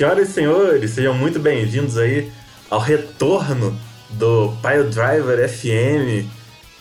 Senhoras 0.00 0.30
e 0.30 0.32
senhores, 0.32 0.90
sejam 0.92 1.12
muito 1.12 1.38
bem-vindos 1.38 1.98
aí 1.98 2.32
ao 2.70 2.80
retorno 2.80 3.78
do 4.08 4.50
Pile 4.62 4.84
Driver 4.84 5.46
FM. 5.46 6.26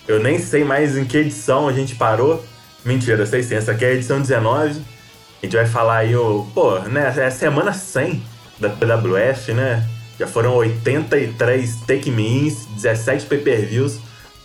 Eu 0.08 0.22
nem 0.22 0.40
sei 0.40 0.64
mais 0.64 0.96
em 0.98 1.04
que 1.04 1.18
edição 1.18 1.68
a 1.68 1.74
gente 1.74 1.96
parou. 1.96 2.42
Mentira, 2.86 3.26
sei 3.26 3.44
sim, 3.44 3.56
essa 3.56 3.74
aqui 3.74 3.84
é 3.84 3.90
a 3.90 3.94
edição 3.96 4.22
19. 4.22 4.80
A 4.80 5.46
gente 5.46 5.54
vai 5.54 5.66
falar 5.66 5.98
aí 5.98 6.16
o. 6.16 6.48
Pô, 6.56 6.80
né? 6.80 7.14
É 7.18 7.26
a 7.26 7.30
semana 7.30 7.74
100 7.74 8.24
da 8.58 8.70
PWF, 8.70 9.52
né? 9.52 9.86
Já 10.18 10.26
foram 10.26 10.56
83 10.56 11.82
take 11.82 12.10
me's, 12.10 12.68
17 12.68 13.26
pay-per-views 13.26 14.00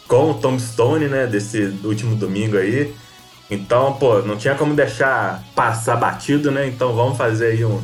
com 0.09 0.33
o 0.33 0.35
Tom 0.35 0.59
Stone, 0.59 1.07
né? 1.07 1.29
Desse 1.29 1.79
último 1.85 2.17
domingo 2.17 2.57
aí. 2.57 2.93
Então, 3.49 3.93
pô, 3.93 4.19
não 4.23 4.37
tinha 4.37 4.57
como 4.57 4.75
deixar 4.75 5.45
passar 5.55 5.95
batido, 5.95 6.51
né? 6.51 6.67
Então 6.67 6.93
vamos 6.93 7.17
fazer 7.17 7.53
aí 7.53 7.65
um, 7.65 7.81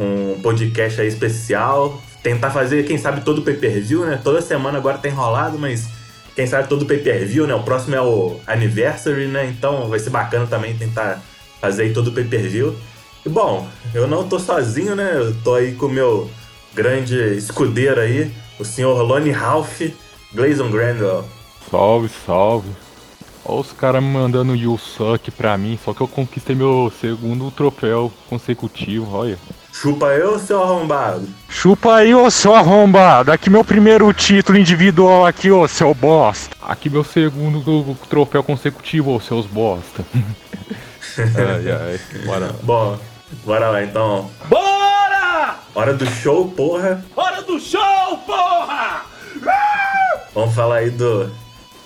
um 0.00 0.40
podcast 0.40 1.00
aí 1.00 1.08
especial. 1.08 2.00
Tentar 2.22 2.50
fazer, 2.50 2.84
quem 2.84 2.98
sabe, 2.98 3.20
todo 3.20 3.38
o 3.38 3.42
pay-per-view, 3.42 4.04
né? 4.04 4.20
Toda 4.22 4.42
semana 4.42 4.78
agora 4.78 4.98
tem 4.98 5.10
rolado, 5.10 5.58
mas 5.58 5.88
quem 6.34 6.46
sabe 6.46 6.68
todo 6.68 6.82
o 6.82 6.86
pay-per-view, 6.86 7.46
né? 7.46 7.54
O 7.54 7.62
próximo 7.62 7.94
é 7.94 8.00
o 8.00 8.40
Anniversary, 8.46 9.26
né? 9.26 9.46
Então 9.46 9.88
vai 9.88 9.98
ser 9.98 10.10
bacana 10.10 10.46
também 10.46 10.76
tentar 10.76 11.22
fazer 11.60 11.84
aí 11.84 11.92
todo 11.92 12.08
o 12.08 12.12
pay-per-view. 12.12 12.74
E 13.24 13.28
bom, 13.28 13.68
eu 13.94 14.08
não 14.08 14.26
tô 14.26 14.38
sozinho, 14.38 14.96
né? 14.96 15.12
Eu 15.14 15.34
tô 15.42 15.54
aí 15.54 15.72
com 15.74 15.86
o 15.86 15.90
meu 15.90 16.30
grande 16.74 17.16
escudeiro 17.36 18.00
aí, 18.00 18.30
o 18.58 18.64
senhor 18.64 19.02
Lonnie 19.02 19.32
Ralph, 19.32 19.82
Glazon 20.32 20.70
Grandwell. 20.70 21.24
Salve, 21.70 22.08
salve. 22.26 22.68
Olha 23.44 23.60
os 23.60 23.72
caras 23.72 24.02
me 24.02 24.10
mandando 24.10 24.54
You 24.54 24.78
Suck 24.78 25.30
pra 25.30 25.56
mim, 25.58 25.78
só 25.82 25.92
que 25.92 26.00
eu 26.00 26.08
conquistei 26.08 26.54
meu 26.54 26.92
segundo 27.00 27.50
troféu 27.50 28.12
consecutivo, 28.28 29.12
olha. 29.12 29.38
Chupa 29.80 30.08
eu, 30.08 30.38
seu 30.38 30.62
arrombado. 30.62 31.26
Chupa 31.48 31.94
aí, 31.94 32.14
ô 32.14 32.30
seu 32.30 32.54
arrombado. 32.54 33.32
Aqui 33.32 33.48
meu 33.48 33.64
primeiro 33.64 34.12
título 34.12 34.58
individual 34.58 35.24
aqui, 35.24 35.50
ô 35.50 35.66
seu 35.66 35.94
bosta. 35.94 36.54
Aqui 36.60 36.90
meu 36.90 37.02
segundo 37.02 37.96
troféu 38.10 38.42
consecutivo, 38.42 39.14
ô 39.16 39.18
seus 39.18 39.46
bosta. 39.46 40.04
ai, 41.16 41.70
ai, 41.72 42.00
bora. 42.26 42.54
Bom, 42.62 42.98
bora 43.42 43.70
lá 43.70 43.82
então. 43.82 44.30
Bora! 44.50 45.56
Hora 45.74 45.94
do 45.94 46.04
show, 46.04 46.46
porra. 46.50 47.02
Hora 47.16 47.40
do 47.40 47.58
show, 47.58 48.18
porra! 48.26 49.06
Vamos 50.34 50.54
falar 50.54 50.76
aí 50.76 50.90
do 50.90 51.30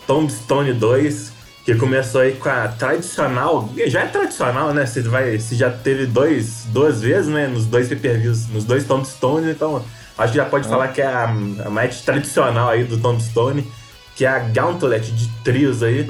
Tombstone 0.05 0.73
2, 0.73 1.33
que 1.65 1.75
começou 1.77 2.21
aí 2.21 2.35
com 2.35 2.49
a 2.49 2.69
tradicional, 2.69 3.71
já 3.87 4.03
é 4.03 4.07
tradicional, 4.07 4.75
né? 4.75 4.85
Você 4.85 5.01
vai, 5.01 5.39
se 5.39 5.55
já 5.55 5.71
teve 5.71 6.05
dois, 6.05 6.67
duas 6.69 7.01
vezes, 7.01 7.29
né? 7.29 7.47
Nos 7.47 7.65
dois 7.65 7.89
pay-per-views, 7.89 8.49
nos 8.49 8.65
dois 8.65 8.85
Tombstones, 8.85 9.49
então 9.49 9.83
acho 10.19 10.33
que 10.33 10.39
já 10.39 10.45
pode 10.45 10.67
ah. 10.67 10.71
falar 10.71 10.89
que 10.89 11.01
é 11.01 11.07
a, 11.07 11.25
a 11.25 11.71
match 11.71 12.03
tradicional 12.03 12.69
aí 12.69 12.85
do 12.85 12.99
Tombstone, 12.99 13.67
que 14.15 14.27
é 14.27 14.29
a 14.29 14.41
Gauntlet 14.41 15.11
de 15.11 15.27
trios 15.43 15.83
aí, 15.83 16.09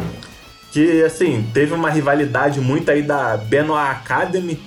que 0.72 1.04
assim, 1.04 1.48
teve 1.54 1.72
uma 1.72 1.88
rivalidade 1.88 2.60
muito 2.60 2.91
aí 2.91 3.03
da 3.03 3.37
Benoit 3.37 3.91
Academy 3.93 4.60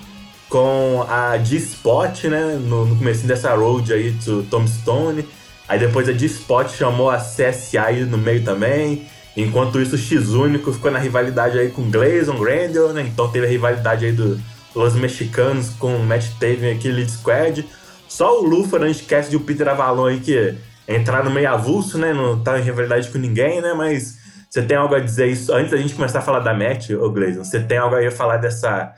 com 0.48 1.06
a 1.10 1.38
G-Spot, 1.38 2.24
né? 2.26 2.58
No, 2.62 2.86
no 2.86 2.96
começo 2.96 3.28
dessa 3.28 3.54
road 3.54 3.92
aí 3.92 4.12
do 4.12 4.44
Tombstone. 4.44 5.28
Aí 5.68 5.78
depois 5.78 6.08
a 6.08 6.14
G-Spot 6.14 6.70
chamou 6.70 7.10
a 7.10 7.18
CSI 7.18 7.78
aí 7.78 8.06
no 8.06 8.18
meio 8.18 8.42
também. 8.42 9.06
Enquanto 9.38 9.80
isso, 9.80 9.94
o 9.94 10.00
X 10.00 10.30
Único 10.30 10.74
ficou 10.74 10.90
na 10.90 10.98
rivalidade 10.98 11.60
aí 11.60 11.70
com 11.70 11.92
Glazon, 11.92 12.40
Grandel, 12.40 12.92
né? 12.92 13.04
Então 13.04 13.30
teve 13.30 13.46
a 13.46 13.50
rivalidade 13.50 14.04
aí 14.04 14.12
do 14.12 14.40
Los 14.76 14.96
Mexicanos 14.96 15.70
com 15.78 15.96
o 15.96 16.04
Matt 16.04 16.26
Taven 16.40 16.74
aqui, 16.74 16.92
Lead 16.92 17.12
Squad. 17.12 17.64
Só 18.08 18.42
o 18.42 18.44
Lufa, 18.44 18.78
a 18.78 18.88
gente 18.88 19.02
esquece 19.02 19.30
de 19.30 19.36
o 19.38 19.42
Peter 19.42 19.68
Avalon 19.68 20.08
aí 20.08 20.20
que 20.20 20.56
entraram 20.90 21.30
meio 21.30 21.48
avulso, 21.52 22.00
né? 22.00 22.14
Não 22.14 22.42
tá 22.42 22.58
em 22.58 22.64
rivalidade 22.64 23.10
com 23.10 23.20
ninguém, 23.20 23.62
né? 23.62 23.76
Mas 23.76 24.18
você 24.50 24.64
tem 24.64 24.76
algo 24.76 24.96
a 24.96 25.00
dizer 25.00 25.28
isso 25.28 25.54
antes 25.54 25.70
da 25.70 25.78
gente 25.78 25.94
começar 25.94 26.18
a 26.18 26.24
falar 26.24 26.40
da 26.40 26.56
match, 26.56 26.90
ô 26.90 27.12
Glazon? 27.12 27.44
Você 27.44 27.60
tem 27.60 27.78
algo 27.78 27.96
aí 27.96 28.08
a 28.08 28.12
falar 28.12 28.38
dessa, 28.38 28.92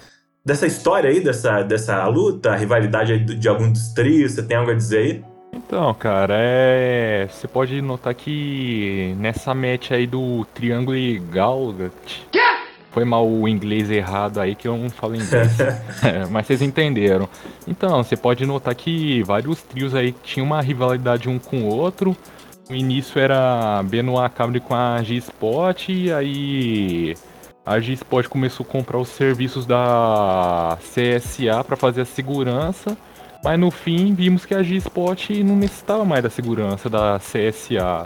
dessa 0.46 0.66
história 0.66 1.10
aí, 1.10 1.20
dessa, 1.20 1.64
dessa 1.64 2.08
luta, 2.08 2.52
a 2.52 2.56
rivalidade 2.56 3.20
de, 3.20 3.36
de 3.36 3.50
algum 3.50 3.70
dos 3.70 3.90
trios? 3.90 4.32
Você 4.32 4.44
tem 4.44 4.56
algo 4.56 4.72
a 4.72 4.76
dizer 4.76 5.00
aí? 5.00 5.29
Então, 5.52 5.94
cara, 5.94 6.36
é. 6.38 7.28
Você 7.30 7.48
pode 7.48 7.82
notar 7.82 8.14
que 8.14 9.16
nessa 9.18 9.54
match 9.54 9.92
aí 9.92 10.08
do 10.08 10.46
Triângulo 10.54 10.98
e 10.98 11.20
Galgat. 11.20 12.28
Foi 12.92 13.06
mal 13.06 13.28
o 13.28 13.48
inglês 13.48 13.90
errado 13.92 14.40
aí 14.40 14.56
que 14.56 14.68
eu 14.68 14.76
não 14.76 14.90
falo 14.90 15.16
inglês. 15.16 15.60
é, 16.04 16.26
mas 16.30 16.48
vocês 16.48 16.62
entenderam. 16.62 17.30
Então, 17.68 18.04
você 18.04 18.18
pode 18.18 18.46
notar 18.46 18.74
que 18.74 19.22
vários 19.24 19.62
trios 19.62 19.94
aí 19.94 20.12
tinham 20.24 20.48
uma 20.48 20.62
rivalidade 20.62 21.30
um 21.30 21.38
com 21.38 21.64
o 21.64 21.68
outro. 21.68 22.18
No 22.70 22.76
início 22.76 23.20
era 23.20 23.82
Benoit 23.84 24.32
Cabre 24.34 24.60
com 24.60 24.76
a 24.76 25.02
G-Spot, 25.02 25.90
e 25.90 26.12
aí 26.12 27.16
a 27.66 27.80
G-Spot 27.80 28.28
começou 28.28 28.64
a 28.64 28.72
comprar 28.72 29.00
os 29.00 29.10
serviços 29.10 29.66
da 29.66 30.78
CSA 30.82 31.64
para 31.64 31.76
fazer 31.76 32.02
a 32.02 32.06
segurança. 32.06 32.96
Mas 33.44 33.60
no 33.60 33.72
fim 33.72 34.14
vimos 34.14 34.46
que 34.46 34.54
a 34.54 34.62
G-Spot 34.62 35.30
não 35.44 35.56
necessitava 35.56 36.04
mais 36.04 36.24
da 36.24 36.30
segurança 36.30 36.90
da 36.90 37.20
CSA. 37.20 38.06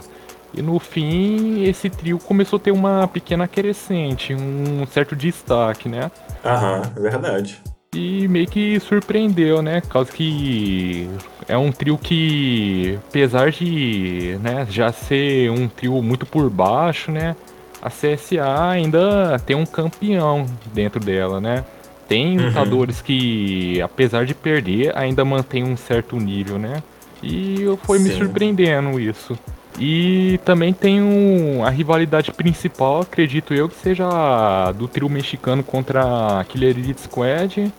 E 0.56 0.62
no 0.62 0.78
fim, 0.78 1.64
esse 1.64 1.90
trio 1.90 2.18
começou 2.18 2.58
a 2.58 2.60
ter 2.60 2.70
uma 2.70 3.08
pequena 3.08 3.48
crescente, 3.48 4.32
um 4.32 4.86
certo 4.86 5.16
destaque, 5.16 5.88
né? 5.88 6.10
Aham, 6.44 6.82
é 6.96 7.00
verdade. 7.00 7.60
E 7.92 8.26
meio 8.28 8.46
que 8.46 8.78
surpreendeu, 8.80 9.62
né? 9.62 9.80
Causa 9.80 10.12
que 10.12 11.08
é 11.48 11.56
um 11.56 11.72
trio 11.72 11.98
que, 11.98 12.98
apesar 13.08 13.50
de 13.50 14.38
né, 14.42 14.66
já 14.68 14.92
ser 14.92 15.50
um 15.50 15.68
trio 15.68 16.00
muito 16.02 16.24
por 16.24 16.48
baixo, 16.50 17.10
né? 17.10 17.36
A 17.82 17.90
CSA 17.90 18.68
ainda 18.70 19.38
tem 19.40 19.54
um 19.54 19.66
campeão 19.66 20.46
dentro 20.72 20.98
dela, 20.98 21.40
né? 21.40 21.64
Tem 22.14 22.38
uhum. 22.38 22.46
lutadores 22.46 23.02
que, 23.02 23.82
apesar 23.82 24.24
de 24.24 24.34
perder, 24.34 24.96
ainda 24.96 25.24
mantém 25.24 25.64
um 25.64 25.76
certo 25.76 26.16
nível, 26.16 26.60
né? 26.60 26.80
E 27.20 27.64
foi 27.82 27.98
Sim. 27.98 28.04
me 28.04 28.14
surpreendendo 28.14 29.00
isso. 29.00 29.36
E 29.80 30.38
também 30.44 30.72
tem 30.72 31.02
um, 31.02 31.64
a 31.64 31.70
rivalidade 31.70 32.30
principal, 32.30 33.00
acredito 33.00 33.52
eu, 33.52 33.68
que 33.68 33.74
seja 33.74 34.70
do 34.78 34.86
trio 34.86 35.08
mexicano 35.08 35.64
contra 35.64 36.38
a 36.38 36.44
Killer 36.44 36.78
Elite 36.78 37.00
Squad. 37.00 37.72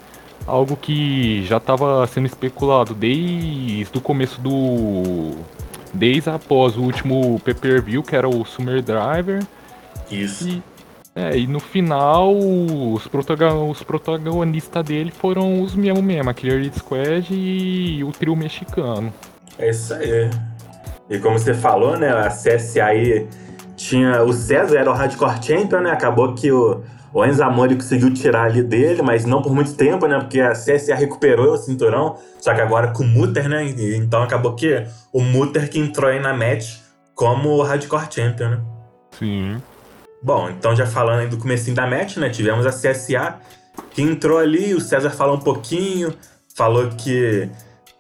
Algo 0.46 0.76
que 0.76 1.46
já 1.46 1.56
estava 1.56 2.06
sendo 2.06 2.26
especulado 2.26 2.94
desde 2.94 3.98
o 3.98 4.02
começo 4.02 4.42
do. 4.42 5.32
Desde 5.94 6.30
após 6.30 6.76
o 6.76 6.82
último 6.82 7.40
pay-per-view, 7.40 8.04
que 8.04 8.14
era 8.14 8.28
o 8.28 8.44
Summer 8.44 8.82
Driver. 8.82 9.42
Isso. 10.12 10.50
E 10.50 10.64
é, 11.18 11.38
e 11.38 11.48
no 11.48 11.62
final, 11.62 12.36
os, 12.38 13.08
protagon 13.08 13.70
os 13.70 13.82
protagonistas 13.82 14.84
dele 14.84 15.12
foram 15.12 15.62
os 15.62 15.74
mesmos 15.74 16.04
mesmo, 16.04 16.30
a 16.30 16.34
Killer 16.34 16.70
Squad 16.78 17.34
e 17.34 18.04
o 18.04 18.12
trio 18.12 18.36
mexicano. 18.36 19.14
É 19.58 19.70
isso 19.70 19.94
aí. 19.94 20.30
E 21.10 21.18
como 21.20 21.40
você 21.40 21.54
falou, 21.54 21.98
né, 21.98 22.10
a 22.10 22.28
CSI 22.28 23.28
tinha... 23.78 24.24
O 24.24 24.34
César 24.34 24.78
era 24.78 24.92
o 24.92 24.94
Hardcore 24.94 25.42
Champion, 25.42 25.80
né, 25.80 25.92
acabou 25.92 26.34
que 26.34 26.52
o, 26.52 26.84
o 27.14 27.26
Enzo 27.26 27.44
Amore 27.44 27.76
conseguiu 27.76 28.14
tirar 28.14 28.44
ali 28.44 28.62
dele, 28.62 29.02
mas 29.02 29.24
não 29.24 29.42
por 29.42 29.54
muito 29.54 29.74
tempo, 29.74 30.08
né, 30.08 30.20
porque 30.20 30.42
a 30.42 30.52
CSA 30.52 30.96
recuperou 30.96 31.54
o 31.54 31.58
cinturão, 31.58 32.18
só 32.42 32.54
que 32.54 32.60
agora 32.60 32.92
com 32.92 33.04
o 33.04 33.08
Mutter, 33.08 33.48
né, 33.48 33.64
então 33.96 34.22
acabou 34.22 34.54
que 34.54 34.86
o 35.14 35.22
Mutter 35.22 35.70
que 35.70 35.80
entrou 35.80 36.10
aí 36.10 36.20
na 36.20 36.34
match 36.34 36.80
como 37.14 37.52
o 37.52 37.62
Hardcore 37.62 38.08
Champion, 38.12 38.50
né. 38.50 38.62
Sim. 39.12 39.62
Bom, 40.26 40.50
então 40.50 40.76
já 40.76 40.88
falando 40.88 41.30
do 41.30 41.38
comecinho 41.38 41.76
da 41.76 41.86
match, 41.86 42.18
né? 42.18 42.32
Tivemos 42.32 42.66
a 42.66 42.72
CSA 42.72 43.36
que 43.92 44.02
entrou 44.02 44.40
ali, 44.40 44.74
o 44.74 44.82
César 44.82 45.12
falou 45.12 45.36
um 45.36 45.40
pouquinho, 45.40 46.12
falou 46.56 46.90
que, 46.90 47.48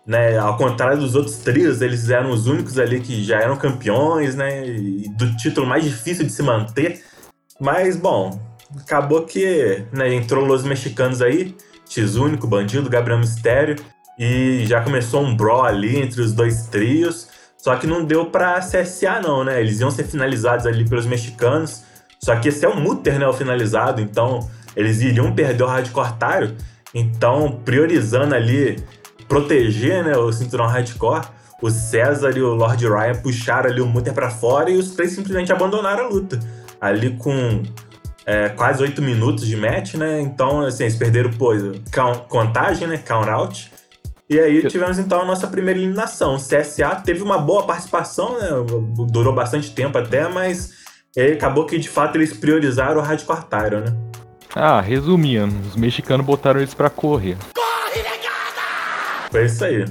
né, 0.07 0.36
ao 0.36 0.57
contrário 0.57 0.98
dos 0.98 1.13
outros 1.13 1.38
trios, 1.38 1.83
eles 1.83 2.10
eram 2.10 2.31
os 2.31 2.48
únicos 2.48 2.80
ali 2.80 3.00
que 3.00 3.24
já 3.24 3.39
eram 3.39 3.56
campeões, 3.56 4.33
né? 4.33 4.68
E 4.68 5.07
do 5.10 5.38
título 5.38 5.68
mais 5.68 5.83
difícil 5.83 6.25
de 6.25 6.31
se 6.31 6.42
manter. 6.42 7.04
Mas, 7.60 7.95
bom, 7.95 8.42
acabou 8.75 9.22
que 9.22 9.86
né, 9.92 10.12
entrou 10.12 10.51
os 10.51 10.63
mexicanos 10.63 11.22
aí, 11.22 11.56
X 11.88 12.16
Único, 12.16 12.48
Bandido, 12.48 12.89
Gabriel 12.89 13.19
Mistério, 13.19 13.75
e 14.18 14.66
já 14.66 14.81
começou 14.81 15.22
um 15.22 15.38
brawl 15.38 15.63
ali 15.63 16.00
entre 16.00 16.22
os 16.22 16.33
dois 16.33 16.66
trios. 16.66 17.27
Só 17.56 17.75
que 17.75 17.86
não 17.86 18.04
deu 18.04 18.25
pra 18.25 18.62
CSA, 18.62 19.22
não, 19.22 19.44
né? 19.44 19.62
Eles 19.62 19.80
iam 19.80 19.92
ser 19.92 20.06
finalizados 20.06 20.66
ali 20.66 20.89
pelos 20.89 21.06
mexicanos. 21.06 21.84
Só 22.19 22.35
que 22.35 22.50
esse 22.50 22.65
é 22.65 22.69
o 22.69 22.75
Mutter, 22.75 23.19
né, 23.19 23.27
o 23.27 23.33
finalizado, 23.33 24.01
então 24.01 24.50
eles 24.75 25.01
iriam 25.01 25.31
perder 25.33 25.63
o 25.63 25.67
hardcore 25.67 26.13
Tário, 26.13 26.56
então 26.94 27.62
priorizando 27.63 28.33
ali 28.33 28.83
proteger, 29.27 30.03
né, 30.03 30.17
o 30.17 30.31
cinturão 30.31 30.67
hardcore, 30.67 31.25
o 31.62 31.69
César 31.69 32.38
e 32.38 32.41
o 32.41 32.53
Lord 32.53 32.85
Ryan 32.88 33.15
puxaram 33.15 33.69
ali 33.69 33.81
o 33.81 33.85
Mutter 33.85 34.13
para 34.13 34.29
fora 34.29 34.69
e 34.69 34.77
os 34.77 34.91
três 34.91 35.12
simplesmente 35.12 35.51
abandonaram 35.51 36.06
a 36.06 36.07
luta. 36.09 36.39
Ali 36.81 37.17
com 37.17 37.63
é, 38.25 38.50
quase 38.50 38.81
oito 38.81 39.01
minutos 39.01 39.45
de 39.47 39.56
match, 39.56 39.95
né? 39.95 40.19
Então, 40.19 40.62
assim, 40.62 40.83
eles 40.83 40.95
perderam, 40.95 41.31
pô, 41.31 41.53
contagem, 42.27 42.88
né? 42.88 42.97
Count 42.97 43.29
out. 43.29 43.71
E 44.29 44.39
aí 44.39 44.67
tivemos 44.67 44.97
então 44.97 45.21
a 45.21 45.25
nossa 45.25 45.47
primeira 45.47 45.79
eliminação. 45.79 46.35
O 46.35 46.38
CSA 46.38 46.95
teve 47.03 47.21
uma 47.21 47.38
boa 47.38 47.63
participação, 47.63 48.39
né? 48.39 48.47
Durou 49.09 49.33
bastante 49.33 49.71
tempo 49.71 49.97
até, 49.97 50.27
mas 50.27 50.84
acabou 51.21 51.65
que 51.65 51.77
de 51.77 51.88
fato 51.88 52.17
eles 52.17 52.33
priorizaram 52.33 53.00
o 53.00 53.03
Hardcore 53.03 53.45
Tyro, 53.45 53.79
né? 53.79 53.95
Ah, 54.53 54.81
resumindo, 54.81 55.56
os 55.67 55.75
mexicanos 55.75 56.25
botaram 56.25 56.59
eles 56.59 56.73
pra 56.73 56.89
correr. 56.89 57.38
Corre, 57.53 57.97
negada! 57.97 59.29
Foi 59.31 59.45
isso 59.45 59.63
aí. 59.63 59.85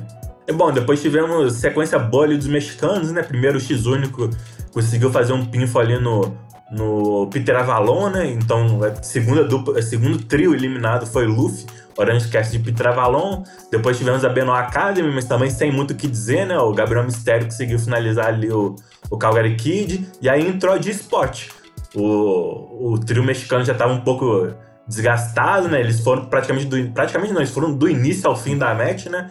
E 0.46 0.52
bom, 0.52 0.70
depois 0.70 1.00
tivemos 1.00 1.54
sequência 1.54 1.98
boa 1.98 2.24
ali 2.24 2.36
dos 2.36 2.46
mexicanos, 2.46 3.10
né? 3.10 3.22
Primeiro 3.22 3.56
o 3.56 3.60
X-Único 3.60 4.28
conseguiu 4.72 5.10
fazer 5.10 5.32
um 5.32 5.46
pinfo 5.46 5.78
ali 5.78 5.98
no, 5.98 6.36
no 6.70 7.28
Peter 7.28 7.56
Avalon, 7.56 8.10
né? 8.10 8.26
Então, 8.26 8.80
a 8.82 9.02
segunda 9.02 9.44
dupla, 9.44 9.78
a 9.78 9.82
segundo 9.82 10.18
trio 10.18 10.54
eliminado 10.54 11.06
foi 11.06 11.26
Luffy, 11.26 11.64
Orange 11.96 12.28
Cast 12.28 12.52
de 12.56 12.62
Peter 12.62 12.88
Avalon. 12.88 13.42
Depois 13.70 13.96
tivemos 13.96 14.24
a 14.24 14.28
Benoit 14.28 14.66
Academy, 14.66 15.10
mas 15.14 15.24
também 15.24 15.50
sem 15.50 15.72
muito 15.72 15.92
o 15.92 15.94
que 15.94 16.06
dizer, 16.06 16.46
né? 16.46 16.58
O 16.58 16.72
Gabriel 16.72 17.04
Mistério 17.04 17.46
conseguiu 17.46 17.78
finalizar 17.78 18.26
ali 18.26 18.50
o, 18.50 18.76
o 19.10 19.16
Calgary 19.16 19.56
Kid. 19.56 20.06
E 20.20 20.28
aí 20.28 20.46
entrou 20.46 20.78
de 20.78 20.90
Spot. 20.90 21.48
O, 21.94 22.92
o 22.92 22.98
trio 22.98 23.22
mexicano 23.22 23.64
já 23.64 23.72
estava 23.72 23.92
um 23.92 24.00
pouco 24.00 24.48
desgastado, 24.86 25.68
né? 25.68 25.80
Eles 25.80 26.00
foram 26.00 26.26
praticamente 26.26 26.66
do, 26.66 26.90
praticamente 26.92 27.32
não, 27.32 27.40
eles 27.40 27.52
foram 27.52 27.72
do 27.72 27.88
início 27.88 28.28
ao 28.28 28.36
fim 28.36 28.58
da 28.58 28.74
match, 28.74 29.06
né? 29.06 29.30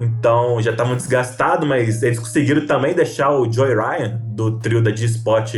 Então 0.00 0.60
já 0.60 0.72
estavam 0.72 0.96
desgastados, 0.96 1.68
mas 1.68 2.02
eles 2.02 2.18
conseguiram 2.18 2.66
também 2.66 2.94
deixar 2.94 3.30
o 3.30 3.50
Joy 3.50 3.74
Ryan 3.74 4.20
do 4.24 4.58
trio 4.58 4.82
da 4.82 4.94
G-Spot 4.94 5.54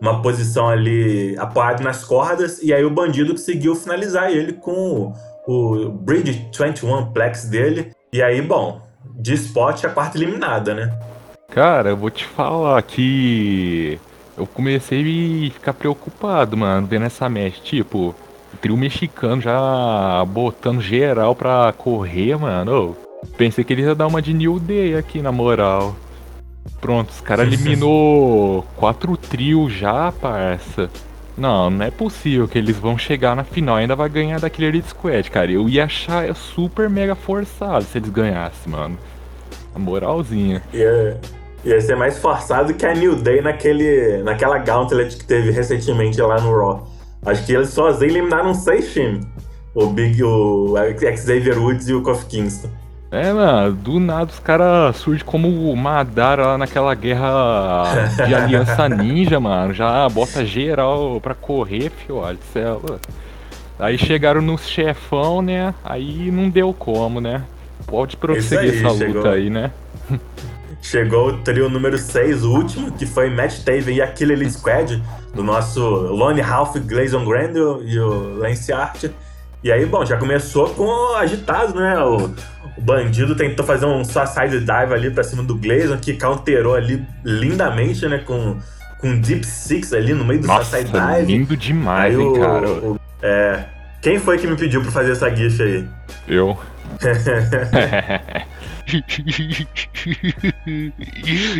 uma 0.00 0.22
posição 0.22 0.68
ali 0.68 1.36
apoiado 1.38 1.82
nas 1.82 2.04
cordas, 2.04 2.62
e 2.62 2.72
aí 2.72 2.82
o 2.84 2.90
bandido 2.90 3.32
conseguiu 3.32 3.74
finalizar 3.74 4.30
ele 4.30 4.54
com 4.54 5.12
o 5.46 5.90
Bridge 5.90 6.48
21 6.58 7.12
Plex 7.12 7.44
dele. 7.44 7.92
E 8.12 8.22
aí, 8.22 8.40
bom, 8.40 8.80
de 9.16 9.34
spot 9.34 9.84
a 9.84 9.90
quarta 9.90 10.16
eliminada, 10.16 10.74
né? 10.74 10.98
Cara, 11.50 11.90
eu 11.90 11.96
vou 11.96 12.10
te 12.10 12.24
falar 12.24 12.80
que 12.82 13.98
eu 14.38 14.46
comecei 14.46 15.48
a 15.48 15.52
ficar 15.52 15.74
preocupado, 15.74 16.56
mano, 16.56 16.86
vendo 16.86 17.06
essa 17.06 17.28
match. 17.28 17.58
Tipo, 17.60 18.14
o 18.54 18.56
trio 18.56 18.76
mexicano 18.76 19.42
já 19.42 20.24
botando 20.26 20.80
geral 20.80 21.34
pra 21.34 21.72
correr, 21.76 22.38
mano. 22.38 22.96
pensei 23.36 23.64
que 23.64 23.72
eles 23.72 23.84
iam 23.84 23.96
dar 23.96 24.06
uma 24.06 24.22
de 24.22 24.32
New 24.32 24.60
Day 24.60 24.96
aqui, 24.96 25.20
na 25.20 25.32
moral. 25.32 25.96
Pronto, 26.80 27.10
os 27.10 27.20
caras 27.20 27.46
eliminou 27.52 28.64
quatro 28.76 29.16
trios 29.16 29.72
já, 29.72 30.12
parça. 30.12 30.88
Não, 31.36 31.68
não 31.68 31.84
é 31.84 31.90
possível 31.90 32.46
que 32.46 32.58
eles 32.58 32.76
vão 32.76 32.96
chegar 32.96 33.34
na 33.34 33.44
final 33.44 33.78
e 33.78 33.82
ainda 33.82 33.96
vai 33.96 34.08
ganhar 34.08 34.38
daquele 34.38 34.68
Elite 34.68 34.90
Squad, 34.90 35.30
cara. 35.30 35.50
Eu 35.50 35.68
ia 35.68 35.84
achar 35.84 36.32
super 36.34 36.88
mega 36.88 37.14
forçado 37.14 37.84
se 37.84 37.98
eles 37.98 38.10
ganhassem, 38.10 38.70
mano. 38.70 38.98
A 39.74 39.78
moralzinha. 39.78 40.62
Ia, 40.72 41.20
ia 41.64 41.80
ser 41.80 41.96
mais 41.96 42.18
forçado 42.18 42.74
que 42.74 42.86
a 42.86 42.94
New 42.94 43.16
Day 43.16 43.40
naquele, 43.40 44.22
naquela 44.22 44.58
Gauntlet 44.58 45.16
que 45.16 45.24
teve 45.24 45.50
recentemente 45.50 46.20
lá 46.20 46.40
no 46.40 46.56
Raw. 46.56 46.88
Acho 47.24 47.44
que 47.44 47.52
eles 47.52 47.70
sozinhos 47.70 48.14
eliminaram 48.14 48.54
seis 48.54 48.92
times. 48.92 49.26
O 49.74 49.86
Big, 49.86 50.22
o 50.24 50.74
Xavier 51.16 51.58
Woods 51.58 51.88
e 51.88 51.94
o 51.94 52.02
Kofi 52.02 52.26
Kingston. 52.26 52.68
É, 53.12 53.32
mano, 53.32 53.72
do 53.72 53.98
nada 53.98 54.30
os 54.30 54.38
caras 54.38 54.96
surgem 54.96 55.24
como 55.26 55.48
o 55.70 55.76
Madara 55.76 56.46
lá 56.46 56.58
naquela 56.58 56.94
guerra 56.94 58.06
de 58.24 58.32
aliança 58.34 58.88
ninja, 58.88 59.40
mano. 59.40 59.74
Já 59.74 60.08
bota 60.08 60.44
geral 60.44 61.20
pra 61.20 61.34
correr, 61.34 61.90
fio, 61.90 62.16
olha, 62.16 62.38
céu. 62.52 62.80
Aí 63.78 63.98
chegaram 63.98 64.40
no 64.40 64.56
chefão, 64.56 65.42
né? 65.42 65.74
Aí 65.84 66.30
não 66.30 66.48
deu 66.48 66.72
como, 66.72 67.20
né? 67.20 67.42
Pode 67.86 68.16
prosseguir 68.16 68.74
aí, 68.74 68.84
essa 68.84 68.96
chegou. 68.96 69.16
luta 69.16 69.30
aí, 69.30 69.50
né? 69.50 69.72
Chegou 70.82 71.28
o 71.28 71.38
trio 71.38 71.68
número 71.68 71.98
6, 71.98 72.44
o 72.44 72.52
último, 72.52 72.90
que 72.92 73.04
foi 73.04 73.28
Matt 73.28 73.62
Taven 73.64 73.96
e 73.96 74.02
aquele 74.02 74.32
Elite 74.32 74.52
Squad, 74.52 75.02
do 75.34 75.42
nosso 75.42 75.80
Lone 75.80 76.40
Half, 76.40 76.76
Glazon 76.80 77.24
Grandel 77.24 77.82
e 77.82 77.98
o 77.98 78.38
Lance 78.38 78.72
Archer. 78.72 79.10
E 79.62 79.70
aí, 79.70 79.84
bom, 79.84 80.04
já 80.06 80.16
começou 80.16 80.70
com 80.70 81.14
agitado, 81.16 81.74
né? 81.74 81.98
O, 82.02 82.34
o 82.78 82.80
bandido 82.80 83.36
tentou 83.36 83.64
fazer 83.64 83.84
um 83.84 84.02
suicide 84.02 84.60
dive 84.60 84.94
ali 84.94 85.10
pra 85.10 85.22
cima 85.22 85.42
do 85.42 85.54
Glazon, 85.54 85.98
que 85.98 86.14
counterou 86.14 86.74
ali 86.74 87.06
lindamente, 87.22 88.08
né? 88.08 88.18
Com, 88.18 88.56
com 88.98 89.20
Deep 89.20 89.44
Six 89.44 89.92
ali 89.92 90.14
no 90.14 90.24
meio 90.24 90.40
do 90.40 90.46
Nossa, 90.46 90.78
suicide 90.78 90.90
dive. 90.90 91.32
lindo 91.32 91.56
demais, 91.56 92.16
aí, 92.16 92.22
hein, 92.22 92.28
o, 92.28 92.40
cara? 92.40 92.68
O, 92.70 93.00
é... 93.22 93.64
Quem 94.00 94.18
foi 94.18 94.38
que 94.38 94.46
me 94.46 94.56
pediu 94.56 94.80
pra 94.82 94.90
fazer 94.90 95.12
essa 95.12 95.28
gif 95.34 95.62
aí? 95.62 95.86
Eu. 96.26 96.58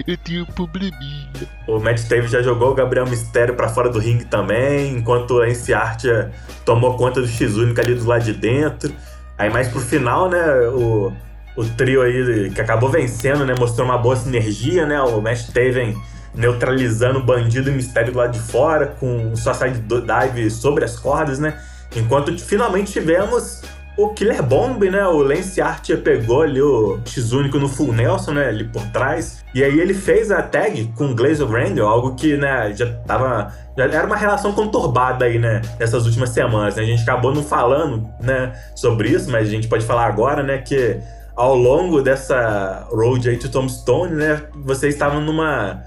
Eu 0.07 0.17
tenho 0.19 0.43
um 0.43 0.47
probleminha. 0.47 1.31
O 1.67 1.79
Matt 1.79 2.03
Davis 2.09 2.31
já 2.31 2.43
jogou 2.43 2.73
o 2.73 2.75
Gabriel 2.75 3.07
Mistério 3.07 3.55
para 3.55 3.69
fora 3.69 3.89
do 3.89 3.99
ringue 3.99 4.25
também, 4.25 4.97
enquanto 4.97 5.41
a 5.41 5.49
Ence 5.49 5.73
Artia 5.73 6.33
tomou 6.65 6.97
conta 6.97 7.21
do 7.21 7.29
X-Única 7.29 7.83
ali 7.83 7.95
do 7.95 8.07
lado 8.07 8.25
de 8.25 8.33
dentro. 8.33 8.93
Aí 9.39 9.49
mais 9.51 9.69
pro 9.69 9.81
final, 9.81 10.29
né, 10.29 10.43
o, 10.69 11.13
o 11.57 11.65
trio 11.77 12.03
aí 12.03 12.51
que 12.51 12.61
acabou 12.61 12.91
vencendo, 12.91 13.45
né, 13.47 13.55
mostrou 13.59 13.87
uma 13.87 13.97
boa 13.97 14.17
sinergia, 14.17 14.85
né, 14.85 15.01
o 15.01 15.21
Matt 15.21 15.47
Taven 15.53 15.97
neutralizando 16.35 17.19
o 17.21 17.23
bandido 17.23 17.71
e 17.71 17.73
mistério 17.73 18.13
do 18.13 18.19
lado 18.19 18.33
de 18.33 18.41
fora, 18.41 18.87
com 18.87 19.35
sua 19.35 19.55
side 19.55 19.81
dive 19.81 20.51
sobre 20.51 20.85
as 20.85 20.99
cordas, 20.99 21.39
né, 21.39 21.59
enquanto 21.97 22.37
finalmente 22.39 22.93
tivemos 22.93 23.63
o 23.97 24.09
Killer 24.15 24.43
Bomb, 24.43 24.89
né? 24.91 25.07
O 25.07 25.19
Lance 25.19 25.61
Archer 25.61 26.01
pegou 26.01 26.43
ali 26.43 26.61
o 26.61 26.99
X-Único 27.05 27.59
no 27.59 27.69
Full 27.69 27.93
Nelson, 27.93 28.33
né? 28.33 28.49
Ali 28.49 28.65
por 28.65 28.83
trás. 28.87 29.45
E 29.55 29.63
aí 29.63 29.79
ele 29.79 29.93
fez 29.93 30.31
a 30.31 30.43
tag 30.43 30.93
com 30.97 31.07
o 31.07 31.15
Glaze 31.15 31.43
of 31.43 31.53
Randall, 31.53 31.89
algo 31.89 32.15
que, 32.15 32.37
né, 32.37 32.73
já 32.75 32.87
tava. 33.07 33.53
Já 33.77 33.85
era 33.85 34.07
uma 34.07 34.17
relação 34.17 34.53
conturbada 34.53 35.25
aí, 35.25 35.39
né? 35.39 35.61
Nessas 35.79 36.07
últimas 36.07 36.31
semanas. 36.31 36.77
Né? 36.77 36.83
A 36.83 36.87
gente 36.87 37.03
acabou 37.03 37.35
não 37.35 37.43
falando, 37.43 38.09
né, 38.21 38.53
sobre 38.75 39.09
isso, 39.09 39.31
mas 39.31 39.49
a 39.49 39.51
gente 39.51 39.69
pode 39.69 39.85
falar 39.85 40.07
agora, 40.07 40.43
né, 40.43 40.59
que 40.59 40.99
ao 41.35 41.55
longo 41.55 42.03
dessa 42.03 42.87
road 42.91 43.29
aí 43.29 43.37
to 43.37 43.49
Tombstone, 43.49 44.15
né, 44.15 44.43
vocês 44.57 44.95
estavam 44.95 45.21
numa 45.21 45.83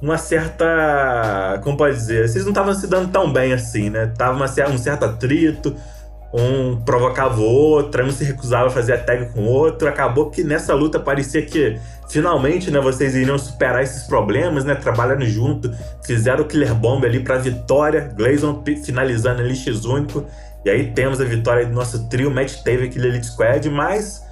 uma 0.00 0.18
certa. 0.18 1.60
Como 1.62 1.76
pode 1.76 1.96
dizer? 1.96 2.28
Vocês 2.28 2.44
não 2.44 2.52
estavam 2.52 2.74
se 2.74 2.86
dando 2.86 3.10
tão 3.10 3.32
bem 3.32 3.52
assim, 3.52 3.90
né? 3.90 4.12
Tava 4.16 4.36
uma, 4.36 4.46
um 4.46 4.78
certo 4.78 5.04
atrito 5.04 5.74
um 6.32 6.80
provocava 6.82 7.40
o 7.40 7.44
outro, 7.44 8.04
um 8.04 8.10
se 8.10 8.24
recusava 8.24 8.68
a 8.68 8.70
fazer 8.70 8.92
a 8.92 8.98
tag 8.98 9.32
com 9.32 9.40
o 9.40 9.46
outro. 9.46 9.88
Acabou 9.88 10.30
que 10.30 10.44
nessa 10.44 10.74
luta 10.74 10.98
parecia 10.98 11.42
que 11.42 11.78
finalmente, 12.08 12.70
né, 12.70 12.80
vocês 12.80 13.14
iriam 13.14 13.38
superar 13.38 13.82
esses 13.82 14.04
problemas, 14.04 14.64
né, 14.64 14.74
trabalhando 14.74 15.26
junto, 15.26 15.72
fizeram 16.04 16.42
o 16.42 16.46
Killer 16.46 16.74
Bomb 16.74 17.04
ali 17.04 17.20
para 17.20 17.36
vitória, 17.36 18.12
Glazon 18.16 18.62
finalizando 18.84 19.42
ali 19.42 19.56
X 19.56 19.84
único. 19.84 20.24
E 20.64 20.70
aí 20.70 20.92
temos 20.92 21.20
a 21.20 21.24
vitória 21.24 21.66
do 21.66 21.72
nosso 21.72 22.08
trio, 22.08 22.30
Matt 22.30 22.62
teve 22.62 22.86
aquele 22.86 23.08
Elite 23.08 23.26
Squad, 23.26 23.68
mas 23.70 24.22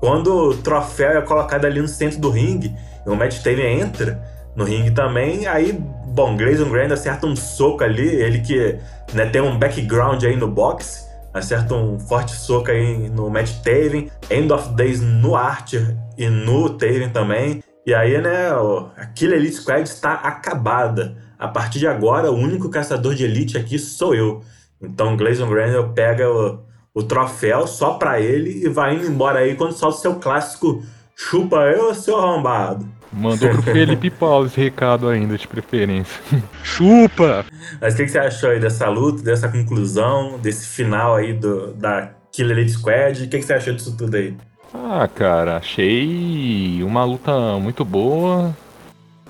quando 0.00 0.32
o 0.32 0.56
troféu 0.56 1.18
é 1.18 1.22
colocado 1.22 1.64
ali 1.64 1.80
no 1.80 1.88
centro 1.88 2.20
do 2.20 2.30
ringue, 2.30 2.76
e 3.06 3.08
o 3.08 3.16
Matt 3.16 3.42
Taven 3.42 3.80
entra 3.80 4.20
no 4.58 4.64
ringue 4.64 4.90
também, 4.90 5.46
aí, 5.46 5.72
bom, 5.72 6.36
Grayson 6.36 6.68
Grand 6.68 6.92
acerta 6.92 7.28
um 7.28 7.36
soco 7.36 7.84
ali, 7.84 8.08
ele 8.08 8.40
que 8.40 8.76
né, 9.14 9.24
tem 9.26 9.40
um 9.40 9.56
background 9.56 10.24
aí 10.24 10.36
no 10.36 10.48
boxe, 10.48 11.06
acerta 11.32 11.76
um 11.76 11.96
forte 12.00 12.32
soco 12.32 12.68
aí 12.68 13.08
no 13.08 13.30
Matt 13.30 13.52
Taven, 13.62 14.10
End 14.28 14.52
of 14.52 14.74
Days 14.74 15.00
no 15.00 15.36
Archer 15.36 15.96
e 16.18 16.28
no 16.28 16.70
Taven 16.70 17.08
também. 17.10 17.62
E 17.86 17.94
aí, 17.94 18.20
né, 18.20 18.48
a 18.50 19.08
Elite 19.20 19.54
Squad 19.54 19.82
está 19.82 20.14
acabada. 20.14 21.16
A 21.38 21.46
partir 21.46 21.78
de 21.78 21.86
agora, 21.86 22.32
o 22.32 22.34
único 22.34 22.68
caçador 22.68 23.14
de 23.14 23.22
elite 23.22 23.56
aqui 23.56 23.78
sou 23.78 24.12
eu. 24.12 24.42
Então, 24.82 25.16
Glazon 25.16 25.48
Grandel 25.48 25.90
pega 25.90 26.28
o, 26.28 26.58
o 26.92 27.04
troféu 27.04 27.68
só 27.68 27.94
pra 27.94 28.20
ele 28.20 28.64
e 28.64 28.68
vai 28.68 28.96
indo 28.96 29.06
embora 29.06 29.38
aí 29.38 29.54
quando 29.54 29.72
solta 29.72 29.98
o 29.98 30.00
seu 30.00 30.14
clássico 30.16 30.82
Chupa 31.14 31.58
eu, 31.58 31.94
seu 31.94 32.16
arrombado. 32.16 32.97
Mandou 33.12 33.48
pro 33.50 33.62
Felipe 33.72 34.10
Paulo 34.10 34.46
esse 34.46 34.60
recado 34.60 35.08
ainda, 35.08 35.36
de 35.36 35.48
preferência. 35.48 36.20
Chupa! 36.62 37.44
Mas 37.80 37.94
o 37.94 37.96
que, 37.96 38.04
que, 38.04 38.10
você 38.10 38.18
achou 38.18 38.50
aí 38.50 38.60
dessa 38.60 38.88
luta, 38.88 39.22
dessa 39.22 39.48
conclusão, 39.48 40.38
desse 40.38 40.66
final 40.66 41.16
aí 41.16 41.32
do, 41.32 41.72
da 41.74 42.10
Killer 42.32 42.58
Elite 42.58 42.72
Squad? 42.72 43.24
O 43.24 43.28
que, 43.28 43.38
que 43.38 43.44
você 43.44 43.54
achou 43.54 43.74
disso 43.74 43.96
tudo 43.96 44.16
aí? 44.16 44.36
Ah, 44.72 45.08
cara, 45.12 45.56
achei 45.56 46.82
uma 46.82 47.04
luta 47.04 47.32
muito 47.58 47.84
boa. 47.84 48.54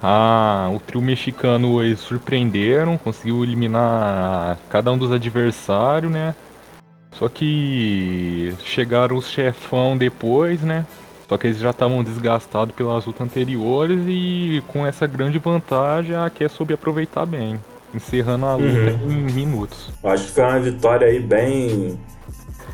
Ah, 0.03 0.71
o 0.73 0.79
trio 0.79 1.03
mexicano 1.03 1.83
eles 1.83 2.01
surpreenderam, 2.01 2.97
conseguiu 2.97 3.43
eliminar 3.43 4.59
cada 4.69 4.93
um 4.93 4.99
dos 4.99 5.11
adversários, 5.11 6.11
né? 6.11 6.35
Só 7.13 7.29
que 7.29 8.55
chegaram 8.65 9.17
os 9.17 9.29
chefão 9.29 9.97
depois, 9.97 10.63
né? 10.63 10.87
Só 11.29 11.37
que 11.37 11.47
eles 11.47 11.59
já 11.59 11.71
estavam 11.71 12.03
desgastados 12.03 12.75
pelas 12.75 13.05
lutas 13.05 13.27
anteriores 13.27 14.01
e 14.07 14.63
com 14.69 14.87
essa 14.87 15.07
grande 15.07 15.39
vantagem 15.39 16.17
a 16.17 16.31
que 16.31 16.43
é 16.43 16.49
soube 16.49 16.73
aproveitar 16.73 17.27
bem, 17.27 17.61
encerrando 17.95 18.47
a 18.47 18.55
luta 18.55 18.99
uhum. 19.05 19.13
em 19.13 19.33
minutos. 19.33 19.91
Acho 20.03 20.25
que 20.25 20.31
foi 20.33 20.45
uma 20.45 20.59
vitória 20.61 21.07
aí 21.07 21.21
bem 21.21 21.99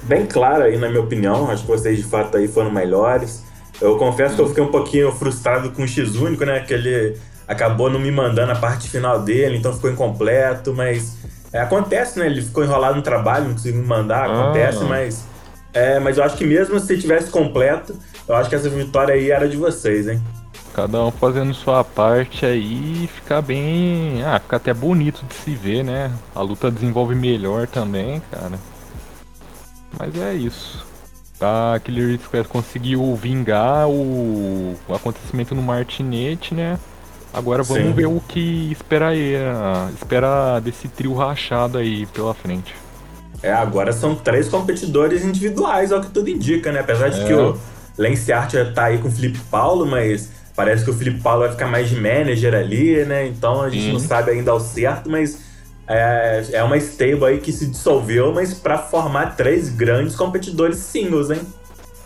bem 0.04 0.26
clara 0.26 0.64
aí 0.64 0.76
na 0.76 0.88
minha 0.88 1.00
opinião. 1.00 1.50
Acho 1.50 1.62
que 1.62 1.68
vocês 1.68 1.96
de 1.98 2.04
fato 2.04 2.36
aí 2.36 2.46
foram 2.46 2.70
melhores. 2.70 3.44
Eu 3.80 3.98
confesso 3.98 4.36
que 4.36 4.40
eu 4.40 4.48
fiquei 4.48 4.62
um 4.62 4.70
pouquinho 4.70 5.10
frustrado 5.10 5.70
com 5.72 5.82
o 5.82 5.88
X 5.88 6.14
único, 6.14 6.44
né? 6.44 6.60
Que 6.60 6.74
ele 6.74 7.16
acabou 7.48 7.90
não 7.90 7.98
me 7.98 8.10
mandando 8.10 8.52
a 8.52 8.56
parte 8.56 8.88
final 8.88 9.20
dele, 9.20 9.56
então 9.56 9.72
ficou 9.72 9.90
incompleto, 9.90 10.72
mas 10.72 11.18
é, 11.52 11.60
acontece, 11.60 12.18
né? 12.18 12.26
Ele 12.26 12.40
ficou 12.40 12.64
enrolado 12.64 12.96
no 12.96 13.02
trabalho, 13.02 13.46
não 13.46 13.52
conseguiu 13.52 13.80
me 13.80 13.86
mandar, 13.86 14.30
acontece, 14.30 14.78
Ah. 14.82 14.86
mas. 14.86 15.24
É, 15.72 15.98
mas 15.98 16.18
eu 16.18 16.22
acho 16.22 16.36
que 16.36 16.46
mesmo 16.46 16.78
se 16.78 16.96
tivesse 16.96 17.30
completo, 17.30 17.98
eu 18.28 18.34
acho 18.34 18.48
que 18.48 18.54
essa 18.54 18.68
vitória 18.68 19.14
aí 19.14 19.30
era 19.30 19.48
de 19.48 19.56
vocês, 19.56 20.08
hein? 20.08 20.20
Cada 20.74 21.04
um 21.04 21.10
fazendo 21.10 21.54
sua 21.54 21.84
parte 21.84 22.44
aí, 22.44 23.08
fica 23.14 23.40
bem. 23.40 24.22
Ah, 24.24 24.40
fica 24.40 24.56
até 24.56 24.74
bonito 24.74 25.24
de 25.24 25.34
se 25.34 25.54
ver, 25.54 25.84
né? 25.84 26.10
A 26.34 26.40
luta 26.40 26.70
desenvolve 26.70 27.14
melhor 27.14 27.68
também, 27.68 28.20
cara. 28.30 28.58
Mas 29.98 30.16
é 30.20 30.34
isso. 30.34 30.84
Tá, 31.38 31.78
Killer 31.84 32.18
Square 32.20 32.48
conseguiu 32.48 33.14
vingar 33.14 33.88
o, 33.88 34.74
o 34.88 34.94
acontecimento 34.94 35.54
no 35.54 35.62
Martinete, 35.62 36.54
né? 36.54 36.78
Agora 37.32 37.62
vamos 37.62 37.84
Sim. 37.84 37.92
ver 37.92 38.06
o 38.06 38.20
que 38.26 38.70
espera 38.72 39.08
aí, 39.08 39.34
espera 39.94 40.60
desse 40.60 40.86
trio 40.88 41.14
rachado 41.14 41.78
aí 41.78 42.06
pela 42.06 42.32
frente. 42.32 42.74
É, 43.42 43.52
agora 43.52 43.92
são 43.92 44.14
três 44.14 44.48
competidores 44.48 45.24
individuais, 45.24 45.92
ao 45.92 46.00
que 46.00 46.10
tudo 46.10 46.30
indica, 46.30 46.72
né? 46.72 46.80
Apesar 46.80 47.10
de 47.10 47.20
É. 47.20 47.24
que 47.24 47.32
o 47.34 47.58
Lance 47.96 48.32
Archer 48.32 48.72
tá 48.72 48.84
aí 48.84 48.98
com 48.98 49.08
o 49.08 49.12
Felipe 49.12 49.38
Paulo, 49.50 49.86
mas 49.86 50.30
parece 50.54 50.84
que 50.84 50.90
o 50.90 50.94
Felipe 50.94 51.20
Paulo 51.20 51.40
vai 51.40 51.52
ficar 51.52 51.66
mais 51.66 51.88
de 51.88 51.96
manager 51.96 52.54
ali, 52.54 53.04
né? 53.04 53.26
Então 53.26 53.62
a 53.62 53.70
gente 53.70 53.84
Sim. 53.84 53.92
não 53.92 54.00
sabe 54.00 54.32
ainda 54.32 54.50
ao 54.50 54.60
certo, 54.60 55.10
mas 55.10 55.38
é, 55.86 56.44
é 56.52 56.62
uma 56.62 56.76
stable 56.76 57.24
aí 57.24 57.38
que 57.38 57.52
se 57.52 57.66
dissolveu, 57.66 58.32
mas 58.32 58.54
pra 58.54 58.78
formar 58.78 59.36
três 59.36 59.68
grandes 59.68 60.16
competidores 60.16 60.78
singles, 60.78 61.30
hein? 61.30 61.40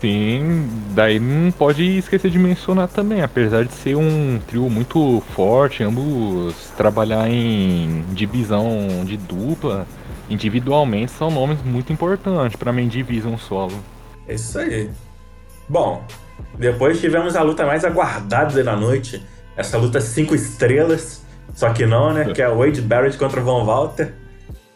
Sim, 0.01 0.69
daí 0.91 1.19
não 1.19 1.51
pode 1.51 1.97
esquecer 1.97 2.31
de 2.31 2.39
mencionar 2.39 2.87
também, 2.87 3.21
apesar 3.21 3.65
de 3.65 3.73
ser 3.73 3.95
um 3.95 4.39
trio 4.47 4.69
muito 4.69 5.21
forte, 5.35 5.83
ambos 5.83 6.55
trabalhar 6.77 7.29
em 7.29 8.05
divisão 8.13 9.03
de 9.03 9.17
dupla, 9.17 9.85
individualmente 10.29 11.11
são 11.11 11.29
nomes 11.29 11.61
muito 11.63 11.91
importantes 11.91 12.55
para 12.55 12.71
main 12.71 12.87
division 12.87 13.35
solo. 13.35 13.73
É 14.25 14.35
isso 14.35 14.57
aí. 14.57 14.89
Bom, 15.69 16.03
depois 16.57 16.99
tivemos 16.99 17.35
a 17.35 17.41
luta 17.43 17.65
mais 17.65 17.85
aguardada 17.85 18.63
da 18.63 18.75
noite. 18.75 19.23
Essa 19.55 19.77
luta 19.77 20.01
cinco 20.01 20.33
estrelas. 20.33 21.23
Só 21.53 21.71
que 21.73 21.85
não, 21.85 22.13
né? 22.13 22.33
Que 22.33 22.41
é 22.41 22.49
o 22.49 22.57
Wade 22.57 22.81
Barrett 22.81 23.17
contra 23.17 23.39
o 23.39 23.43
Von 23.43 23.65
Walter. 23.65 24.13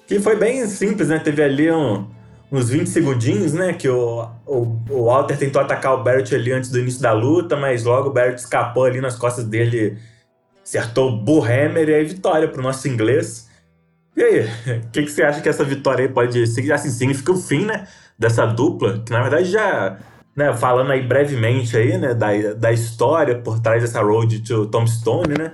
Que 0.08 0.20
foi 0.20 0.36
bem 0.36 0.66
simples, 0.68 1.08
né? 1.10 1.18
Teve 1.20 1.42
ali 1.44 1.72
um- 1.72 2.06
uns 2.52 2.70
20 2.70 2.88
segundinhos, 2.88 3.54
né? 3.54 3.74
Que 3.74 3.90
o, 3.90 4.28
o, 4.46 4.78
o 4.90 5.06
Walter 5.06 5.38
tentou 5.38 5.62
atacar 5.62 5.94
o 5.94 6.04
Barrett 6.04 6.36
ali 6.36 6.52
antes 6.52 6.70
do 6.70 6.80
início 6.80 7.02
da 7.02 7.12
luta, 7.14 7.56
mas 7.56 7.84
logo 7.84 8.10
o 8.10 8.14
Barrett 8.14 8.40
escapou 8.40 8.84
ali 8.86 9.00
nas 9.02 9.16
costas 9.16 9.46
dele, 9.46 9.98
acertou 10.64 11.10
o 11.10 11.18
Bullhammer 11.18 11.90
e 11.90 11.94
aí 11.96 12.04
vitória 12.06 12.48
pro 12.48 12.62
nosso 12.62 12.88
inglês. 12.88 13.50
E 14.16 14.22
aí, 14.22 14.40
o 14.86 14.90
que, 14.92 15.04
que 15.04 15.10
você 15.12 15.24
acha 15.24 15.42
que 15.42 15.50
essa 15.50 15.64
vitória 15.64 16.06
aí 16.06 16.12
pode 16.12 16.46
ser? 16.48 16.72
Assim, 16.72 16.90
significa 16.90 17.32
o 17.32 17.38
fim, 17.38 17.66
né? 17.66 17.88
Dessa 18.20 18.46
dupla, 18.46 19.02
que 19.04 19.12
na 19.12 19.22
verdade 19.22 19.46
já, 19.46 19.98
né, 20.36 20.54
falando 20.54 20.92
aí 20.92 21.02
brevemente 21.02 21.78
aí, 21.78 21.98
né, 21.98 22.14
da, 22.14 22.30
da 22.54 22.72
história 22.72 23.40
por 23.40 23.60
trás 23.60 23.82
dessa 23.82 24.02
road 24.02 24.40
to 24.40 24.68
Tombstone, 24.68 25.38
né? 25.38 25.54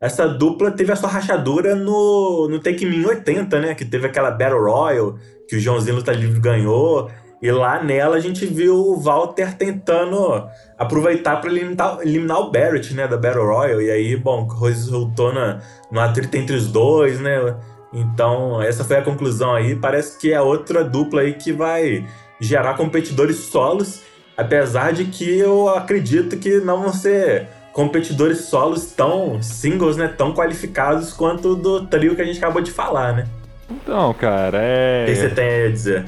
Essa 0.00 0.28
dupla 0.28 0.70
teve 0.70 0.92
a 0.92 0.96
sua 0.96 1.08
rachadura 1.08 1.74
no, 1.74 2.48
no 2.48 2.60
Take 2.60 2.86
Me 2.86 2.98
em 2.98 3.04
80, 3.04 3.60
né? 3.60 3.74
Que 3.74 3.84
teve 3.84 4.06
aquela 4.06 4.30
Battle 4.30 4.62
Royal 4.62 5.18
que 5.48 5.56
o 5.56 5.60
Joãozinho 5.60 5.96
Luta 5.96 6.12
Livre 6.12 6.38
ganhou. 6.38 7.10
E 7.42 7.50
lá 7.50 7.82
nela 7.82 8.16
a 8.16 8.20
gente 8.20 8.46
viu 8.46 8.76
o 8.76 8.96
Walter 8.96 9.56
tentando 9.56 10.46
aproveitar 10.76 11.40
para 11.40 11.50
eliminar, 11.50 11.98
eliminar 12.02 12.38
o 12.38 12.50
Barrett, 12.50 12.94
né? 12.94 13.08
Da 13.08 13.16
Battle 13.16 13.44
Royal. 13.44 13.82
E 13.82 13.90
aí, 13.90 14.16
bom, 14.16 14.46
resultou 14.46 15.32
na, 15.32 15.60
no 15.90 15.98
atrito 15.98 16.36
entre 16.36 16.54
os 16.54 16.68
dois, 16.68 17.18
né? 17.18 17.56
Então, 17.92 18.62
essa 18.62 18.84
foi 18.84 18.98
a 18.98 19.02
conclusão 19.02 19.52
aí. 19.52 19.74
Parece 19.74 20.16
que 20.16 20.32
é 20.32 20.40
outra 20.40 20.84
dupla 20.84 21.22
aí 21.22 21.32
que 21.32 21.52
vai 21.52 22.06
gerar 22.40 22.74
competidores 22.74 23.36
solos. 23.36 24.02
Apesar 24.38 24.92
de 24.92 25.06
que 25.06 25.36
eu 25.36 25.68
acredito 25.68 26.38
que 26.38 26.60
não 26.60 26.82
vão 26.82 26.92
ser 26.92 27.48
competidores 27.72 28.42
solos 28.42 28.92
tão 28.92 29.42
singles, 29.42 29.96
né? 29.96 30.06
Tão 30.06 30.32
qualificados 30.32 31.12
quanto 31.12 31.56
do 31.56 31.84
trio 31.86 32.14
que 32.14 32.22
a 32.22 32.24
gente 32.24 32.38
acabou 32.38 32.62
de 32.62 32.70
falar, 32.70 33.14
né? 33.14 33.26
Então, 33.68 34.14
cara, 34.14 34.58
O 35.02 35.06
que 35.06 35.16
você 35.16 35.26
é. 35.26 35.30
tem 35.30 35.64
a 35.64 35.70
dizer? 35.70 36.04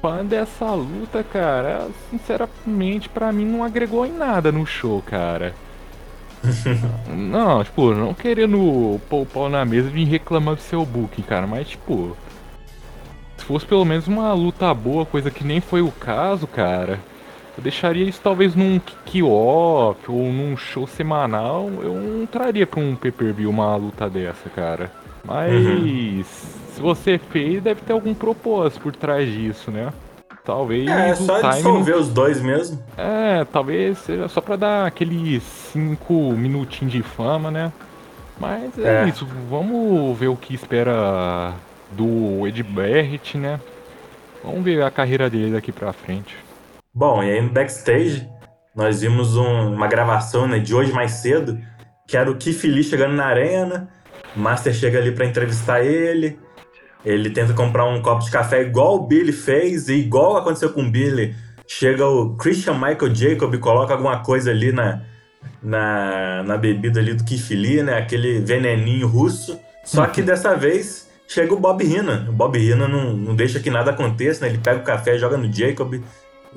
Fã 0.00 0.24
dessa 0.24 0.70
luta, 0.70 1.22
cara, 1.22 1.88
sinceramente, 2.10 3.08
pra 3.08 3.30
mim 3.32 3.44
não 3.44 3.62
agregou 3.62 4.06
em 4.06 4.12
nada 4.12 4.50
no 4.50 4.64
show, 4.64 5.02
cara. 5.02 5.54
não, 7.14 7.62
tipo, 7.62 7.92
não 7.92 8.14
querendo 8.14 8.98
pôr 9.10 9.22
o 9.22 9.26
pau 9.26 9.50
na 9.50 9.64
mesa 9.66 9.88
e 9.88 9.92
vir 9.92 10.04
reclamar 10.04 10.54
do 10.54 10.62
seu 10.62 10.86
booking, 10.86 11.22
cara, 11.22 11.46
mas, 11.46 11.68
tipo. 11.68 12.16
Se 13.36 13.44
fosse 13.44 13.66
pelo 13.66 13.84
menos 13.84 14.06
uma 14.06 14.32
luta 14.32 14.72
boa, 14.72 15.04
coisa 15.04 15.30
que 15.30 15.44
nem 15.44 15.60
foi 15.60 15.82
o 15.82 15.92
caso, 15.92 16.46
cara. 16.46 16.98
Eu 17.58 17.62
deixaria 17.62 18.04
isso 18.04 18.20
talvez 18.22 18.54
num 18.54 18.78
kick-off 18.78 19.98
ou 20.08 20.32
num 20.32 20.56
show 20.56 20.86
semanal. 20.86 21.68
Eu 21.82 21.92
não 21.94 22.24
traria 22.24 22.64
pra 22.64 22.78
um 22.78 22.94
pay-per-view 22.94 23.50
uma 23.50 23.74
luta 23.74 24.08
dessa, 24.08 24.48
cara. 24.48 24.92
Mas 25.24 25.52
Uhum. 25.52 26.22
se 26.24 26.80
você 26.80 27.18
fez, 27.18 27.60
deve 27.60 27.80
ter 27.82 27.92
algum 27.92 28.14
propósito 28.14 28.80
por 28.82 28.94
trás 28.94 29.28
disso, 29.28 29.72
né? 29.72 29.92
Talvez 30.44 30.88
É, 30.88 31.08
é 31.10 31.14
só 31.16 31.40
dissolver 31.50 31.96
os 31.96 32.08
dois 32.08 32.40
mesmo. 32.40 32.80
É, 32.96 33.44
talvez 33.52 33.98
seja 33.98 34.28
só 34.28 34.40
pra 34.40 34.54
dar 34.54 34.86
aqueles 34.86 35.42
cinco 35.42 36.14
minutinhos 36.32 36.92
de 36.92 37.02
fama, 37.02 37.50
né? 37.50 37.72
Mas 38.40 38.78
é, 38.78 39.02
É. 39.04 39.08
isso, 39.08 39.26
vamos 39.50 40.16
ver 40.16 40.28
o 40.28 40.36
que 40.36 40.54
espera 40.54 41.52
do 41.90 42.46
Ed 42.46 42.62
Barrett, 42.62 43.36
né? 43.36 43.58
Vamos 44.44 44.62
ver 44.62 44.80
a 44.84 44.90
carreira 44.92 45.28
dele 45.28 45.50
daqui 45.52 45.72
pra 45.72 45.92
frente. 45.92 46.36
Bom, 46.98 47.22
e 47.22 47.30
aí 47.30 47.40
no 47.40 47.50
backstage, 47.50 48.28
nós 48.74 49.02
vimos 49.02 49.36
um- 49.36 49.72
uma 49.72 49.86
gravação 49.86 50.48
né, 50.48 50.58
de 50.58 50.74
hoje 50.74 50.92
mais 50.92 51.12
cedo, 51.12 51.56
que 52.08 52.16
era 52.16 52.28
o 52.28 52.34
Keith 52.34 52.64
Lee 52.64 52.82
chegando 52.82 53.14
na 53.14 53.26
arena, 53.26 53.88
o 54.34 54.40
Master 54.40 54.74
chega 54.74 54.98
ali 54.98 55.12
pra 55.12 55.24
entrevistar 55.24 55.80
ele, 55.80 56.36
ele 57.04 57.30
tenta 57.30 57.54
comprar 57.54 57.84
um 57.84 58.02
copo 58.02 58.24
de 58.24 58.32
café 58.32 58.62
igual 58.62 58.96
o 58.96 59.06
Billy 59.06 59.30
fez, 59.30 59.88
e 59.88 59.94
igual 59.94 60.36
aconteceu 60.36 60.72
com 60.72 60.82
o 60.82 60.90
Billy, 60.90 61.36
chega 61.68 62.04
o 62.04 62.34
Christian 62.34 62.74
Michael 62.74 63.14
Jacob 63.14 63.54
e 63.54 63.58
coloca 63.58 63.92
alguma 63.92 64.18
coisa 64.24 64.50
ali 64.50 64.72
na, 64.72 65.00
na, 65.62 66.42
na 66.42 66.56
bebida 66.56 66.98
ali 66.98 67.14
do 67.14 67.22
Keith 67.22 67.50
Lee, 67.50 67.80
né, 67.80 67.96
aquele 67.96 68.40
veneninho 68.40 69.06
russo, 69.06 69.56
só 69.84 70.04
que 70.08 70.20
dessa 70.20 70.56
vez 70.56 71.08
chega 71.28 71.54
o 71.54 71.60
Bob 71.60 71.80
Heenan, 71.80 72.26
o 72.28 72.32
Bob 72.32 72.58
Heenan 72.58 72.88
não, 72.88 73.12
não 73.16 73.36
deixa 73.36 73.60
que 73.60 73.70
nada 73.70 73.92
aconteça, 73.92 74.44
né, 74.44 74.50
ele 74.50 74.58
pega 74.58 74.80
o 74.80 74.82
café, 74.82 75.16
joga 75.16 75.36
no 75.36 75.52
Jacob, 75.52 76.02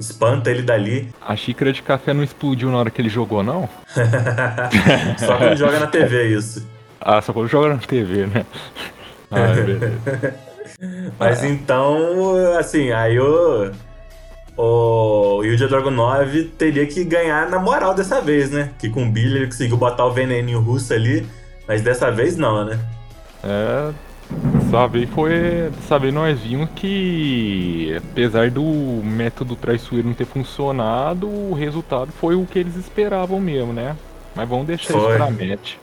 espanta 0.02 0.50
ele 0.52 0.62
dali. 0.62 1.10
A 1.26 1.36
xícara 1.36 1.72
de 1.72 1.82
café 1.82 2.14
não 2.14 2.24
explodiu 2.24 2.70
na 2.70 2.78
hora 2.78 2.90
que 2.90 3.02
ele 3.02 3.10
jogou, 3.10 3.44
não? 3.44 3.70
Só 5.18 5.38
quando 5.38 5.56
joga 5.56 5.80
na 5.80 5.88
TV 5.88 6.28
isso. 6.36 6.68
Ah, 7.04 7.20
só 7.20 7.34
quando 7.34 7.48
joga 7.48 7.70
na 7.70 7.78
TV, 7.78 8.28
né? 8.28 8.46
Ah, 9.34 9.48
beleza. 9.56 10.36
Mas 11.18 11.42
então, 11.46 12.36
assim, 12.60 12.92
aí 12.92 13.18
o. 13.18 13.72
O 14.58 15.42
Yuja 15.42 15.70
Dragunov 15.70 16.44
teria 16.58 16.86
que 16.86 17.06
ganhar 17.06 17.50
na 17.50 17.58
moral 17.58 17.94
dessa 17.94 18.20
vez, 18.20 18.52
né? 18.52 18.72
Que 18.78 18.90
com 18.90 19.06
o 19.06 19.10
Billy 19.10 19.38
ele 19.38 19.46
conseguiu 19.46 19.78
botar 19.78 20.06
o 20.06 20.12
veneninho 20.12 20.60
russo 20.60 20.94
ali, 20.94 21.26
mas 21.66 21.82
dessa 21.82 22.12
vez 22.12 22.36
não, 22.36 22.66
né? 22.66 22.78
É, 23.42 23.94
dessa 24.72 24.88
vez 24.88 25.10
foi. 25.10 25.70
Dessa 25.76 26.00
vez 26.00 26.14
nós 26.14 26.40
vimos 26.40 26.70
que 26.76 27.96
apesar 28.12 28.50
do 28.50 28.64
método 29.04 29.56
traiçoeiro 29.56 30.08
não 30.08 30.16
ter 30.16 30.26
funcionado, 30.26 31.28
o 31.28 31.54
resultado 31.54 32.12
foi 32.12 32.36
o 32.36 32.46
que 32.46 32.60
eles 32.60 32.76
esperavam 32.76 33.40
mesmo, 33.40 33.74
né? 33.74 33.96
Mas 34.36 34.48
vamos 34.48 34.66
deixar 34.68 34.94
Foi. 34.94 35.02
isso 35.10 35.18
pra 35.18 35.30
match. 35.30 35.74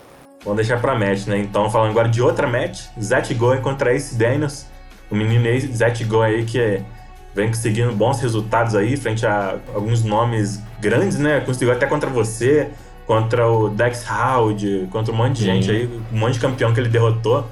Vamos 0.43 0.55
deixar 0.57 0.79
pra 0.81 0.95
match, 0.97 1.27
né? 1.27 1.37
Então, 1.37 1.69
falando 1.69 1.91
agora 1.91 2.09
de 2.09 2.21
outra 2.21 2.47
match, 2.47 2.85
Zet 2.99 3.33
Goen 3.33 3.61
contra 3.61 3.93
Ace 3.93 4.15
Daniels. 4.17 4.65
O 5.11 5.15
menino 5.15 5.43
Zet 5.73 6.03
Goen 6.05 6.25
aí, 6.35 6.45
que 6.45 6.59
é- 6.59 6.81
vem 7.35 7.47
conseguindo 7.47 7.91
bons 7.93 8.19
resultados 8.21 8.75
aí, 8.75 8.97
frente 8.97 9.25
a 9.25 9.57
alguns 9.73 10.03
nomes 10.03 10.61
grandes, 10.79 11.19
né? 11.19 11.41
Conseguiu 11.41 11.71
até 11.73 11.85
contra 11.85 12.09
você, 12.09 12.69
contra 13.05 13.47
o 13.49 13.69
Dex 13.69 14.05
Howard, 14.09 14.87
contra 14.91 15.13
um 15.13 15.17
monte 15.17 15.37
de 15.37 15.39
Sim. 15.39 15.45
gente 15.45 15.71
aí, 15.71 16.01
um 16.11 16.17
monte 16.17 16.33
de 16.33 16.39
campeão 16.39 16.73
que 16.73 16.79
ele 16.79 16.89
derrotou. 16.89 17.45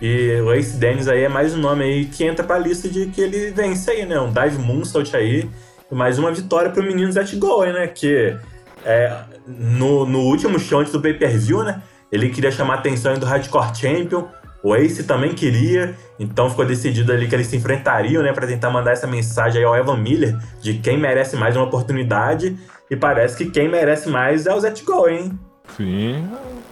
E 0.00 0.40
o 0.42 0.52
Ace 0.52 0.76
Daniels 0.76 1.08
aí 1.08 1.22
é 1.22 1.28
mais 1.28 1.54
um 1.54 1.58
nome 1.58 1.84
aí 1.84 2.04
que 2.04 2.24
entra 2.24 2.44
pra 2.44 2.58
lista 2.58 2.88
de 2.88 3.06
que 3.06 3.20
ele 3.20 3.50
vence 3.50 3.90
aí, 3.90 4.04
né? 4.04 4.20
Um 4.20 4.32
Dive 4.32 4.58
Moonsault 4.58 5.16
aí. 5.16 5.48
Mais 5.90 6.18
uma 6.18 6.30
vitória 6.32 6.70
pro 6.70 6.82
menino 6.82 7.10
Zet 7.10 7.34
Goen, 7.36 7.72
né? 7.72 7.86
Que 7.86 8.36
é, 8.84 9.16
no, 9.46 10.04
no 10.04 10.20
último 10.20 10.58
show 10.58 10.80
antes 10.80 10.92
do 10.92 11.00
pay-per-view, 11.00 11.64
né? 11.64 11.82
Ele 12.12 12.28
queria 12.28 12.50
chamar 12.50 12.74
a 12.74 12.78
atenção 12.78 13.14
do 13.14 13.24
Hardcore 13.24 13.74
Champion. 13.74 14.28
O 14.62 14.74
Ace 14.74 15.04
também 15.04 15.32
queria, 15.32 15.94
então 16.18 16.50
ficou 16.50 16.66
decidido 16.66 17.12
ali 17.12 17.28
que 17.28 17.34
eles 17.34 17.46
se 17.46 17.56
enfrentariam, 17.56 18.20
né, 18.22 18.32
para 18.32 18.48
tentar 18.48 18.68
mandar 18.68 18.92
essa 18.92 19.06
mensagem 19.06 19.62
ao 19.62 19.76
Evan 19.76 19.96
Miller 19.96 20.36
de 20.60 20.74
quem 20.74 20.98
merece 20.98 21.36
mais 21.36 21.54
uma 21.54 21.66
oportunidade. 21.66 22.56
E 22.90 22.96
parece 22.96 23.36
que 23.36 23.50
quem 23.50 23.68
merece 23.68 24.08
mais 24.08 24.46
é 24.46 24.52
o 24.52 24.58
Zet 24.58 24.84
Go, 24.84 25.08
hein? 25.08 25.38
Sim. 25.76 26.28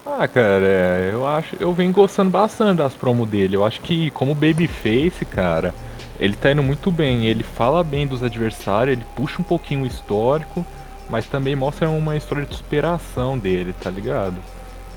Ah, 0.07 0.27
cara, 0.29 0.65
é, 0.65 1.11
eu 1.13 1.27
acho, 1.27 1.57
eu 1.61 1.73
venho 1.73 1.93
gostando 1.93 2.31
bastante 2.31 2.79
das 2.79 2.95
promos 2.95 3.29
dele. 3.29 3.57
Eu 3.57 3.65
acho 3.65 3.81
que 3.81 4.11
como 4.11 4.35
babyface, 4.35 5.25
cara, 5.25 5.75
ele 6.19 6.35
tá 6.37 6.53
indo 6.53 6.63
muito 6.63 6.91
bem. 6.91 7.27
Ele 7.27 7.43
fala 7.43 7.83
bem 7.85 8.07
dos 8.07 8.23
adversários, 8.23 8.97
ele 8.97 9.07
puxa 9.17 9.41
um 9.41 9.45
pouquinho 9.45 9.85
o 9.85 9.87
histórico, 9.87 10.65
mas 11.11 11.27
também 11.27 11.55
mostra 11.57 11.89
uma 11.91 12.17
história 12.17 12.45
de 12.47 12.55
superação 12.55 13.39
dele, 13.39 13.75
tá 13.81 13.91
ligado? 13.91 14.37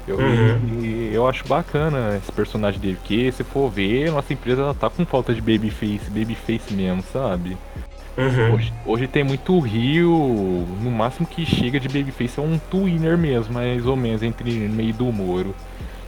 Eu, 0.08 0.18
Uhum. 0.20 0.80
e 0.82 1.10
eu 1.14 1.28
acho 1.28 1.46
bacana 1.46 2.16
esse 2.18 2.32
personagem 2.32 2.80
dele, 2.80 2.96
porque 2.96 3.30
se 3.34 3.44
for 3.44 3.70
ver, 3.70 4.10
nossa 4.10 4.32
empresa 4.32 4.74
tá 4.74 4.90
com 4.90 5.06
falta 5.06 5.34
de 5.34 5.42
babyface, 5.42 6.10
babyface 6.10 6.74
mesmo, 6.74 7.04
sabe? 7.12 7.58
Uhum. 8.18 8.56
Hoje, 8.56 8.74
hoje 8.84 9.08
tem 9.08 9.24
muito 9.24 9.60
Rio, 9.60 10.66
no 10.82 10.90
máximo 10.90 11.28
que 11.28 11.46
chega 11.46 11.80
de 11.80 11.88
babyface 11.88 12.40
é 12.40 12.42
um 12.42 12.58
twinner 12.58 13.16
mesmo, 13.16 13.54
mais 13.54 13.86
ou 13.86 13.96
menos, 13.96 14.24
entre 14.24 14.52
meio 14.52 14.94
do 14.94 15.06
Moro. 15.12 15.54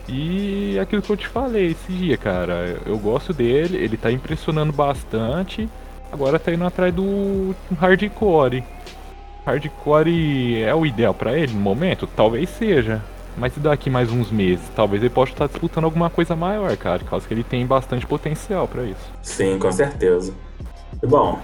E 0.08 0.76
é 0.76 0.80
aquilo 0.80 1.00
que 1.02 1.10
eu 1.10 1.16
te 1.16 1.28
falei 1.28 1.70
esse 1.70 1.92
dia, 1.92 2.16
cara, 2.16 2.78
eu 2.84 2.98
gosto 2.98 3.32
dele, 3.32 3.76
ele 3.76 3.96
tá 3.96 4.10
impressionando 4.10 4.72
bastante, 4.72 5.68
agora 6.10 6.36
tá 6.36 6.52
indo 6.52 6.64
atrás 6.64 6.92
do 6.92 7.54
hardcore. 7.80 8.64
Hardcore 9.46 10.62
é 10.64 10.74
o 10.74 10.84
ideal 10.84 11.14
pra 11.14 11.38
ele 11.38 11.52
no 11.52 11.60
momento? 11.60 12.08
Talvez 12.08 12.50
seja. 12.50 13.00
Mas 13.36 13.56
e 13.56 13.60
daqui 13.60 13.88
mais 13.88 14.10
uns 14.10 14.32
meses? 14.32 14.68
Talvez 14.74 15.00
ele 15.00 15.10
possa 15.10 15.30
estar 15.30 15.46
disputando 15.46 15.84
alguma 15.84 16.10
coisa 16.10 16.34
maior, 16.34 16.76
cara, 16.76 16.98
por 16.98 17.10
causa 17.10 17.28
que 17.28 17.32
ele 17.32 17.44
tem 17.44 17.64
bastante 17.64 18.04
potencial 18.04 18.66
pra 18.66 18.82
isso. 18.82 19.12
Sim, 19.22 19.58
com 19.60 19.70
certeza. 19.70 20.34
Bom, 21.02 21.38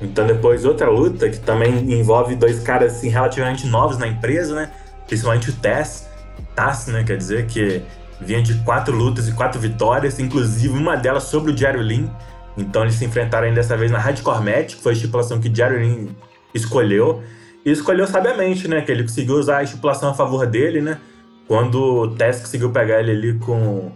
então 0.00 0.26
depois 0.26 0.64
outra 0.64 0.90
luta 0.90 1.28
que 1.28 1.38
também 1.38 1.92
envolve 1.92 2.34
dois 2.34 2.62
caras 2.62 2.96
assim, 2.96 3.08
relativamente 3.08 3.66
novos 3.66 3.98
na 3.98 4.06
empresa, 4.06 4.54
né? 4.54 4.70
Principalmente 5.06 5.50
o 5.50 5.52
Tess, 5.54 6.08
Tass, 6.54 6.86
né? 6.88 7.02
Quer 7.04 7.16
dizer 7.16 7.46
que 7.46 7.82
vinha 8.20 8.42
de 8.42 8.54
quatro 8.62 8.94
lutas 8.94 9.28
e 9.28 9.32
quatro 9.32 9.60
vitórias, 9.60 10.18
inclusive 10.18 10.72
uma 10.72 10.96
delas 10.96 11.24
sobre 11.24 11.52
o 11.52 11.56
Jerry 11.56 11.82
Lynn. 11.82 12.08
Então 12.56 12.82
eles 12.82 12.94
se 12.94 13.04
enfrentaram 13.04 13.46
ainda 13.46 13.60
dessa 13.60 13.76
vez 13.76 13.90
na 13.90 13.98
Hardcore 13.98 14.42
Match, 14.42 14.74
que 14.74 14.82
foi 14.82 14.92
a 14.92 14.94
estipulação 14.94 15.40
que 15.40 15.54
Jerry 15.54 15.78
Lynn 15.78 16.08
escolheu. 16.54 17.22
E 17.64 17.70
escolheu 17.70 18.06
sabiamente, 18.06 18.68
né? 18.68 18.80
Que 18.82 18.92
ele 18.92 19.02
conseguiu 19.02 19.36
usar 19.36 19.58
a 19.58 19.62
estipulação 19.62 20.10
a 20.10 20.14
favor 20.14 20.46
dele, 20.46 20.80
né? 20.80 20.98
Quando 21.48 21.82
o 21.82 22.08
Tess 22.08 22.40
conseguiu 22.40 22.70
pegar 22.70 23.00
ele 23.00 23.12
ali 23.12 23.38
com, 23.38 23.92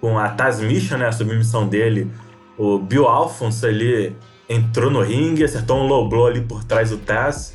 com 0.00 0.18
a 0.18 0.28
Taz 0.28 0.60
Mission, 0.60 0.98
né? 0.98 1.08
A 1.08 1.12
submissão 1.12 1.66
dele, 1.66 2.10
o 2.58 2.78
Bill 2.78 3.06
Alphonse 3.06 3.66
ali 3.66 4.16
entrou 4.50 4.90
no 4.90 5.00
ringue, 5.00 5.44
acertou 5.44 5.78
um 5.78 5.86
low 5.86 6.08
blow 6.08 6.26
ali 6.26 6.40
por 6.40 6.64
trás 6.64 6.90
do 6.90 6.98
Taz. 6.98 7.54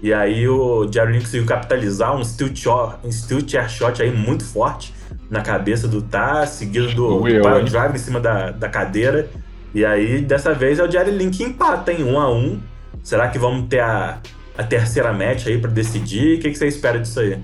E 0.00 0.14
aí 0.14 0.48
o 0.48 0.88
Jerry 0.90 1.14
Lynn 1.14 1.20
conseguiu 1.20 1.44
capitalizar 1.44 2.14
um 2.14 2.24
steel, 2.24 2.54
shot, 2.54 2.98
um 3.04 3.10
steel 3.10 3.40
chair 3.46 3.68
shot 3.68 4.00
aí 4.00 4.14
muito 4.14 4.44
forte 4.44 4.94
na 5.28 5.40
cabeça 5.40 5.88
do 5.88 6.00
Taz, 6.00 6.50
seguido 6.50 6.86
do 6.94 7.18
Doeu, 7.18 7.42
Power? 7.42 7.64
Drive 7.64 7.96
em 7.96 7.98
cima 7.98 8.20
da, 8.20 8.52
da 8.52 8.68
cadeira. 8.68 9.28
E 9.74 9.84
aí, 9.84 10.20
dessa 10.22 10.54
vez, 10.54 10.78
é 10.78 10.84
o 10.84 10.90
Jerry 10.90 11.10
Lynn 11.10 11.30
que 11.30 11.42
empata, 11.42 11.92
hein? 11.92 12.04
Um 12.04 12.18
a 12.20 12.32
um. 12.32 12.60
Será 13.02 13.28
que 13.28 13.38
vamos 13.38 13.68
ter 13.68 13.80
a, 13.80 14.18
a 14.56 14.62
terceira 14.62 15.12
match 15.12 15.48
aí 15.48 15.58
pra 15.58 15.70
decidir? 15.70 16.38
O 16.38 16.40
que, 16.40 16.50
que 16.50 16.56
você 16.56 16.68
espera 16.68 17.00
disso 17.00 17.18
aí? 17.18 17.36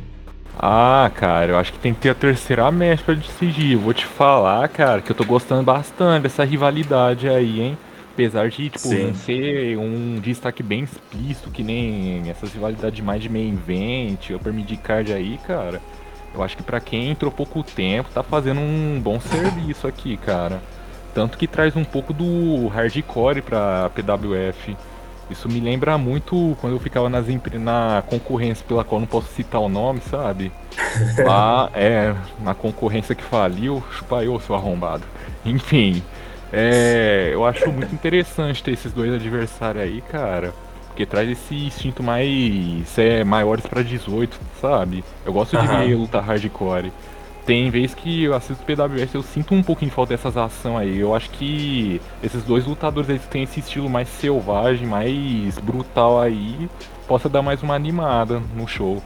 Ah, 0.57 1.11
cara, 1.13 1.51
eu 1.53 1.59
acho 1.59 1.73
que 1.73 1.79
tem 1.81 1.93
que 1.93 2.01
ter 2.01 2.11
a 2.11 2.15
terceira 2.15 2.71
match 2.71 3.01
pra 3.01 3.15
decidir. 3.15 3.73
Eu 3.73 3.81
vou 3.81 3.93
te 3.93 4.07
falar, 4.07 4.69
cara, 4.69 5.03
que 5.03 5.11
eu 5.11 5.17
tô 5.17 5.25
gostando 5.25 5.65
bastante 5.65 6.23
dessa 6.23 6.45
rivalidade 6.45 7.29
aí, 7.29 7.61
hein? 7.61 7.79
Apesar 8.15 8.49
de, 8.49 8.71
tipo, 8.71 8.79
Sim. 8.79 9.13
ser 9.13 9.77
um 9.77 10.21
destaque 10.21 10.63
bem 10.63 10.85
explícito, 10.85 11.51
que 11.51 11.65
nem 11.65 12.31
essas 12.31 12.53
rivalidades 12.53 13.05
mais 13.05 13.21
de 13.21 13.29
main 13.29 13.53
event, 13.53 14.31
upper 14.31 14.53
mid-card 14.53 15.13
aí, 15.13 15.37
cara. 15.45 15.83
Eu 16.33 16.41
acho 16.41 16.57
que 16.57 16.63
pra 16.63 16.79
quem 16.79 17.11
entrou 17.11 17.33
pouco 17.33 17.65
tempo, 17.65 18.11
tá 18.15 18.23
fazendo 18.23 18.61
um 18.61 19.01
bom 19.03 19.19
serviço 19.19 19.89
aqui, 19.89 20.17
cara. 20.17 20.63
Tanto 21.13 21.37
que 21.37 21.49
traz 21.49 21.75
um 21.75 21.85
pouco 21.85 22.13
do 22.13 22.69
hardcore 22.69 23.43
pra 23.43 23.91
PWF. 23.91 24.77
Isso 25.29 25.49
me 25.49 25.59
lembra 25.59 25.99
muito 25.99 26.57
quando 26.61 26.75
eu 26.75 26.81
ficava 26.81 27.09
nas 27.09 27.27
na 27.55 28.05
concorrência 28.07 28.65
pela 28.67 28.85
qual 28.85 29.01
não 29.01 29.09
posso 29.09 29.33
citar 29.33 29.61
o 29.61 29.69
nome, 29.69 30.01
sabe? 30.09 30.53
Lá, 31.25 31.69
é, 31.75 32.15
na 32.41 32.55
concorrência 32.55 33.15
que 33.15 33.25
faliu, 33.25 33.83
chupa 33.91 34.23
eu, 34.23 34.39
seu 34.39 34.55
arrombado. 34.55 35.03
Enfim, 35.45 36.01
é, 36.57 37.31
eu 37.33 37.45
acho 37.45 37.71
muito 37.73 37.93
interessante 37.95 38.63
ter 38.63 38.73
esses 38.73 38.93
dois 38.93 39.13
adversários 39.13 39.83
aí, 39.83 40.01
cara. 40.03 40.53
Porque 40.89 41.05
traz 41.05 41.29
esse 41.29 41.55
instinto 41.55 42.03
mais 42.03 42.97
é, 42.97 43.25
maiores 43.25 43.67
pra 43.67 43.83
18, 43.83 44.39
sabe? 44.61 45.03
Eu 45.27 45.33
gosto 45.33 45.57
de 45.59 45.67
ver 45.67 45.97
luta 45.97 46.21
hardcore. 46.21 46.93
Tem 47.45 47.69
vez 47.69 47.93
que 47.95 48.23
eu 48.25 48.35
assisto 48.35 48.65
PWS 48.65 49.13
eu 49.15 49.23
sinto 49.23 49.55
um 49.55 49.63
pouquinho 49.63 49.91
de 49.91 49.95
falta 49.95 50.15
dessas 50.15 50.37
ações 50.37 50.77
aí. 50.83 50.99
Eu 50.99 51.15
acho 51.15 51.29
que 51.31 52.01
esses 52.23 52.43
dois 52.45 52.65
lutadores 52.65 53.11
eles 53.11 53.27
têm 53.27 53.43
esse 53.43 53.61
estilo 53.61 53.91
mais 53.91 54.09
selvagem, 54.09 54.87
mais 54.87 55.59
brutal 55.59 56.21
aí, 56.21 56.71
possa 57.09 57.29
dar 57.29 57.43
mais 57.43 57.63
uma 57.63 57.75
animada 57.75 58.41
no 58.57 58.67
show. 58.67 59.03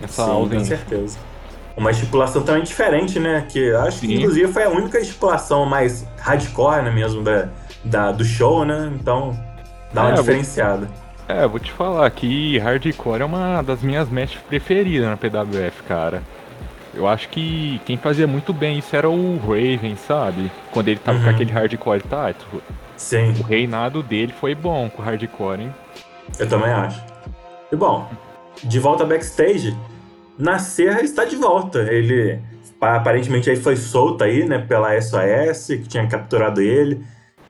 Essa 0.00 0.24
Sim, 0.24 0.28
com 0.28 0.36
ausência. 0.36 0.76
certeza. 0.76 1.18
Uma 1.76 1.90
estipulação 1.92 2.42
também 2.42 2.62
diferente, 2.62 3.18
né? 3.18 3.46
Que 3.48 3.58
eu 3.58 3.80
acho 3.80 4.00
que 4.00 4.06
Sim. 4.08 4.14
inclusive 4.16 4.52
foi 4.52 4.64
a 4.64 4.68
única 4.68 4.98
estipulação 4.98 5.64
mais 5.64 6.06
hardcore, 6.18 6.82
né, 6.82 6.90
mesmo, 6.90 7.22
da, 7.22 7.48
da- 7.84 8.12
do 8.12 8.24
show, 8.24 8.64
né? 8.64 8.90
Então 9.00 9.38
dá 9.92 10.02
uma 10.02 10.10
É, 10.10 10.12
eu 10.12 10.16
vou- 10.16 10.24
diferenciada. 10.24 10.88
É, 11.28 11.46
vou 11.46 11.60
te 11.60 11.70
falar 11.70 12.10
que 12.10 12.58
hardcore 12.58 13.22
é 13.22 13.24
uma 13.24 13.62
das 13.62 13.82
minhas 13.82 14.08
matches 14.10 14.40
preferidas 14.48 15.08
na 15.08 15.16
PWF, 15.16 15.82
cara. 15.84 16.22
Eu 16.92 17.06
acho 17.06 17.28
que 17.28 17.80
quem 17.86 17.96
fazia 17.96 18.26
muito 18.26 18.52
bem 18.52 18.78
isso 18.78 18.96
era 18.96 19.08
o 19.08 19.38
Raven, 19.38 19.94
sabe? 19.96 20.50
Quando 20.72 20.88
ele 20.88 20.98
tava 20.98 21.18
com 21.20 21.24
Uhum. 21.26 21.30
aquele 21.30 21.52
hardcore 21.52 22.00
title. 22.02 22.60
Sim, 22.96 23.32
O 23.38 23.44
reinado 23.44 24.02
dele 24.02 24.34
foi 24.38 24.56
bom 24.56 24.90
com 24.90 25.00
o 25.00 25.04
hardcore, 25.04 25.60
hein? 25.62 25.74
eu 26.38 26.48
também 26.48 26.70
acho. 26.70 27.00
E 27.72 27.76
bom, 27.76 28.08
de 28.64 28.78
volta 28.80 29.04
backstage, 29.06 29.74
na 30.40 30.58
Serra 30.58 31.02
está 31.02 31.24
de 31.24 31.36
volta. 31.36 31.80
Ele 31.80 32.40
aparentemente 32.80 33.50
aí 33.50 33.56
foi 33.56 33.76
solto 33.76 34.24
aí, 34.24 34.46
né, 34.46 34.58
pela 34.58 34.98
SOS, 35.00 35.66
que 35.66 35.88
tinha 35.88 36.06
capturado 36.06 36.60
ele. 36.60 37.04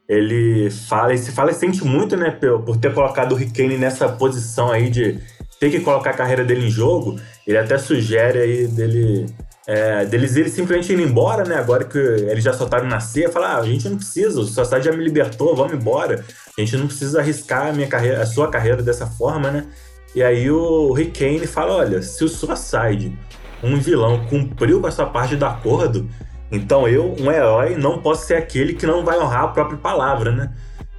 Ele 0.08 0.68
fala, 0.70 1.10
ele 1.10 1.18
se 1.18 1.30
fala 1.30 1.52
sente 1.52 1.84
muito, 1.84 2.16
né, 2.16 2.30
por 2.30 2.76
ter 2.76 2.92
colocado 2.92 3.32
o 3.32 3.36
Rickane 3.36 3.78
nessa 3.78 4.08
posição 4.08 4.70
aí 4.72 4.90
de 4.90 5.20
ter 5.60 5.70
que 5.70 5.80
colocar 5.80 6.10
a 6.10 6.14
carreira 6.14 6.44
dele 6.44 6.66
em 6.66 6.70
jogo. 6.70 7.18
Ele 7.46 7.58
até 7.58 7.78
sugere 7.78 8.40
aí 8.40 8.66
dele 8.66 9.26
é, 9.66 10.04
deles 10.04 10.34
irem 10.34 10.50
simplesmente 10.50 10.92
indo 10.92 11.02
embora, 11.02 11.44
né? 11.44 11.54
Agora 11.54 11.84
que 11.84 11.96
eles 11.96 12.42
já 12.42 12.52
soltaram 12.52 12.88
na 12.88 12.98
ceia, 12.98 13.30
fala, 13.30 13.50
ah, 13.50 13.58
a 13.58 13.64
gente 13.64 13.88
não 13.88 13.96
precisa, 13.96 14.40
o 14.40 14.44
Sociedade 14.44 14.86
já 14.86 14.92
me 14.92 15.04
libertou, 15.04 15.54
vamos 15.54 15.74
embora. 15.74 16.24
A 16.58 16.60
gente 16.60 16.76
não 16.76 16.88
precisa 16.88 17.20
arriscar 17.20 17.68
a 17.68 17.72
minha 17.72 17.86
carreira, 17.86 18.20
a 18.20 18.26
sua 18.26 18.50
carreira 18.50 18.82
dessa 18.82 19.06
forma, 19.06 19.48
né? 19.48 19.66
E 20.14 20.22
aí 20.22 20.50
o 20.50 20.92
Rick 20.92 21.18
Kane 21.18 21.46
fala, 21.46 21.74
olha, 21.74 22.02
se 22.02 22.24
o 22.24 22.28
Suicide, 22.28 23.16
um 23.62 23.76
vilão, 23.76 24.24
cumpriu 24.26 24.80
com 24.80 24.86
a 24.86 24.90
sua 24.90 25.06
parte 25.06 25.36
do 25.36 25.44
acordo, 25.44 26.08
então 26.50 26.88
eu, 26.88 27.14
um 27.18 27.30
herói, 27.30 27.76
não 27.76 28.00
posso 28.00 28.26
ser 28.26 28.34
aquele 28.34 28.74
que 28.74 28.86
não 28.86 29.04
vai 29.04 29.18
honrar 29.18 29.44
a 29.44 29.48
própria 29.48 29.78
palavra, 29.78 30.32
né? 30.32 30.52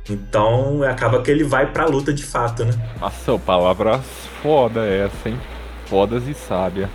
Então 0.09 0.81
acaba 0.83 1.21
que 1.21 1.29
ele 1.29 1.43
vai 1.43 1.71
pra 1.71 1.85
luta 1.85 2.13
de 2.13 2.23
fato, 2.23 2.63
né? 2.65 2.71
Nossa, 2.99 3.37
palavras 3.37 4.01
foda 4.41 4.85
essa, 4.85 5.29
hein? 5.29 5.39
Fodas 5.85 6.27
e 6.27 6.33
sábia. 6.33 6.89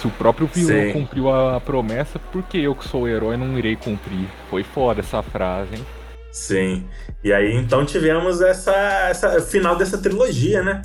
Se 0.00 0.06
o 0.06 0.10
próprio 0.10 0.46
vilão 0.46 0.86
Sim. 0.86 0.92
cumpriu 0.92 1.32
a 1.32 1.60
promessa, 1.60 2.18
por 2.18 2.42
que 2.44 2.62
eu 2.62 2.74
que 2.74 2.86
sou 2.86 3.02
o 3.02 3.08
herói 3.08 3.36
não 3.36 3.58
irei 3.58 3.76
cumprir? 3.76 4.28
Foi 4.48 4.62
foda 4.62 5.00
essa 5.00 5.22
frase, 5.22 5.74
hein? 5.74 5.86
Sim. 6.30 6.84
E 7.24 7.32
aí 7.32 7.56
então 7.56 7.84
tivemos 7.84 8.40
essa, 8.40 8.74
essa 9.08 9.40
final 9.40 9.74
dessa 9.74 9.98
trilogia, 9.98 10.62
né? 10.62 10.82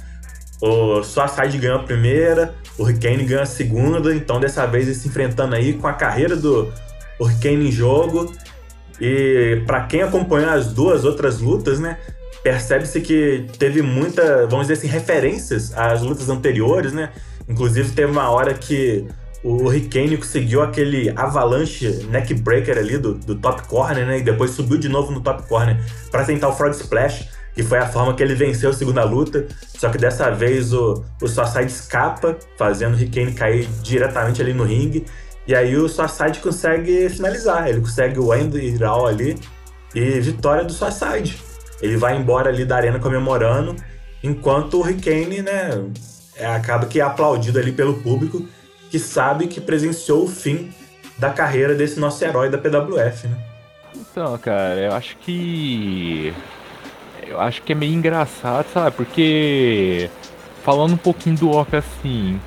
O 0.61 1.01
Suicide 1.01 1.57
ganhou 1.57 1.77
a 1.77 1.83
primeira, 1.83 2.53
o 2.77 2.83
Hurricane 2.83 3.25
ganhou 3.25 3.41
a 3.41 3.47
segunda, 3.47 4.13
então 4.13 4.39
dessa 4.39 4.65
vez 4.67 4.85
eles 4.85 4.99
se 4.99 5.07
enfrentando 5.07 5.55
aí 5.55 5.73
com 5.73 5.87
a 5.87 5.93
carreira 5.93 6.35
do 6.35 6.71
Hurricane 7.19 7.67
em 7.67 7.71
jogo. 7.71 8.31
E 8.99 9.63
pra 9.65 9.81
quem 9.81 10.03
acompanhou 10.03 10.51
as 10.51 10.71
duas 10.71 11.03
outras 11.03 11.39
lutas, 11.39 11.79
né? 11.79 11.97
Percebe-se 12.43 13.01
que 13.01 13.47
teve 13.57 13.81
muita, 13.81 14.45
vamos 14.47 14.67
dizer 14.67 14.73
assim, 14.73 14.87
referências 14.87 15.75
às 15.75 16.03
lutas 16.03 16.29
anteriores, 16.29 16.93
né? 16.93 17.09
Inclusive 17.49 17.91
teve 17.91 18.11
uma 18.11 18.29
hora 18.29 18.53
que 18.53 19.07
o 19.43 19.63
Hurricane 19.63 20.17
conseguiu 20.17 20.61
aquele 20.61 21.11
avalanche 21.15 22.05
neckbreaker 22.09 22.77
ali 22.77 22.97
do, 22.99 23.15
do 23.15 23.35
top 23.35 23.63
corner, 23.63 24.05
né? 24.05 24.19
E 24.19 24.21
depois 24.21 24.51
subiu 24.51 24.77
de 24.77 24.87
novo 24.87 25.11
no 25.11 25.21
top 25.21 25.47
corner 25.47 25.77
para 26.11 26.23
tentar 26.23 26.49
o 26.49 26.53
frog 26.53 26.71
splash, 26.75 27.27
que 27.53 27.63
foi 27.63 27.79
a 27.79 27.87
forma 27.87 28.13
que 28.13 28.23
ele 28.23 28.35
venceu 28.35 28.69
a 28.69 28.73
segunda 28.73 29.03
luta. 29.03 29.47
Só 29.77 29.89
que 29.89 29.97
dessa 29.97 30.29
vez 30.29 30.73
o, 30.73 31.03
o 31.21 31.27
Suicide 31.27 31.71
escapa, 31.71 32.37
fazendo 32.57 32.93
o 32.93 32.95
Hurricane 32.95 33.33
cair 33.33 33.67
diretamente 33.81 34.41
ali 34.41 34.53
no 34.53 34.63
ringue. 34.63 35.05
E 35.47 35.55
aí 35.55 35.75
o 35.75 35.89
Suicide 35.89 36.39
consegue 36.39 37.09
finalizar. 37.09 37.67
Ele 37.67 37.81
consegue 37.81 38.19
o 38.19 38.33
end 38.33 38.57
it 38.57 38.83
all 38.83 39.07
ali 39.07 39.37
e 39.93 40.19
vitória 40.19 40.63
do 40.63 40.71
Suicide. 40.71 41.41
Ele 41.81 41.97
vai 41.97 42.15
embora 42.15 42.49
ali 42.49 42.63
da 42.63 42.75
arena 42.75 42.99
comemorando, 42.99 43.75
enquanto 44.23 44.75
o 44.75 44.79
Hurricane, 44.81 45.41
né, 45.41 45.83
é, 46.35 46.45
acaba 46.45 46.85
que 46.85 46.99
é 46.99 47.03
aplaudido 47.03 47.59
ali 47.59 47.71
pelo 47.71 47.95
público, 48.01 48.45
que 48.89 48.99
sabe 48.99 49.47
que 49.47 49.59
presenciou 49.59 50.23
o 50.23 50.27
fim 50.27 50.71
da 51.17 51.31
carreira 51.31 51.73
desse 51.73 51.99
nosso 51.99 52.23
herói 52.23 52.49
da 52.49 52.57
PWF, 52.57 53.27
né? 53.27 53.37
Então, 53.95 54.37
cara, 54.37 54.79
eu 54.79 54.93
acho 54.93 55.17
que. 55.17 56.33
Eu 57.31 57.39
acho 57.39 57.61
que 57.61 57.71
é 57.71 57.75
meio 57.75 57.93
engraçado, 57.93 58.67
sabe? 58.73 58.93
Porque. 58.95 60.09
Falando 60.63 60.93
um 60.93 60.97
pouquinho 60.97 61.37
do 61.37 61.49
off 61.49 61.73
assim. 61.75 62.39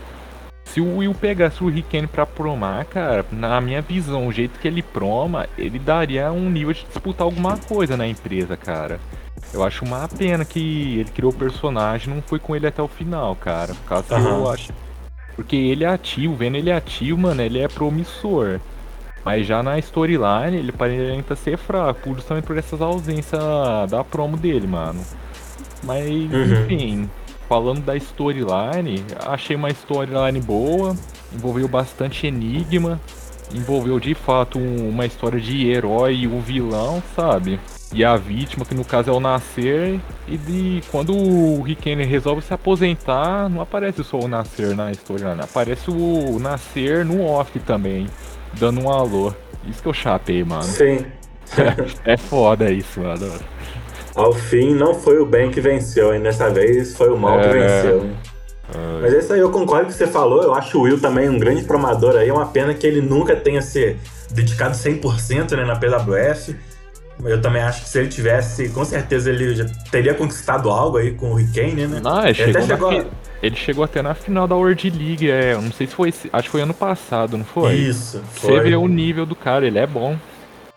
Se 0.67 0.81
o 0.81 0.99
Will 0.99 1.15
pegasse 1.15 1.65
o 1.65 1.69
Ricken 1.69 2.07
pra 2.07 2.27
promar, 2.27 2.85
cara, 2.85 3.25
na 3.33 3.61
minha 3.61 3.81
visão, 3.81 4.27
o 4.27 4.33
jeito 4.33 4.59
que 4.59 4.69
ele 4.69 4.83
proma, 4.83 5.49
ele 5.57 5.79
daria 5.79 6.31
um 6.33 6.51
nível 6.51 6.75
de 6.75 6.85
disputar 6.85 7.25
alguma 7.25 7.57
coisa 7.57 7.97
na 7.97 8.07
empresa, 8.07 8.57
cara. 8.57 9.01
Eu 9.53 9.63
acho 9.65 9.85
uma 9.85 10.07
pena 10.09 10.45
que 10.45 10.99
ele 10.99 11.11
criou 11.11 11.33
o 11.33 11.35
personagem 11.35 12.13
e 12.13 12.15
não 12.15 12.23
foi 12.23 12.39
com 12.39 12.55
ele 12.55 12.67
até 12.67 12.83
o 12.83 12.89
final, 12.89 13.35
cara. 13.37 13.73
Por 13.75 13.89
causa 13.89 14.05
que 14.09 14.15
Aham. 14.15 14.39
eu 14.39 14.51
acho. 14.51 14.73
Porque 15.35 15.57
ele 15.57 15.85
é 15.85 15.89
ativo, 15.89 16.35
vendo 16.35 16.57
ele 16.57 16.71
ativo, 16.71 17.19
mano, 17.19 17.41
ele 17.41 17.61
é 17.61 17.69
promissor. 17.69 18.61
Mas 19.25 19.47
já 19.47 19.63
na 19.63 19.79
storyline, 19.79 20.57
ele 20.59 20.71
aparenta 20.71 21.35
ser 21.35 21.57
fraco, 21.57 22.15
justamente 22.15 22.45
por 22.45 22.59
essas 22.59 22.83
ausências 22.83 23.41
da 23.91 24.05
promo 24.05 24.37
dele, 24.37 24.67
mano. 24.67 25.01
Mas, 25.83 26.07
Uhum. 26.09 26.53
enfim, 26.65 27.11
falando 27.49 27.81
da 27.83 27.97
storyline, 27.97 29.03
achei 29.27 29.57
uma 29.57 29.71
storyline 29.71 30.41
boa, 30.41 30.95
envolveu 31.33 31.67
bastante 31.69 32.27
enigma, 32.27 33.01
envolveu 33.55 33.99
de 34.01 34.15
fato 34.15 34.59
um- 34.59 34.89
uma 34.89 35.07
história 35.07 35.41
de 35.41 35.69
herói 35.71 36.15
e 36.17 36.27
o 36.27 36.41
vilão, 36.41 37.03
sabe? 37.17 37.59
E 37.93 38.05
a 38.05 38.17
vítima, 38.17 38.65
que 38.65 38.75
no 38.75 38.85
caso 38.85 39.11
é 39.11 39.13
o 39.13 39.21
Nascer, 39.21 40.01
e 40.27 40.37
de 40.37 40.83
quando 40.91 41.15
o 41.17 41.63
Rick 41.63 41.95
resolve 41.95 42.43
se 42.43 42.53
aposentar, 42.53 43.49
não 43.49 43.61
aparece 43.61 44.03
só 44.03 44.19
o 44.19 44.27
Nascer 44.27 44.75
na 44.75 44.91
storyline, 44.91 45.41
aparece 45.41 45.91
o 45.91 46.39
Nascer 46.41 47.05
no 47.05 47.25
off 47.25 47.57
também, 47.61 48.07
dando 48.59 48.81
um 48.83 48.91
alô. 48.91 49.33
Isso 49.69 49.83
que 49.83 49.89
eu 49.89 49.95
chapei, 49.95 50.45
mano. 50.45 50.63
Sim. 50.63 51.05
É 52.05 52.17
foda 52.17 52.71
isso, 52.71 53.01
mano. 53.01 53.31
Ao 54.15 54.33
fim, 54.33 54.75
não 54.75 54.95
foi 54.95 55.19
o 55.19 55.27
bem 55.27 55.51
que 55.51 55.61
venceu, 55.61 56.15
e 56.15 56.19
dessa 56.19 56.49
vez 56.51 56.97
foi 56.97 57.11
o 57.11 57.17
mal 57.19 57.39
que 57.41 57.47
É. 57.49 57.53
venceu. 57.53 58.05
né? 58.05 58.15
Mas 59.03 59.13
é 59.15 59.19
isso 59.19 59.33
aí, 59.33 59.41
eu 59.41 59.51
concordo 59.51 59.85
com 59.85 59.91
o 59.91 59.93
que 59.93 59.99
você 59.99 60.07
falou. 60.07 60.43
Eu 60.43 60.55
acho 60.55 60.79
o 60.79 60.83
Will 60.83 60.99
também 61.01 61.29
um 61.29 61.39
grande 61.39 61.63
promador 61.65 62.17
aí. 62.17 62.29
É 62.31 62.33
uma 62.33 62.47
pena 62.47 62.73
que 62.73 62.87
ele 62.87 63.01
nunca 63.03 63.37
tenha 63.37 63.61
se 63.61 63.97
dedicado 64.31 64.75
100% 64.75 65.53
né, 65.55 65.65
na 65.65 65.77
PWF. 65.77 66.57
Eu 67.25 67.41
também 67.41 67.63
acho 67.63 67.83
que 67.83 67.89
se 67.89 67.99
ele 67.99 68.09
tivesse, 68.09 68.71
com 68.71 68.85
certeza 68.85 69.31
ele 69.31 69.55
já 69.55 69.67
teria 69.91 70.15
conquistado 70.15 70.71
algo 70.71 70.97
aí 70.97 71.13
com 71.13 71.27
o 71.27 71.33
Hurricane, 71.35 71.87
né? 71.87 72.01
Não, 72.03 72.21
ele 72.21 72.29
Ele 72.29 72.35
chegou, 72.35 72.63
até 72.63 72.75
chegou 72.75 72.93
na 72.93 73.05
ele 73.47 73.57
chegou 73.57 73.85
até 73.85 74.01
na 74.03 74.15
final 74.15 74.47
da 74.49 74.55
World 74.57 74.91
League, 74.91 75.31
é, 75.31 75.53
eu 75.55 75.63
não 75.63 75.71
sei 75.73 75.87
se 75.87 75.95
foi, 75.95 76.09
esse- 76.09 76.31
acho 76.33 76.45
que 76.45 76.51
foi 76.53 76.63
ano 76.63 76.75
passado, 76.75 77.37
não 77.37 77.45
foi? 77.45 77.75
Isso, 77.75 78.23
Você 78.33 78.47
foi. 78.47 78.61
vê 78.61 78.77
o 78.77 78.87
nível 78.89 79.27
do 79.27 79.35
cara, 79.37 79.67
ele 79.67 79.79
é 79.79 79.87
bom. 79.87 80.17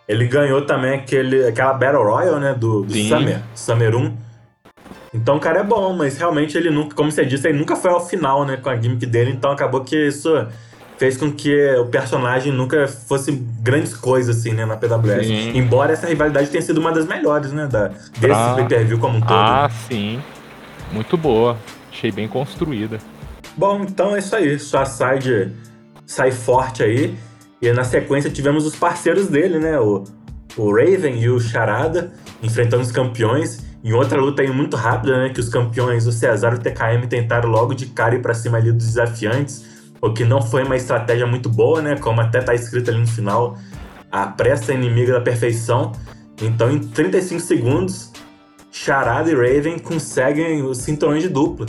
Ele 0.08 0.26
ganhou 0.28 0.62
também 0.66 0.94
aquele, 0.96 1.46
aquela 1.48 1.74
Battle 1.74 2.04
Royale, 2.04 2.40
né? 2.40 2.54
Do, 2.54 2.84
do 2.84 2.94
Sim. 2.94 3.10
Summer, 3.10 3.42
Summer 3.56 3.96
1. 3.96 4.14
Então 5.14 5.38
o 5.38 5.40
cara 5.40 5.60
é 5.60 5.64
bom, 5.64 5.94
mas 5.94 6.18
realmente 6.18 6.58
ele 6.58 6.70
nunca, 6.70 6.96
como 6.96 7.12
você 7.12 7.26
disse, 7.26 7.48
ele 7.48 7.58
nunca 7.58 7.76
foi 7.76 7.92
ao 7.92 8.06
final, 8.06 8.46
né? 8.46 8.58
Com 8.58 8.70
a 8.70 8.76
gimmick 8.76 9.06
dele, 9.06 9.32
então 9.32 9.52
acabou 9.52 9.82
que 9.82 9.96
isso 10.08 10.30
fez 10.98 11.16
com 11.18 11.32
que 11.32 11.76
o 11.76 11.86
personagem 11.88 12.52
nunca 12.52 12.88
fosse 12.88 13.32
grandes 13.62 13.96
coisas, 13.96 14.38
assim, 14.38 14.52
né? 14.54 14.66
Na 14.66 14.76
PWS. 14.78 15.28
Sim. 15.28 15.52
Embora 15.58 15.94
essa 15.94 16.08
rivalidade 16.08 16.50
tenha 16.50 16.62
sido 16.62 16.80
uma 16.80 16.92
das 16.92 17.06
melhores, 17.06 17.52
né? 17.52 17.68
Da, 17.68 17.88
desse 17.88 18.18
Pra- 18.28 18.56
pay-per-view 18.56 19.00
como 19.00 19.18
um 19.18 19.22
todo. 19.22 19.32
Ah, 19.34 19.70
sim. 19.90 20.22
Muito 20.92 21.18
boa. 21.18 21.58
Achei 21.98 22.12
bem 22.12 22.28
construída. 22.28 23.00
Bom, 23.58 23.82
então 23.82 24.16
é 24.16 24.20
isso 24.20 24.36
aí. 24.36 24.60
Sua 24.60 24.86
side 24.86 25.52
sai 26.06 26.32
forte 26.32 26.84
aí. 26.84 27.18
E 27.60 27.74
na 27.74 27.84
sequência 27.84 28.30
tivemos 28.30 28.68
os 28.68 28.76
parceiros 28.76 29.28
dele, 29.28 29.58
né? 29.58 29.80
O, 29.80 30.04
o 30.56 30.72
Raven 30.72 31.20
e 31.20 31.28
o 31.28 31.40
Charada 31.40 32.14
enfrentando 32.44 32.84
os 32.84 32.92
campeões. 32.92 33.66
Em 33.84 33.94
outra 33.94 34.22
luta 34.22 34.44
aí 34.44 34.52
muito 34.52 34.78
rápida, 34.78 35.18
né? 35.18 35.30
Que 35.30 35.40
os 35.40 35.50
campeões, 35.50 36.06
o 36.06 36.12
Cesar 36.12 36.54
e 36.54 36.56
o 36.58 36.60
TKM, 36.60 37.08
tentaram 37.10 37.50
logo 37.50 37.74
de 37.74 37.88
cara 37.88 38.14
ir 38.14 38.22
pra 38.22 38.36
cima 38.36 38.60
ali 38.60 38.72
dos 38.72 38.86
desafiantes. 38.86 39.66
O 40.00 40.14
que 40.14 40.24
não 40.24 40.40
foi 40.40 40.64
uma 40.64 40.76
estratégia 40.76 41.26
muito 41.26 41.50
boa, 41.50 41.82
né? 41.82 41.98
Como 41.98 42.22
até 42.22 42.42
tá 42.42 42.54
escrito 42.54 42.92
ali 42.92 43.00
no 43.00 43.08
final. 43.08 43.58
A 44.12 44.28
pressa 44.28 44.72
inimiga 44.72 45.14
da 45.14 45.22
perfeição. 45.22 45.94
Então, 46.40 46.70
em 46.70 46.78
35 46.78 47.42
segundos, 47.42 48.12
Charada 48.72 49.32
e 49.32 49.34
Raven 49.34 49.80
conseguem 49.80 50.62
os 50.62 50.78
cinturões 50.78 51.24
de 51.24 51.30
dupla. 51.30 51.66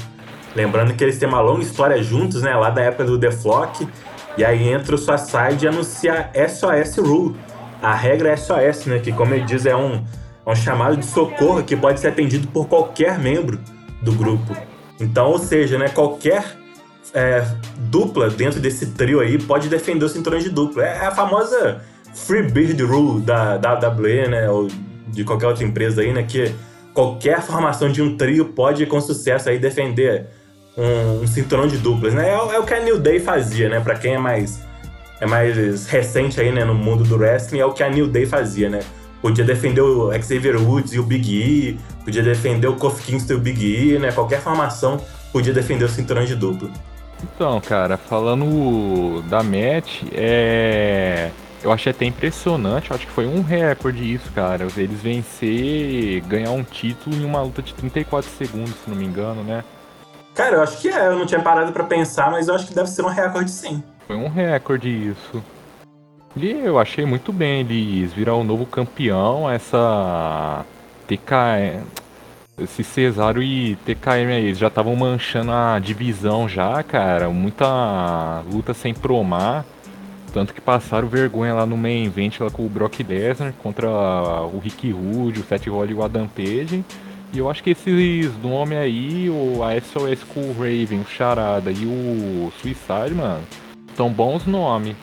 Lembrando 0.54 0.94
que 0.94 1.04
eles 1.04 1.18
têm 1.18 1.28
uma 1.28 1.40
longa 1.40 1.62
história 1.62 2.02
juntos, 2.02 2.42
né? 2.42 2.54
Lá 2.54 2.70
da 2.70 2.82
época 2.82 3.04
do 3.04 3.18
The 3.18 3.30
Flock. 3.30 3.88
E 4.36 4.44
aí 4.44 4.68
entra 4.68 4.94
o 4.94 4.98
Suicide 4.98 5.64
e 5.64 5.68
anuncia 5.68 6.30
a 6.34 6.48
SOS 6.48 6.96
Rule. 6.98 7.36
A 7.82 7.94
regra 7.94 8.30
é 8.30 8.36
SOS, 8.36 8.86
né? 8.86 8.98
Que, 8.98 9.12
como 9.12 9.34
ele 9.34 9.44
diz, 9.44 9.66
é 9.66 9.76
um, 9.76 10.04
é 10.46 10.50
um 10.50 10.54
chamado 10.56 10.96
de 10.96 11.06
socorro 11.06 11.62
que 11.62 11.76
pode 11.76 12.00
ser 12.00 12.08
atendido 12.08 12.48
por 12.48 12.66
qualquer 12.66 13.18
membro 13.18 13.58
do 14.02 14.12
grupo. 14.12 14.56
Então, 15.00 15.28
ou 15.28 15.38
seja, 15.38 15.78
né? 15.78 15.88
Qualquer 15.88 16.44
é, 17.14 17.44
dupla 17.76 18.28
dentro 18.30 18.60
desse 18.60 18.86
trio 18.92 19.20
aí 19.20 19.38
pode 19.38 19.68
defender 19.68 20.04
o 20.04 20.08
cinturão 20.08 20.38
de 20.38 20.50
dupla. 20.50 20.84
É 20.84 21.06
a 21.06 21.10
famosa 21.10 21.82
Free 22.14 22.42
Bird 22.42 22.82
Rule 22.82 23.20
da, 23.20 23.56
da 23.56 23.74
WWE, 23.74 24.28
né? 24.28 24.50
Ou 24.50 24.68
de 25.08 25.24
qualquer 25.24 25.46
outra 25.46 25.64
empresa 25.64 26.02
aí, 26.02 26.12
né? 26.12 26.22
Que 26.22 26.54
qualquer 26.92 27.40
formação 27.42 27.90
de 27.90 28.02
um 28.02 28.16
trio 28.16 28.46
pode, 28.46 28.84
com 28.86 29.00
sucesso, 29.00 29.48
aí 29.48 29.58
defender 29.58 30.26
um, 30.78 31.22
um 31.22 31.26
cinturão 31.26 31.66
de 31.66 31.76
duplas, 31.78 32.14
né? 32.14 32.30
É, 32.30 32.38
o- 32.38 32.52
é 32.52 32.58
o 32.58 32.64
que 32.64 32.72
a 32.74 32.80
New 32.80 32.98
Day 32.98 33.18
fazia, 33.20 33.68
né? 33.68 33.80
Pra 33.80 33.96
quem 33.96 34.14
é 34.14 34.18
mais, 34.18 34.60
é 35.20 35.26
mais 35.26 35.86
recente 35.88 36.40
aí, 36.40 36.52
né? 36.52 36.64
No 36.64 36.74
mundo 36.74 37.04
do 37.04 37.16
wrestling, 37.16 37.58
é 37.60 37.66
o 37.66 37.72
que 37.72 37.82
a 37.82 37.90
New 37.90 38.06
Day 38.06 38.24
fazia, 38.26 38.70
né? 38.70 38.80
Podia 39.20 39.44
defender 39.44 39.80
o 39.80 40.12
Xavier 40.22 40.56
Woods 40.56 40.92
e 40.92 40.98
o 41.00 41.02
Big 41.02 41.28
E, 41.32 41.78
podia 42.04 42.22
defender 42.22 42.68
o 42.68 42.76
Kofi 42.76 43.02
Kingston 43.02 43.32
e 43.32 43.36
o 43.36 43.40
Big 43.40 43.64
E, 43.94 43.98
né? 43.98 44.12
Qualquer 44.12 44.40
formação 44.40 45.00
podia 45.32 45.52
defender 45.52 45.84
o 45.84 45.88
cinturão 45.88 46.24
de 46.24 46.36
dupla. 46.36 46.70
Então, 47.34 47.60
cara, 47.60 47.96
falando 47.96 49.20
da 49.28 49.42
match, 49.42 50.02
é. 50.12 51.30
Eu 51.60 51.72
achei 51.72 51.90
até 51.90 52.04
impressionante, 52.04 52.92
acho 52.92 53.04
que 53.04 53.12
foi 53.12 53.26
um 53.26 53.42
recorde 53.42 54.14
isso, 54.14 54.30
cara. 54.32 54.68
Eles 54.76 55.00
vencer 55.02 56.20
ganhar 56.28 56.52
um 56.52 56.62
título 56.62 57.16
em 57.16 57.24
uma 57.24 57.42
luta 57.42 57.60
de 57.60 57.74
34 57.74 58.30
segundos, 58.30 58.74
se 58.84 58.88
não 58.88 58.96
me 58.96 59.04
engano, 59.04 59.42
né? 59.42 59.64
Cara, 60.38 60.54
eu 60.54 60.62
acho 60.62 60.80
que 60.80 60.88
é. 60.88 61.08
Eu 61.08 61.18
não 61.18 61.26
tinha 61.26 61.42
parado 61.42 61.72
pra 61.72 61.82
pensar, 61.82 62.30
mas 62.30 62.46
eu 62.46 62.54
acho 62.54 62.64
que 62.64 62.72
deve 62.72 62.88
ser 62.88 63.02
um 63.02 63.08
recorde 63.08 63.50
sim. 63.50 63.82
Foi 64.06 64.14
um 64.14 64.28
recorde 64.28 64.88
isso. 64.88 65.42
E 66.36 66.48
eu 66.48 66.78
achei 66.78 67.04
muito 67.04 67.32
bem 67.32 67.62
eles 67.62 68.12
virar 68.12 68.36
o 68.36 68.44
novo 68.44 68.64
campeão, 68.64 69.50
essa 69.50 70.64
TK, 71.08 71.82
esse 72.56 72.84
Cesaro 72.84 73.42
e 73.42 73.74
TKM 73.84 74.30
aí, 74.30 74.44
eles 74.44 74.58
já 74.58 74.68
estavam 74.68 74.94
manchando 74.94 75.50
a 75.50 75.80
divisão 75.80 76.48
já, 76.48 76.80
cara, 76.84 77.28
muita 77.30 78.42
luta 78.42 78.72
sem 78.72 78.94
promar, 78.94 79.64
tanto 80.32 80.54
que 80.54 80.60
passaram 80.60 81.08
vergonha 81.08 81.54
lá 81.54 81.66
no 81.66 81.76
main 81.76 82.04
event 82.04 82.38
lá 82.38 82.50
com 82.50 82.64
o 82.64 82.68
Brock 82.68 83.00
Lesnar 83.00 83.52
contra 83.60 83.88
o 83.88 84.60
Rick 84.62 84.92
Rude, 84.92 85.40
o 85.40 85.44
Seth 85.44 85.66
Rollins 85.66 85.90
e 85.90 85.94
o 85.94 86.04
Adam 86.04 86.28
Page. 86.28 86.84
E 87.32 87.38
eu 87.38 87.50
acho 87.50 87.62
que 87.62 87.70
esses 87.70 88.36
nomes 88.42 88.78
aí, 88.78 89.28
o 89.28 89.62
a 89.62 89.78
SOS 89.80 90.24
com 90.32 90.40
o 90.40 90.52
Raven, 90.52 91.00
o 91.00 91.06
Charada 91.06 91.70
e 91.70 91.84
o 91.84 92.50
Suicide, 92.60 93.14
mano, 93.14 93.42
são 93.96 94.10
bons 94.10 94.46
nomes. 94.46 94.96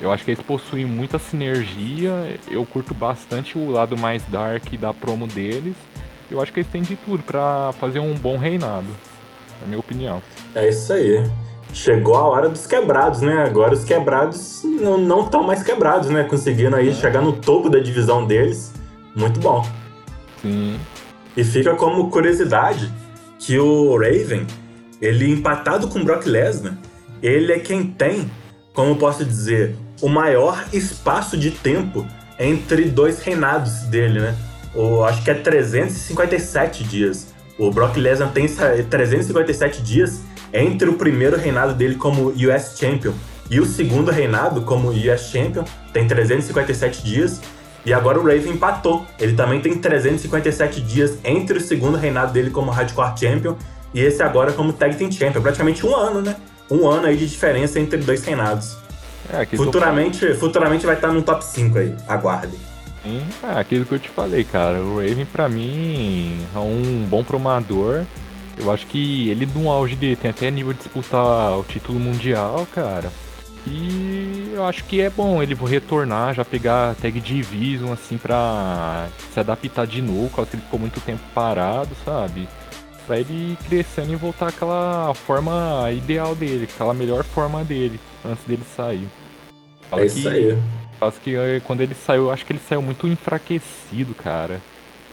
Eu 0.00 0.12
acho 0.12 0.24
que 0.24 0.30
eles 0.30 0.42
possuem 0.42 0.84
muita 0.84 1.18
sinergia. 1.18 2.38
Eu 2.50 2.64
curto 2.64 2.94
bastante 2.94 3.58
o 3.58 3.70
lado 3.70 3.96
mais 3.96 4.22
dark 4.24 4.64
da 4.74 4.92
promo 4.92 5.26
deles. 5.26 5.74
Eu 6.30 6.40
acho 6.40 6.52
que 6.52 6.60
eles 6.60 6.70
têm 6.70 6.82
de 6.82 6.96
tudo 6.96 7.22
pra 7.22 7.72
fazer 7.80 7.98
um 7.98 8.14
bom 8.14 8.36
reinado. 8.36 8.86
Na 9.60 9.66
minha 9.66 9.78
opinião. 9.78 10.22
É 10.54 10.68
isso 10.68 10.92
aí. 10.92 11.28
Chegou 11.72 12.16
a 12.16 12.22
hora 12.22 12.48
dos 12.48 12.66
quebrados, 12.66 13.20
né? 13.20 13.44
Agora 13.44 13.74
os 13.74 13.84
quebrados 13.84 14.62
não 14.64 15.24
estão 15.24 15.42
mais 15.42 15.62
quebrados, 15.62 16.10
né? 16.10 16.24
Conseguindo 16.24 16.76
aí 16.76 16.94
chegar 16.94 17.20
no 17.20 17.32
topo 17.32 17.68
da 17.68 17.78
divisão 17.78 18.24
deles. 18.24 18.72
Muito 19.14 19.40
bom. 19.40 19.66
Sim. 20.40 20.78
E 21.38 21.44
fica 21.44 21.72
como 21.76 22.10
curiosidade 22.10 22.92
que 23.38 23.56
o 23.60 23.96
Raven, 23.96 24.44
ele 25.00 25.30
empatado 25.30 25.86
com 25.86 26.02
Brock 26.02 26.26
Lesnar, 26.26 26.76
ele 27.22 27.52
é 27.52 27.60
quem 27.60 27.84
tem, 27.86 28.28
como 28.74 28.96
posso 28.96 29.24
dizer, 29.24 29.76
o 30.02 30.08
maior 30.08 30.64
espaço 30.72 31.36
de 31.36 31.52
tempo 31.52 32.04
entre 32.40 32.86
dois 32.86 33.20
reinados 33.22 33.82
dele, 33.82 34.18
né? 34.18 34.34
O, 34.74 35.04
acho 35.04 35.22
que 35.22 35.30
é 35.30 35.34
357 35.34 36.82
dias. 36.82 37.28
O 37.56 37.70
Brock 37.70 37.96
Lesnar 37.96 38.32
tem 38.32 38.46
essa- 38.46 38.74
357 38.90 39.80
dias 39.80 40.20
entre 40.52 40.88
o 40.88 40.94
primeiro 40.94 41.36
reinado 41.36 41.72
dele 41.72 41.94
como 41.94 42.30
US 42.30 42.76
Champion 42.76 43.12
E 43.48 43.60
o 43.60 43.64
segundo 43.64 44.10
reinado, 44.10 44.62
como 44.62 44.88
US 44.90 45.30
Champion, 45.30 45.64
tem 45.92 46.04
357 46.06 47.02
dias. 47.04 47.40
E 47.86 47.92
agora 47.92 48.18
o 48.18 48.22
Raven 48.26 48.52
empatou. 48.52 49.06
Ele 49.18 49.34
também 49.34 49.60
tem 49.60 49.76
357 49.78 50.80
dias 50.80 51.18
entre 51.24 51.58
o 51.58 51.60
segundo 51.60 51.96
reinado 51.96 52.32
dele 52.32 52.50
como 52.50 52.70
Hardcore 52.70 53.18
Champion 53.18 53.54
e 53.94 54.00
esse 54.00 54.22
agora 54.22 54.52
como 54.52 54.72
Tag 54.72 54.96
Team 54.96 55.10
Champion. 55.10 55.40
Praticamente 55.40 55.86
um 55.86 55.94
ano, 55.94 56.20
né? 56.20 56.36
Um 56.70 56.86
ano 56.88 57.06
aí 57.06 57.16
de 57.16 57.26
diferença 57.26 57.80
entre 57.80 57.96
dois 57.98 58.22
reinados. 58.24 58.76
É, 59.32 59.44
Futuramente, 59.46 60.34
futuramente 60.34 60.84
vai 60.86 60.94
estar 60.96 61.08
no 61.12 61.22
top 61.22 61.44
5 61.44 61.78
aí. 61.78 61.94
Aguardem. 62.06 62.58
falei- 63.02 63.22
É, 63.42 63.58
aquilo 63.60 63.84
que 63.86 63.92
eu 63.92 63.98
te 63.98 64.08
falei, 64.08 64.44
cara. 64.44 64.80
O 64.80 64.96
Raven, 64.98 65.24
pra 65.26 65.48
mim, 65.48 66.38
é 66.54 66.58
um 66.58 67.06
bom 67.08 67.22
promador. 67.24 68.04
Eu 68.58 68.70
acho 68.72 68.86
que 68.86 69.30
ele, 69.30 69.46
no 69.54 69.70
auge 69.70 69.94
dele, 69.96 70.16
tem 70.16 70.30
até 70.30 70.50
nível 70.50 70.72
de 70.72 70.80
disputar 70.80 71.56
o 71.58 71.62
título 71.62 71.98
mundial, 72.00 72.66
cara. 72.74 73.10
E 73.66 74.37
eu 74.58 74.66
acho 74.66 74.84
que 74.84 75.00
é 75.00 75.08
bom 75.08 75.42
ele 75.42 75.54
retornar, 75.54 76.34
já 76.34 76.44
pegar 76.44 76.90
a 76.90 76.94
tag 76.94 77.20
Division, 77.20 77.92
assim, 77.92 78.18
pra 78.18 79.08
se 79.32 79.40
adaptar 79.40 79.86
de 79.86 80.02
novo, 80.02 80.30
porque 80.34 80.56
ele 80.56 80.62
ficou 80.62 80.78
muito 80.80 81.00
tempo 81.00 81.22
parado, 81.34 81.90
sabe? 82.04 82.48
Pra 83.06 83.18
ele 83.18 83.52
ir 83.52 83.56
crescendo 83.68 84.12
e 84.12 84.16
voltar 84.16 84.48
àquela 84.48 85.12
forma 85.14 85.90
ideal 85.92 86.34
dele, 86.34 86.68
aquela 86.72 86.92
melhor 86.92 87.24
forma 87.24 87.64
dele, 87.64 87.98
antes 88.24 88.44
dele 88.44 88.62
sair. 88.76 89.08
Fala 89.88 90.02
É 90.02 90.06
isso 90.06 90.20
que- 90.22 90.28
aí. 90.28 90.58
Acho 91.00 91.20
que 91.20 91.60
quando 91.64 91.80
ele 91.80 91.94
saiu, 91.94 92.24
eu 92.24 92.30
acho 92.32 92.44
que 92.44 92.52
ele 92.52 92.60
saiu 92.68 92.82
muito 92.82 93.06
enfraquecido, 93.06 94.14
cara. 94.14 94.60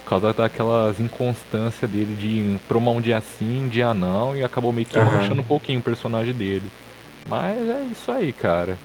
Por 0.03 0.09
causa 0.09 0.33
daquelas 0.33 0.99
inconstâncias 0.99 1.89
dele 1.89 2.15
de 2.15 2.59
promar 2.67 2.95
um 2.95 3.01
dia 3.01 3.21
sim, 3.21 3.65
um 3.65 3.67
dia 3.67 3.93
não, 3.93 4.35
e 4.35 4.43
acabou 4.43 4.73
meio 4.73 4.87
que 4.87 4.97
manchando 4.99 5.41
um 5.41 5.45
pouquinho 5.45 5.79
o 5.79 5.83
personagem 5.83 6.33
dele. 6.33 6.69
Mas 7.29 7.57
é 7.69 7.83
isso 7.91 8.11
aí, 8.11 8.33
cara. 8.33 8.77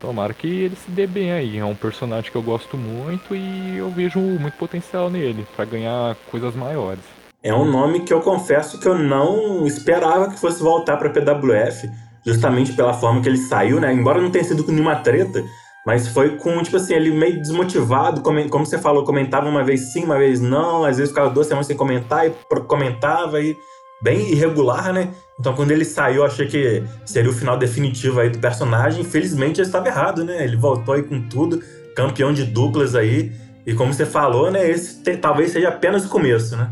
Tomara 0.00 0.32
que 0.32 0.48
ele 0.48 0.74
se 0.74 0.90
dê 0.90 1.06
bem 1.06 1.30
aí. 1.30 1.58
É 1.58 1.64
um 1.64 1.74
personagem 1.74 2.30
que 2.30 2.36
eu 2.36 2.42
gosto 2.42 2.76
muito 2.78 3.36
e 3.36 3.76
eu 3.76 3.90
vejo 3.90 4.18
muito 4.18 4.56
potencial 4.56 5.10
nele 5.10 5.46
pra 5.54 5.66
ganhar 5.66 6.16
coisas 6.30 6.56
maiores. 6.56 7.04
É 7.42 7.54
um 7.54 7.70
nome 7.70 8.00
que 8.00 8.12
eu 8.12 8.20
confesso 8.20 8.80
que 8.80 8.88
eu 8.88 8.98
não 8.98 9.66
esperava 9.66 10.30
que 10.30 10.40
fosse 10.40 10.62
voltar 10.62 10.96
pra 10.96 11.10
PWF, 11.10 11.88
justamente 12.24 12.72
pela 12.72 12.94
forma 12.94 13.20
que 13.20 13.28
ele 13.28 13.36
saiu, 13.36 13.78
né? 13.78 13.92
Embora 13.92 14.22
não 14.22 14.30
tenha 14.30 14.44
sido 14.44 14.64
com 14.64 14.72
nenhuma 14.72 14.96
treta, 14.96 15.44
mas 15.86 16.08
foi 16.08 16.36
com, 16.36 16.62
tipo 16.62 16.76
assim, 16.76 16.94
ele 16.94 17.10
meio 17.10 17.40
desmotivado, 17.40 18.22
como, 18.22 18.66
você 18.66 18.78
falou, 18.78 19.04
comentava 19.04 19.48
uma 19.48 19.64
vez 19.64 19.92
sim, 19.92 20.04
uma 20.04 20.18
vez 20.18 20.40
não, 20.40 20.84
às 20.84 20.96
vezes 20.96 21.10
ficava 21.10 21.30
duas 21.30 21.46
semanas 21.46 21.66
sem 21.66 21.76
comentar 21.76 22.26
e 22.26 22.32
comentava 22.66 23.40
e 23.40 23.54
bem 24.02 24.30
irregular, 24.32 24.92
né? 24.92 25.08
Então 25.38 25.54
quando 25.54 25.70
ele 25.70 25.84
saiu, 25.84 26.16
eu 26.16 26.24
achei 26.26 26.46
que 26.46 26.82
seria 27.04 27.30
o 27.30 27.34
final 27.34 27.56
definitivo 27.56 28.20
aí 28.20 28.28
do 28.30 28.38
personagem. 28.38 29.00
Infelizmente 29.02 29.60
eu 29.60 29.64
estava 29.66 29.88
errado, 29.88 30.24
né? 30.24 30.42
Ele 30.44 30.56
voltou 30.56 30.94
aí 30.94 31.02
com 31.02 31.20
tudo, 31.28 31.62
campeão 31.94 32.32
de 32.32 32.44
duplas 32.44 32.94
aí. 32.94 33.32
E 33.66 33.74
como 33.74 33.92
você 33.92 34.06
falou, 34.06 34.50
né? 34.50 34.68
Esse 34.68 35.02
te- 35.02 35.16
talvez 35.16 35.52
seja 35.52 35.68
apenas 35.68 36.04
o 36.04 36.08
começo, 36.08 36.56
né? 36.56 36.70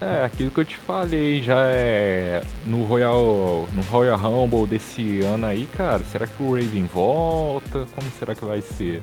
É, 0.00 0.24
aquilo 0.24 0.50
que 0.52 0.60
eu 0.60 0.64
te 0.64 0.76
falei 0.76 1.42
já 1.42 1.60
é 1.66 2.40
no 2.64 2.84
Royal, 2.84 3.68
no 3.72 3.82
Royal 3.82 4.16
Rumble 4.16 4.64
desse 4.64 5.20
ano 5.22 5.44
aí, 5.46 5.66
cara. 5.76 6.00
Será 6.12 6.24
que 6.26 6.40
o 6.40 6.54
Raven 6.54 6.84
volta? 6.84 7.84
Como 7.94 8.08
será 8.16 8.32
que 8.34 8.44
vai 8.44 8.60
ser? 8.60 9.02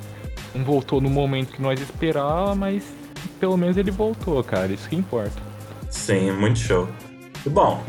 Não 0.54 0.64
voltou 0.64 1.02
no 1.02 1.10
momento 1.10 1.52
que 1.52 1.62
nós 1.62 1.82
esperávamos, 1.82 2.58
mas 2.58 2.84
pelo 3.42 3.58
menos 3.58 3.76
ele 3.76 3.92
voltou, 3.92 4.42
cara. 4.42 4.72
Isso 4.72 4.88
que 4.88 4.96
importa. 4.96 5.34
Sim, 5.90 6.32
muito 6.32 6.60
show. 6.60 6.88
Bom, 7.50 7.84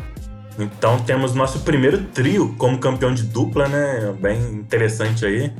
então 0.59 0.99
temos 0.99 1.33
nosso 1.33 1.59
primeiro 1.59 1.99
trio 2.13 2.55
como 2.57 2.77
campeão 2.79 3.13
de 3.13 3.23
dupla, 3.23 3.67
né? 3.67 4.13
Bem 4.19 4.39
interessante 4.53 5.25
aí. 5.25 5.51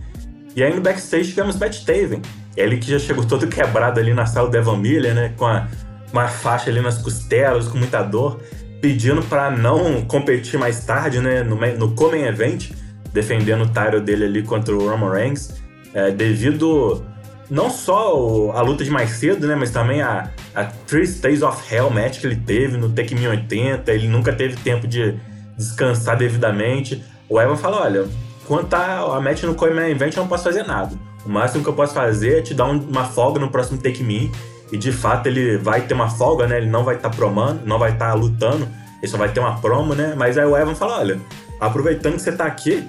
E 0.56 0.64
aí 0.64 0.74
no 0.74 0.82
backstage 0.82 1.30
tivemos 1.30 1.56
Matt 1.58 1.84
Taven. 1.84 2.22
Ele 2.56 2.78
que 2.78 2.90
já 2.90 2.98
chegou 2.98 3.24
todo 3.28 3.48
quebrado 3.48 4.00
ali 4.00 4.14
na 4.14 4.26
sala 4.26 4.50
do 4.50 4.58
Evan 4.58 4.78
Miller, 4.78 5.14
né? 5.14 5.34
Com 5.38 5.46
a, 5.46 5.68
uma 6.12 6.28
faixa 6.28 6.70
ali 6.70 6.82
nas 6.82 6.98
costelas, 6.98 7.68
com 7.68 7.78
muita 7.78 8.02
dor. 8.02 8.42
Pedindo 8.82 9.22
pra 9.24 9.52
não 9.52 10.04
competir 10.06 10.60
mais 10.60 10.84
tarde, 10.84 11.20
né? 11.20 11.44
No, 11.44 11.56
no 11.78 11.94
Common 11.94 12.26
Event. 12.26 12.72
Defendendo 13.14 13.64
o 13.64 13.68
title 13.68 14.02
dele 14.02 14.26
ali 14.26 14.44
contra 14.44 14.76
o 14.76 14.90
Roman 14.90 15.12
Reigns. 15.12 15.62
É, 15.94 16.12
devido 16.12 17.04
não 17.50 17.70
só 17.70 18.16
o- 18.18 18.52
a 18.52 18.62
luta 18.62 18.84
de 18.84 18.90
mais 18.92 19.12
cedo, 19.12 19.48
né? 19.48 19.56
Mas 19.56 19.72
também 19.72 20.02
a, 20.02 20.30
a 20.54 20.64
Three 20.66 21.04
Stays 21.06 21.42
of 21.42 21.74
Hell 21.74 21.90
match 21.90 22.20
que 22.20 22.28
ele 22.28 22.36
teve 22.36 22.78
no 22.78 22.90
Take 22.90 23.16
Me 23.16 23.28
80. 23.28 23.92
Ele 23.92 24.08
nunca 24.08 24.34
teve 24.34 24.56
tempo 24.58 24.88
de 24.88 25.16
descansar 25.58 26.18
devidamente. 26.18 27.04
O 27.30 27.40
Evan 27.40 27.56
fala: 27.56 27.82
olha, 27.84 28.06
quanto 28.46 28.74
a, 28.74 29.18
a 29.18 29.22
match 29.22 29.44
no 29.44 29.56
Common 29.56 29.82
Event, 29.82 30.16
eu 30.16 30.22
não 30.24 30.28
posso 30.28 30.44
fazer 30.44 30.64
nada. 30.64 30.94
O 31.26 31.30
máximo 31.30 31.64
que 31.64 31.70
eu 31.70 31.74
posso 31.74 31.94
fazer 31.94 32.40
é 32.40 32.42
te 32.42 32.54
dar 32.54 32.66
um- 32.66 32.80
uma 32.90 33.04
folga 33.06 33.40
no 33.40 33.50
próximo 33.50 33.78
Take 33.82 34.04
Me. 34.04 34.32
E 34.72 34.78
de 34.78 34.92
fato 34.92 35.28
ele 35.28 35.58
vai 35.58 35.82
ter 35.82 35.94
uma 35.94 36.10
folga, 36.10 36.46
né? 36.46 36.58
Ele 36.58 36.68
não 36.70 36.84
vai 36.84 36.96
estar 36.96 37.10
promando, 37.10 37.62
não 37.66 37.80
vai 37.80 37.92
estar 37.94 38.14
lutando. 38.14 38.68
Ele 39.02 39.08
só 39.12 39.18
vai 39.18 39.30
ter 39.30 39.40
uma 39.40 39.60
promo, 39.62 39.94
né? 39.96 40.14
Mas 40.18 40.38
aí 40.38 40.46
o 40.46 40.58
Evan 40.58 40.76
fala: 40.76 41.00
olha, 41.00 41.20
aproveitando 41.62 42.16
que 42.16 42.22
você 42.22 42.32
tá 42.32 42.46
aqui, 42.46 42.86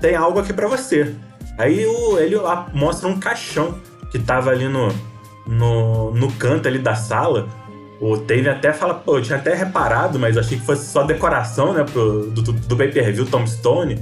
tem 0.00 0.14
algo 0.16 0.38
aqui 0.38 0.52
pra 0.52 0.66
você. 0.66 1.14
Aí 1.58 1.84
o- 1.86 2.18
ele 2.18 2.36
mostra 2.72 3.08
um 3.08 3.18
caixão 3.18 3.78
que 4.10 4.18
tava 4.18 4.50
ali 4.50 4.68
no, 4.68 4.88
no, 5.46 6.10
no 6.12 6.32
canto 6.32 6.68
ali 6.68 6.78
da 6.78 6.94
sala. 6.94 7.48
O 8.00 8.16
Taven 8.16 8.48
até 8.48 8.72
fala, 8.72 8.94
pô, 8.94 9.18
eu 9.18 9.22
tinha 9.22 9.38
até 9.38 9.54
reparado, 9.54 10.18
mas 10.18 10.36
achei 10.36 10.58
que 10.58 10.64
fosse 10.64 10.86
só 10.86 11.02
decoração, 11.02 11.72
né, 11.72 11.84
pro, 11.84 12.30
do, 12.30 12.52
do, 12.52 12.76
pay-per-view 12.76 13.26
Tombstone. 13.26 13.98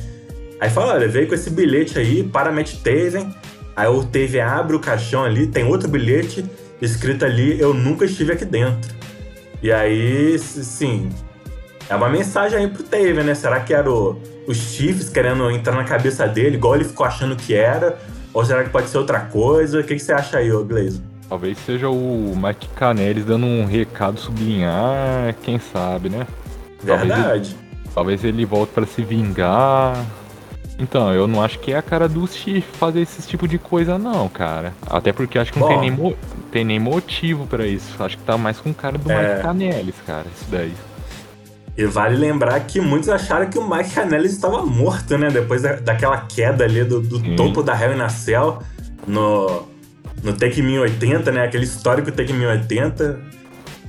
Aí 0.61 0.69
fala, 0.69 0.95
olha, 0.95 1.09
veio 1.09 1.27
com 1.27 1.35
esse 1.35 1.49
bilhete 1.51 1.99
aí 1.99 2.23
para 2.23 2.53
Matt 2.53 2.75
Taven. 2.83 3.35
Aí 3.75 3.89
o 3.89 4.05
Taven 4.05 4.41
abre 4.41 4.77
o 4.77 4.81
caixão 4.81 5.25
ali, 5.25 5.47
tem 5.47 5.65
outro 5.65 5.89
bilhete 5.89 6.45
escrito 6.81 7.25
ali, 7.25 7.59
eu 7.59 7.73
nunca 7.73 8.05
estive 8.05 8.33
aqui 8.33 8.45
dentro. 8.45 8.95
E 9.63 9.73
aí, 9.73 10.39
sim, 10.39 11.09
é 11.89 11.95
uma 11.95 12.09
mensagem 12.09 12.59
aí 12.59 12.69
pro 12.69 12.83
Taven, 12.83 13.25
né? 13.25 13.35
Será 13.35 13.61
que 13.61 13.73
era 13.73 13.91
o, 13.91 14.21
os 14.47 14.57
Chiefs 14.57 15.09
querendo 15.09 15.51
entrar 15.51 15.75
na 15.75 15.85
cabeça 15.85 16.27
dele, 16.27 16.57
igual 16.57 16.75
ele 16.75 16.85
ficou 16.85 17.07
achando 17.07 17.35
que 17.35 17.55
era? 17.55 17.99
Ou 18.37 18.45
será 18.45 18.63
que 18.65 18.69
pode 18.69 18.91
ser 18.91 18.99
outra 18.99 19.21
coisa? 19.21 19.81
O 19.81 19.83
que, 19.83 19.95
que 19.95 19.99
você 19.99 20.13
acha 20.13 20.37
aí, 20.37 20.53
ô 20.53 20.63
Glazer? 20.63 21.01
Talvez 21.27 21.57
seja 21.57 21.89
o 21.89 22.35
Mike 22.37 22.69
Canelis 22.77 23.25
dando 23.25 23.47
um 23.47 23.65
recado 23.65 24.21
subliminar, 24.21 25.35
quem 25.41 25.59
sabe, 25.59 26.11
né? 26.11 26.27
Talvez 26.87 27.09
Verdade. 27.09 27.57
Talvez 27.95 28.23
ele 28.25 28.45
volte 28.45 28.75
pra 28.75 28.85
se 28.85 29.01
vingar. 29.03 30.05
Então, 30.79 31.15
eu 31.15 31.27
não 31.27 31.43
acho 31.43 31.59
que 31.61 31.73
é 31.73 31.79
a 31.79 31.83
cara 31.83 32.07
do 32.07 32.27
Chief 32.27 32.63
fazer 32.79 33.01
esse 33.01 33.27
tipo 33.27 33.49
de 33.49 33.57
coisa, 33.57 33.97
não, 33.97 34.29
cara. 34.29 34.75
Até 34.87 35.15
porque 35.15 35.39
acho 35.39 35.51
que 35.51 35.59
não 35.59 35.69
Bom. 35.69 35.81
tem 35.81 35.91
nem, 35.91 36.17
tem 36.53 36.65
nem 36.67 36.79
motivo 36.79 37.47
pra 37.47 37.67
isso. 37.67 37.91
Acho 38.05 38.19
que 38.19 38.23
tá 38.23 38.37
mais 38.37 38.61
com 38.61 38.69
o 38.69 38.75
cara 38.75 38.99
do 38.99 39.11
É. 39.11 39.31
Mike 39.31 39.43
Canelis, 39.43 39.95
cara, 40.07 40.27
isso 40.37 40.45
daí. 40.51 40.75
E 41.77 41.85
vale 41.85 42.17
lembrar 42.17 42.59
que 42.61 42.81
muitos 42.81 43.09
acharam 43.09 43.51
que 43.51 43.59
o 43.59 43.69
Mike 43.69 43.91
Canellis 43.91 44.33
estava 44.33 44.65
morto, 44.65 45.19
né? 45.19 45.29
Depois 45.31 45.63
da, 45.63 45.75
daquela 45.75 46.17
queda 46.19 46.65
ali 46.65 46.83
do, 46.85 47.01
do 47.01 47.37
topo 47.37 47.63
da 47.63 47.79
Hell 47.79 47.95
in 47.95 48.01
a 48.01 48.09
Cell 48.09 48.61
no, 49.07 49.67
no 50.23 50.33
Take 50.33 50.63
Me 50.63 50.79
80, 50.79 51.31
né? 51.33 51.45
Aquele 51.45 51.65
histórico 51.65 52.11
Take 52.11 52.33
Me 52.33 52.47
80. 52.47 53.21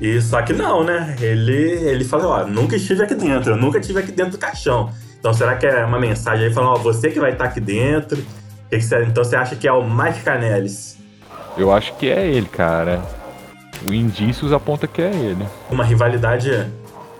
E 0.02 0.21
só 0.21 0.41
que 0.41 0.52
não, 0.54 0.84
né? 0.84 1.15
Ele, 1.21 1.54
ele 1.56 2.04
falou, 2.04 2.32
ó, 2.32 2.45
nunca 2.45 2.76
estive 2.76 3.04
aqui 3.04 3.15
dentro, 3.15 3.54
eu 3.54 3.58
nunca 3.58 3.80
estive 3.80 4.00
aqui 4.00 4.12
dentro 4.12 4.34
do 4.34 4.38
caixão. 4.38 4.91
Então 5.19 5.34
será 5.34 5.56
que 5.56 5.65
é 5.65 5.84
uma 5.86 6.00
mensagem 6.00 6.45
aí 6.47 6.54
falando, 6.54 6.73
ó, 6.73 6.76
você 6.78 7.10
que 7.10 7.19
vai 7.19 7.32
estar 7.32 7.45
aqui 7.45 7.60
dentro? 7.62 8.17
Que 8.69 8.78
que 8.78 8.82
você- 8.84 9.02
então 9.04 9.23
você 9.23 9.36
acha 9.38 9.56
que 9.56 9.67
é 9.67 9.71
o 9.71 9.84
Mike 9.89 10.19
Canellis? 10.21 10.97
Eu 11.58 11.71
acho 11.71 11.95
que 11.95 12.10
é 12.10 12.28
ele, 12.28 12.47
cara. 12.47 13.02
O 13.88 13.93
indícios 13.93 14.52
aponta 14.54 14.86
que 14.88 15.02
é 15.02 15.10
ele. 15.10 15.45
Uma 15.71 15.84
rivalidade, 15.84 16.52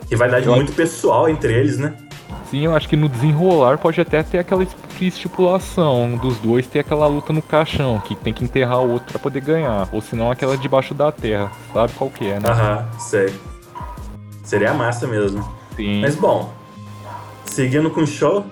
rivalidade 0.10 0.48
muito 0.48 0.72
pessoal 0.74 1.28
entre 1.30 1.54
eles, 1.54 1.78
né? 1.78 1.94
Sim, 2.50 2.66
eu 2.66 2.76
acho 2.76 2.88
que 2.88 2.96
no 2.96 3.10
desenrolar 3.10 3.78
pode 3.78 4.00
até 4.00 4.24
ter 4.24 4.40
aquela 4.40 4.64
es- 4.64 4.76
estipulação 5.02 6.16
dos 6.18 6.38
dois 6.38 6.66
ter 6.66 6.80
aquela 6.80 7.06
luta 7.08 7.34
no 7.34 7.42
caixão, 7.42 8.00
que 8.00 8.16
tem 8.16 8.34
que 8.34 8.44
enterrar 8.44 8.80
o 8.82 8.90
outro 8.92 9.08
pra 9.12 9.20
poder 9.20 9.42
ganhar. 9.42 9.88
Ou 9.92 10.02
senão 10.02 10.32
aquela 10.32 10.58
debaixo 10.58 10.94
da 10.94 11.12
terra. 11.12 11.52
Sabe 11.74 11.92
qual 11.98 12.10
que 12.10 12.26
é, 12.26 12.40
né? 12.40 12.50
Aham, 12.50 12.86
sei. 13.00 13.34
Seria 14.44 14.74
massa 14.74 15.06
mesmo. 15.08 15.48
Sim. 15.76 16.00
Mas 16.02 16.16
bom, 16.16 16.54
seguindo 17.46 17.90
com 17.90 18.02
o 18.02 18.08
show, 18.08 18.46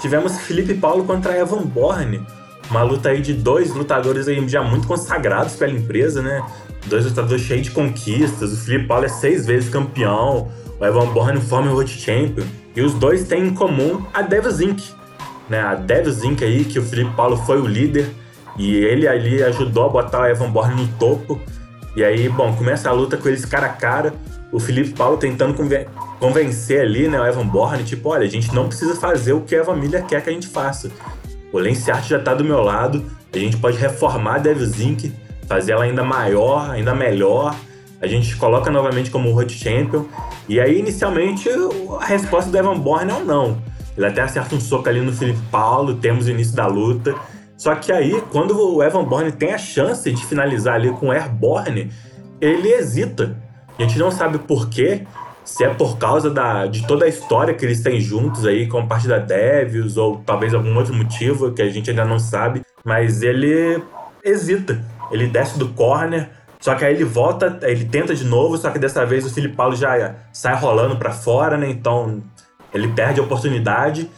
tivemos 0.00 0.38
Felipe 0.40 0.74
Paulo 0.74 1.04
contra 1.04 1.38
Evan 1.38 1.62
Bourne. 1.62 2.26
Uma 2.68 2.82
luta 2.82 3.10
aí 3.10 3.20
de 3.22 3.32
dois 3.32 3.72
lutadores 3.72 4.26
aí 4.26 4.46
já 4.48 4.60
muito 4.60 4.88
consagrados 4.88 5.54
pela 5.54 5.70
empresa, 5.72 6.20
né? 6.20 6.44
Dois 6.86 7.04
lutadores 7.04 7.42
cheios 7.42 7.62
de 7.62 7.70
conquistas. 7.70 8.52
O 8.52 8.56
Felipe 8.56 8.86
Paulo 8.88 9.04
é 9.04 9.08
seis 9.08 9.46
vezes 9.46 9.68
campeão. 9.70 10.50
O 10.78 10.84
Evan 10.84 11.06
Bourne 11.06 11.40
former 11.40 11.72
World 11.72 11.90
Champion. 11.90 12.44
E 12.74 12.82
os 12.82 12.94
dois 12.94 13.24
têm 13.24 13.46
em 13.46 13.54
comum 13.54 14.04
a 14.12 14.22
Devils 14.22 14.60
Inc. 14.60 14.82
Né? 15.48 15.60
A 15.60 15.74
Devils 15.74 16.22
Inc. 16.22 16.42
aí, 16.42 16.64
que 16.64 16.78
o 16.78 16.82
Felipe 16.82 17.12
Paulo 17.14 17.36
foi 17.36 17.60
o 17.60 17.66
líder. 17.66 18.10
E 18.58 18.74
ele 18.76 19.06
ali 19.06 19.42
ajudou 19.42 19.86
a 19.86 19.88
botar 19.88 20.22
o 20.22 20.26
Evan 20.26 20.50
Bourne 20.50 20.82
no 20.82 20.88
topo. 20.98 21.40
E 21.94 22.04
aí, 22.04 22.28
bom, 22.28 22.54
começa 22.54 22.88
a 22.90 22.92
luta 22.92 23.16
com 23.16 23.28
eles 23.28 23.44
cara 23.44 23.66
a 23.66 23.70
cara. 23.70 24.14
O 24.52 24.60
Felipe 24.60 24.90
Paulo 24.90 25.16
tentando 25.16 25.54
conven- 25.54 25.86
convencer 26.20 26.80
ali, 26.80 27.08
né, 27.08 27.20
o 27.20 27.26
Evan 27.26 27.46
Bourne, 27.46 27.84
tipo, 27.84 28.10
olha, 28.10 28.24
a 28.24 28.28
gente 28.28 28.54
não 28.54 28.68
precisa 28.68 28.94
fazer 28.94 29.32
o 29.32 29.40
que 29.40 29.54
o 29.54 29.58
Evan 29.58 29.76
Miller 29.76 30.04
quer 30.04 30.22
que 30.22 30.30
a 30.30 30.32
gente 30.32 30.46
faça. 30.46 30.90
o 31.52 31.58
Lance 31.58 31.90
Art 31.90 32.06
já 32.06 32.18
tá 32.18 32.34
do 32.34 32.44
meu 32.44 32.60
lado, 32.60 33.04
a 33.32 33.38
gente 33.38 33.56
pode 33.56 33.76
reformar 33.78 34.34
a 34.34 34.38
Devil's 34.38 34.78
Inc., 34.80 35.10
fazer 35.46 35.72
ela 35.72 35.84
ainda 35.84 36.04
maior, 36.04 36.70
ainda 36.70 36.94
melhor. 36.94 37.54
A 38.00 38.06
gente 38.06 38.36
coloca 38.36 38.70
novamente 38.70 39.10
como 39.10 39.30
World 39.30 39.52
Champion. 39.52 40.04
E 40.48 40.60
aí, 40.60 40.78
inicialmente, 40.78 41.48
a 42.00 42.04
resposta 42.04 42.50
do 42.50 42.56
Evan 42.56 42.78
Bourne 42.78 43.10
é 43.10 43.14
um 43.14 43.24
não. 43.24 43.62
Ele 43.96 44.06
até 44.06 44.20
acerta 44.20 44.54
um 44.54 44.60
soco 44.60 44.88
ali 44.88 45.00
no 45.00 45.12
Felipe 45.12 45.40
Paulo, 45.50 45.94
temos 45.94 46.26
o 46.26 46.30
início 46.30 46.54
da 46.54 46.66
luta. 46.66 47.14
Só 47.56 47.74
que 47.74 47.90
aí, 47.90 48.22
quando 48.30 48.52
o 48.52 48.82
Evan 48.82 49.04
Bourne 49.04 49.32
tem 49.32 49.54
a 49.54 49.58
chance 49.58 50.10
de 50.12 50.26
finalizar 50.26 50.74
ali 50.74 50.90
com 50.90 51.06
o 51.06 51.12
Airborne, 51.12 51.90
ele 52.40 52.68
hesita. 52.68 53.36
A 53.78 53.82
gente 53.82 53.98
não 53.98 54.10
sabe 54.10 54.38
por 54.38 54.68
quê, 54.68 55.06
se 55.42 55.64
é 55.64 55.72
por 55.72 55.96
causa 55.96 56.28
da, 56.28 56.66
de 56.66 56.86
toda 56.86 57.06
a 57.06 57.08
história 57.08 57.54
que 57.54 57.64
eles 57.64 57.80
têm 57.80 58.00
juntos 58.00 58.44
aí, 58.44 58.66
com 58.66 58.86
parte 58.86 59.08
da 59.08 59.18
Devils, 59.18 59.96
ou 59.96 60.18
talvez 60.26 60.52
algum 60.52 60.76
outro 60.76 60.92
motivo 60.92 61.52
que 61.52 61.62
a 61.62 61.70
gente 61.70 61.88
ainda 61.88 62.04
não 62.04 62.18
sabe, 62.18 62.60
mas 62.84 63.22
ele 63.22 63.82
hesita. 64.22 64.84
Ele 65.10 65.26
desce 65.26 65.58
do 65.58 65.68
corner, 65.68 66.28
só 66.60 66.74
que 66.74 66.84
aí 66.84 66.94
ele 66.94 67.04
volta, 67.04 67.58
ele 67.62 67.84
tenta 67.84 68.14
de 68.14 68.24
novo, 68.24 68.56
só 68.56 68.70
que 68.70 68.78
dessa 68.78 69.04
vez 69.04 69.24
o 69.24 69.30
Felipe 69.32 69.54
Paulo 69.54 69.76
já 69.76 70.16
sai 70.32 70.54
rolando 70.56 70.96
para 70.96 71.12
fora, 71.12 71.56
né? 71.56 71.68
Então 71.70 72.22
ele 72.72 72.88
perde 72.88 73.20
a 73.20 73.22
oportunidade. 73.22 74.10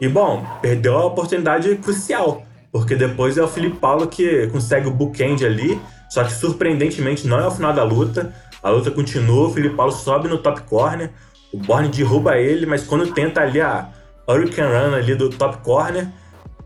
E 0.00 0.08
bom, 0.08 0.44
perdeu 0.60 0.96
a 0.98 1.06
oportunidade 1.06 1.74
crucial, 1.76 2.42
porque 2.72 2.94
depois 2.94 3.38
é 3.38 3.42
o 3.42 3.48
Felipe 3.48 3.76
Paulo 3.76 4.06
que 4.06 4.48
consegue 4.48 4.88
o 4.88 4.90
bookend 4.90 5.44
ali, 5.46 5.80
só 6.10 6.24
que 6.24 6.32
surpreendentemente 6.32 7.26
não 7.26 7.38
é 7.38 7.46
o 7.46 7.50
final 7.50 7.72
da 7.72 7.84
luta. 7.84 8.34
A 8.62 8.70
luta 8.70 8.90
continua, 8.90 9.48
o 9.48 9.52
Felipe 9.52 9.76
Paulo 9.76 9.92
sobe 9.92 10.28
no 10.28 10.38
top 10.38 10.62
corner, 10.62 11.10
o 11.52 11.58
Borne 11.58 11.88
derruba 11.88 12.36
ele, 12.36 12.66
mas 12.66 12.84
quando 12.84 13.12
tenta 13.12 13.40
ali 13.40 13.60
a 13.60 13.88
Hurricane 14.28 14.72
Run 14.72 14.94
ali 14.94 15.14
do 15.14 15.30
top 15.30 15.58
corner, 15.58 16.08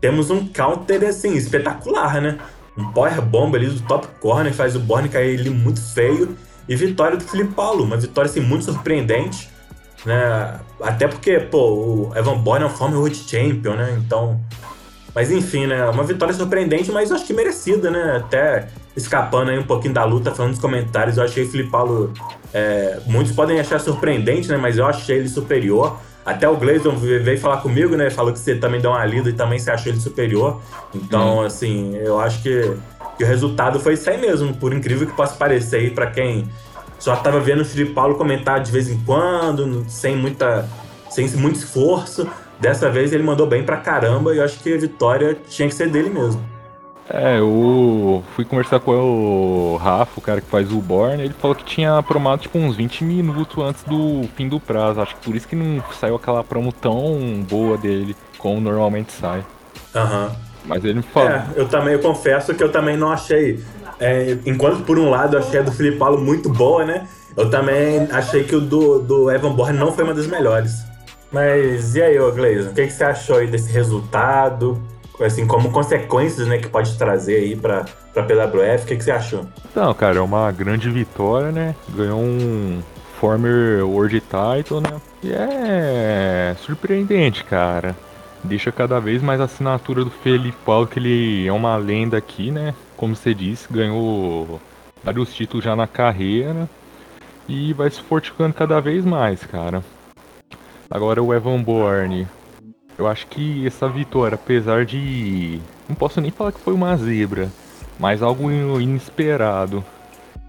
temos 0.01 0.29
um 0.29 0.47
counter 0.47 1.03
assim, 1.07 1.35
espetacular, 1.35 2.21
né? 2.21 2.37
Um 2.79 2.91
power 2.91 3.21
bomb 3.21 3.55
ali 3.55 3.67
do 3.67 3.81
top 3.81 4.07
corner 4.19 4.53
faz 4.53 4.75
o 4.75 4.79
Borne 4.79 5.09
cair 5.09 5.39
ali 5.39 5.49
muito 5.49 5.81
feio. 5.81 6.35
E 6.67 6.75
vitória 6.75 7.17
do 7.17 7.23
Felipe 7.23 7.53
Paulo, 7.53 7.83
uma 7.83 7.97
vitória 7.97 8.29
assim, 8.29 8.39
muito 8.39 8.65
surpreendente. 8.65 9.49
Né? 10.05 10.59
Até 10.81 11.07
porque, 11.07 11.39
pô, 11.39 11.57
o 11.57 12.11
Evan 12.15 12.37
Bourne 12.37 12.63
é 12.63 12.67
um 12.67 12.69
former 12.69 13.13
Champion, 13.13 13.73
né? 13.73 13.99
Então. 13.99 14.39
Mas 15.13 15.31
enfim, 15.31 15.65
né? 15.65 15.89
Uma 15.89 16.03
vitória 16.03 16.33
surpreendente, 16.33 16.91
mas 16.91 17.09
eu 17.09 17.15
acho 17.17 17.25
que 17.25 17.33
merecida, 17.33 17.89
né? 17.89 18.17
Até 18.17 18.67
escapando 18.95 19.49
aí 19.49 19.57
um 19.57 19.63
pouquinho 19.63 19.93
da 19.93 20.05
luta, 20.05 20.33
falando 20.33 20.51
nos 20.51 20.61
comentários, 20.61 21.17
eu 21.17 21.23
achei 21.23 21.43
o 21.43 21.49
Felipe 21.49 21.69
Paulo. 21.69 22.13
É, 22.53 22.99
muitos 23.07 23.33
podem 23.33 23.59
achar 23.59 23.79
surpreendente, 23.79 24.47
né? 24.47 24.55
Mas 24.55 24.77
eu 24.77 24.85
achei 24.85 25.17
ele 25.17 25.27
superior. 25.27 25.99
Até 26.29 26.47
o 26.47 26.55
Gleison 26.55 26.95
veio 26.95 27.39
falar 27.39 27.57
comigo, 27.57 27.95
né? 27.95 28.11
Falou 28.11 28.31
que 28.31 28.37
você 28.37 28.53
também 28.53 28.79
deu 28.79 28.91
uma 28.91 29.03
lida 29.03 29.31
e 29.31 29.33
também 29.33 29.57
você 29.57 29.71
achou 29.71 29.91
ele 29.91 29.99
superior. 29.99 30.61
Então, 30.93 31.39
hum. 31.39 31.41
assim, 31.41 31.95
eu 31.97 32.19
acho 32.19 32.43
que, 32.43 32.71
que, 33.17 33.23
o 33.23 33.27
resultado 33.27 33.79
foi 33.79 33.93
isso 33.93 34.07
aí 34.07 34.21
mesmo. 34.21 34.53
Por 34.55 34.71
incrível 34.71 35.07
que 35.07 35.13
possa 35.13 35.35
parecer 35.35 35.77
aí 35.77 35.89
pra 35.89 36.05
quem 36.05 36.47
só 36.99 37.15
tava 37.15 37.39
vendo 37.39 37.61
o 37.61 37.65
Felipe 37.65 37.93
Paulo 37.93 38.13
comentar 38.13 38.61
de 38.61 38.71
vez 38.71 38.87
em 38.87 38.99
quando, 38.99 39.83
sem 39.89 40.15
muita. 40.15 40.69
sem 41.09 41.27
muito 41.31 41.55
esforço. 41.55 42.29
Dessa 42.59 42.91
vez 42.91 43.11
ele 43.11 43.23
mandou 43.23 43.47
bem 43.47 43.63
pra 43.63 43.77
caramba 43.77 44.31
e 44.31 44.37
eu 44.37 44.43
acho 44.43 44.59
que 44.59 44.71
a 44.71 44.77
vitória 44.77 45.35
tinha 45.47 45.67
que 45.67 45.73
ser 45.73 45.89
dele 45.89 46.11
mesmo. 46.11 46.58
É, 47.11 47.39
eu 47.39 48.23
fui 48.35 48.45
conversar 48.45 48.79
com 48.79 48.91
o 48.91 49.77
Rafa, 49.77 50.19
o 50.19 50.21
cara 50.21 50.39
que 50.41 50.47
faz 50.47 50.71
o 50.71 50.79
Born, 50.79 51.23
ele 51.23 51.33
falou 51.33 51.55
que 51.55 51.63
tinha 51.63 52.01
promado 52.03 52.43
tipo 52.43 52.59
uns 52.59 52.75
20 52.75 53.03
minutos 53.03 53.57
antes 53.63 53.83
do 53.83 54.29
fim 54.35 54.47
do 54.47 54.59
prazo. 54.59 55.01
Acho 55.01 55.15
que 55.15 55.25
por 55.25 55.35
isso 55.35 55.47
que 55.47 55.55
não 55.55 55.83
saiu 55.99 56.15
aquela 56.15 56.43
promo 56.43 56.71
tão 56.71 57.43
boa 57.49 57.77
dele, 57.77 58.15
como 58.37 58.61
normalmente 58.61 59.11
sai. 59.11 59.43
Aham. 59.95 60.27
Uhum. 60.27 60.49
Mas 60.65 60.83
ele 60.83 60.95
me 60.95 61.01
falou. 61.01 61.29
É, 61.29 61.45
eu 61.55 61.67
também 61.67 61.93
eu 61.93 61.99
confesso 61.99 62.53
que 62.53 62.63
eu 62.63 62.71
também 62.71 62.95
não 62.95 63.11
achei. 63.11 63.63
É, 63.99 64.37
enquanto 64.45 64.83
por 64.83 64.99
um 64.99 65.09
lado 65.09 65.35
eu 65.35 65.39
achei 65.39 65.59
a 65.59 65.63
do 65.63 65.71
Felipe 65.71 65.97
Paulo 65.97 66.21
muito 66.21 66.49
boa, 66.49 66.85
né? 66.85 67.07
Eu 67.35 67.49
também 67.49 68.07
achei 68.11 68.43
que 68.43 68.55
o 68.55 68.61
do, 68.61 68.99
do 68.99 69.31
Evan 69.31 69.53
Born 69.53 69.77
não 69.77 69.91
foi 69.91 70.03
uma 70.03 70.13
das 70.13 70.27
melhores. 70.27 70.83
Mas 71.31 71.95
e 71.95 72.01
aí, 72.01 72.19
ô 72.19 72.31
Gleison, 72.31 72.69
o 72.69 72.73
que, 72.73 72.85
que 72.85 72.93
você 72.93 73.03
achou 73.03 73.37
aí 73.37 73.47
desse 73.47 73.71
resultado? 73.71 74.79
Assim, 75.21 75.45
como 75.45 75.71
consequências, 75.71 76.47
né, 76.47 76.57
que 76.57 76.67
pode 76.67 76.97
trazer 76.97 77.35
aí 77.35 77.55
pra, 77.55 77.85
pra 78.13 78.23
PWF. 78.23 78.83
O 78.83 78.87
que, 78.87 78.95
que 78.95 79.03
você 79.03 79.11
achou? 79.11 79.45
Não, 79.75 79.93
cara, 79.93 80.17
é 80.17 80.21
uma 80.21 80.51
grande 80.51 80.89
vitória, 80.89 81.51
né? 81.51 81.75
Ganhou 81.89 82.19
um 82.19 82.81
former 83.19 83.83
World 83.83 84.21
Title, 84.21 84.81
né? 84.81 85.01
E 85.21 85.31
é 85.31 86.55
surpreendente, 86.59 87.43
cara. 87.43 87.95
Deixa 88.43 88.71
cada 88.71 88.99
vez 88.99 89.21
mais 89.21 89.41
a 89.41 89.45
assinatura 89.45 90.05
do 90.05 90.09
Felipe 90.09 90.57
Paulo, 90.65 90.87
que 90.87 90.97
ele 90.97 91.45
é 91.45 91.51
uma 91.51 91.75
lenda 91.75 92.17
aqui, 92.17 92.51
né? 92.51 92.73
Como 92.95 93.15
você 93.15 93.33
disse, 93.33 93.71
ganhou 93.71 94.61
vários 95.03 95.33
títulos 95.33 95.65
já 95.65 95.75
na 95.75 95.87
carreira 95.87 96.69
e 97.47 97.73
vai 97.73 97.89
se 97.89 98.01
fortificando 98.01 98.53
cada 98.53 98.79
vez 98.79 99.03
mais, 99.03 99.43
cara. 99.43 99.83
Agora 100.89 101.21
o 101.21 101.33
Evan 101.33 101.61
Bourne, 101.61 102.27
eu 102.99 103.07
acho 103.07 103.25
que 103.27 103.65
essa 103.65 103.87
vitória, 103.87 104.35
apesar 104.35 104.85
de. 104.85 105.59
Não 105.87 105.95
posso 105.95 106.19
nem 106.19 106.29
falar 106.29 106.51
que 106.51 106.59
foi 106.59 106.73
uma 106.73 106.95
zebra, 106.97 107.49
mas 107.97 108.21
algo 108.21 108.51
inesperado. 108.51 109.83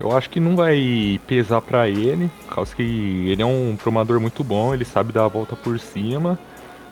Eu 0.00 0.16
acho 0.16 0.28
que 0.28 0.40
não 0.40 0.56
vai 0.56 1.20
pesar 1.26 1.60
para 1.60 1.88
ele, 1.88 2.28
por 2.46 2.54
causa 2.56 2.74
que 2.74 2.82
ele 3.28 3.40
é 3.40 3.46
um 3.46 3.76
promador 3.80 4.18
muito 4.18 4.42
bom, 4.42 4.74
ele 4.74 4.84
sabe 4.84 5.12
dar 5.12 5.26
a 5.26 5.28
volta 5.28 5.54
por 5.54 5.78
cima. 5.78 6.38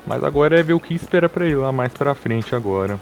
Mas 0.07 0.23
agora 0.23 0.59
é 0.59 0.63
ver 0.63 0.75
o 0.75 0.81
que 0.81 0.95
espera 0.95 1.29
para 1.29 1.45
ele 1.45 1.57
lá 1.57 1.73
mais 1.73 1.93
pra 1.93 2.15
frente 2.15 2.55
agora. 2.55 2.99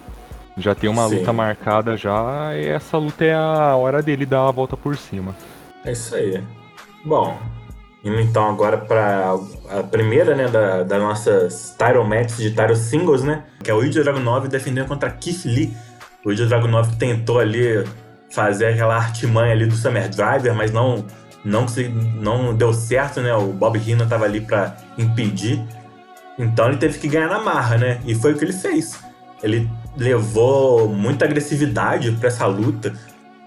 Já 0.57 0.75
tem 0.75 0.89
uma 0.89 1.07
Sim. 1.09 1.19
luta 1.19 1.33
marcada 1.35 1.97
já, 1.97 2.57
e 2.57 2.67
essa 2.67 2.97
luta 2.97 3.23
é 3.23 3.35
a 3.35 3.77
hora 3.77 4.03
dele 4.03 4.25
dar 4.25 4.49
a 4.49 4.51
volta 4.51 4.77
por 4.77 4.97
cima. 4.97 5.37
É 5.85 5.93
isso 5.93 6.15
aí. 6.15 6.43
Bom, 7.05 7.39
Indo 8.07 8.21
então 8.21 8.49
agora 8.49 8.79
para 8.79 9.35
a 9.69 9.83
primeira, 9.83 10.37
né, 10.37 10.47
da, 10.47 10.85
das 10.85 11.03
nossas 11.03 11.75
title 11.77 12.05
matches 12.05 12.37
de 12.37 12.51
title 12.51 12.77
singles, 12.77 13.25
né? 13.25 13.43
Que 13.65 13.69
é 13.69 13.75
o 13.75 13.83
Ilya 13.83 14.05
Dragunov 14.05 14.47
defendendo 14.47 14.87
contra 14.87 15.11
Keith 15.11 15.45
Lee. 15.45 15.77
O 16.25 16.31
Ilya 16.31 16.47
Dragunov 16.47 16.95
tentou 16.99 17.41
ali 17.41 17.85
fazer 18.31 18.67
aquela 18.67 18.95
artimanha 18.95 19.53
ali 19.53 19.67
do 19.67 19.75
Summer 19.75 20.09
Driver, 20.09 20.55
mas 20.55 20.71
não 20.71 21.05
não, 21.45 21.67
não 22.21 22.55
deu 22.55 22.73
certo, 22.73 23.21
né? 23.21 23.35
O 23.35 23.53
Bob 23.53 23.77
Heenan 23.77 24.07
tava 24.07 24.25
ali 24.25 24.41
para 24.41 24.77
impedir. 24.97 25.61
Então 26.39 26.69
ele 26.69 26.77
teve 26.77 26.99
que 26.99 27.09
ganhar 27.09 27.29
na 27.29 27.41
marra, 27.41 27.77
né? 27.77 28.01
E 28.07 28.15
foi 28.15 28.35
o 28.35 28.39
que 28.39 28.45
ele 28.45 28.53
fez. 28.53 29.01
Ele 29.43 29.69
levou 29.97 30.89
muita 30.89 31.25
agressividade 31.25 32.13
para 32.13 32.29
essa 32.29 32.47
luta, 32.47 32.95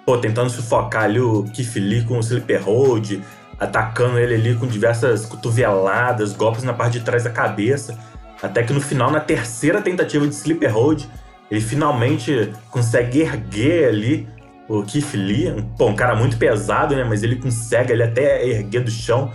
pô, 0.06 0.18
tentando 0.18 0.50
sufocar 0.50 1.04
ali 1.04 1.22
o 1.22 1.46
Keith 1.54 1.76
Lee 1.76 2.04
com 2.04 2.18
o 2.18 2.20
Slipper 2.20 2.62
Hold, 2.64 3.22
atacando 3.60 4.18
ele 4.18 4.36
ali 4.36 4.56
com 4.56 4.66
diversas 4.66 5.26
cotoveladas, 5.26 6.34
golpes 6.34 6.64
na 6.64 6.74
parte 6.74 7.00
de 7.00 7.06
trás 7.06 7.24
da 7.24 7.30
cabeça. 7.30 7.98
Até 8.42 8.64
que 8.64 8.72
no 8.72 8.80
final, 8.80 9.12
na 9.12 9.20
terceira 9.20 9.82
tentativa 9.82 10.26
de 10.26 10.34
sleeper 10.34 10.74
hold, 10.74 11.04
ele 11.52 11.60
finalmente 11.60 12.54
consegue 12.70 13.20
erguer 13.22 13.90
ali 13.90 14.28
o 14.68 14.84
Keith 14.84 15.14
Lee. 15.14 15.54
Pô, 15.78 15.88
um 15.88 15.96
cara 15.96 16.16
muito 16.16 16.38
pesado, 16.38 16.96
né? 16.96 17.04
Mas 17.04 17.24
ele 17.24 17.36
consegue 17.36 17.92
ele 17.92 18.04
até 18.04 18.48
erguer 18.48 18.84
do 18.84 18.92
chão, 18.92 19.32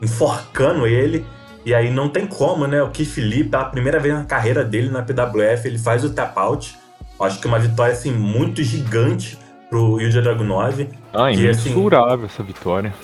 enforcando 0.00 0.86
ele. 0.86 1.26
E 1.64 1.74
aí 1.74 1.90
não 1.90 2.08
tem 2.08 2.26
como, 2.26 2.66
né? 2.66 2.82
O 2.82 2.90
Keith 2.90 3.16
Lee, 3.18 3.44
pela 3.44 3.64
primeira 3.64 3.98
vez 3.98 4.14
na 4.14 4.24
carreira 4.24 4.64
dele 4.64 4.88
na 4.88 5.02
PWF, 5.02 5.66
ele 5.66 5.78
faz 5.78 6.04
o 6.04 6.10
tap 6.10 6.38
out. 6.38 6.78
Acho 7.20 7.40
que 7.40 7.46
é 7.46 7.50
uma 7.50 7.58
vitória 7.58 7.92
assim 7.92 8.12
muito 8.12 8.62
gigante 8.62 9.36
pro 9.68 10.00
Yuja 10.00 10.22
Dragunov. 10.22 10.88
Ah, 11.12 11.30
que, 11.30 11.40
imensurável 11.40 12.26
assim, 12.26 12.34
essa 12.34 12.42
vitória. 12.42 12.94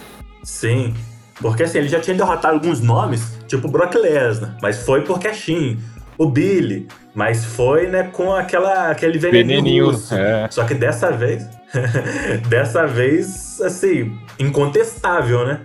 Sim. 0.42 0.94
Porque 1.40 1.64
assim, 1.64 1.78
ele 1.78 1.88
já 1.88 2.00
tinha 2.00 2.16
derrotado 2.16 2.54
alguns 2.54 2.80
nomes, 2.80 3.38
tipo 3.46 3.68
Brock 3.68 3.94
Lesnar, 3.94 4.56
mas 4.62 4.84
foi 4.84 5.02
por 5.02 5.18
Cashin. 5.18 5.78
O 6.18 6.26
Billy, 6.26 6.86
mas 7.14 7.44
foi, 7.44 7.88
né, 7.88 8.04
com 8.12 8.32
aquela, 8.32 8.90
aquele 8.90 9.18
veneninho, 9.18 9.86
russo. 9.86 10.14
É. 10.14 10.46
Só 10.50 10.62
que 10.64 10.74
dessa 10.74 11.10
vez, 11.10 11.48
dessa 12.48 12.86
vez, 12.86 13.60
assim, 13.62 14.16
incontestável, 14.38 15.44
né? 15.46 15.60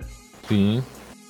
Sim. 0.48 0.82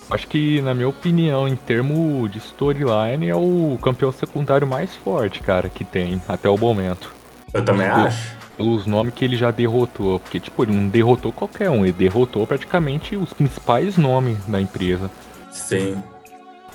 Acho 0.10 0.28
que, 0.28 0.62
na 0.62 0.74
minha 0.74 0.88
opinião, 0.88 1.48
em 1.48 1.56
termos 1.56 2.32
de 2.32 2.38
storyline, 2.38 3.28
é 3.28 3.36
o 3.36 3.78
campeão 3.82 4.12
secundário 4.12 4.66
mais 4.66 4.96
forte, 4.96 5.42
cara, 5.42 5.68
que 5.68 5.84
tem 5.84 6.22
até 6.28 6.48
o 6.48 6.58
momento. 6.58 7.14
Eu 7.54 7.66
também 7.66 7.88
acho 7.88 8.37
pelos 8.58 8.88
nomes 8.88 9.14
que 9.14 9.24
ele 9.24 9.38
já 9.38 9.52
derrotou. 9.52 10.20
Porque, 10.20 10.40
tipo, 10.40 10.64
ele 10.64 10.74
não 10.74 10.90
derrotou 10.90 11.32
qualquer 11.32 11.70
um, 11.70 11.86
ele 11.86 11.94
derrotou 11.94 12.46
praticamente 12.46 13.16
os 13.16 13.32
principais 13.32 13.96
nomes 13.96 14.38
da 14.48 14.60
empresa. 14.60 15.10
Sim. 15.52 16.02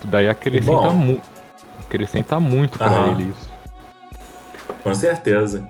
Daí 0.04 0.28
acrescenta, 0.28 0.90
mu 0.90 1.20
acrescenta 1.80 2.40
muito 2.40 2.78
para 2.78 3.04
ah, 3.04 3.08
ele 3.08 3.30
isso. 3.30 3.50
Com 4.82 4.94
certeza. 4.94 5.66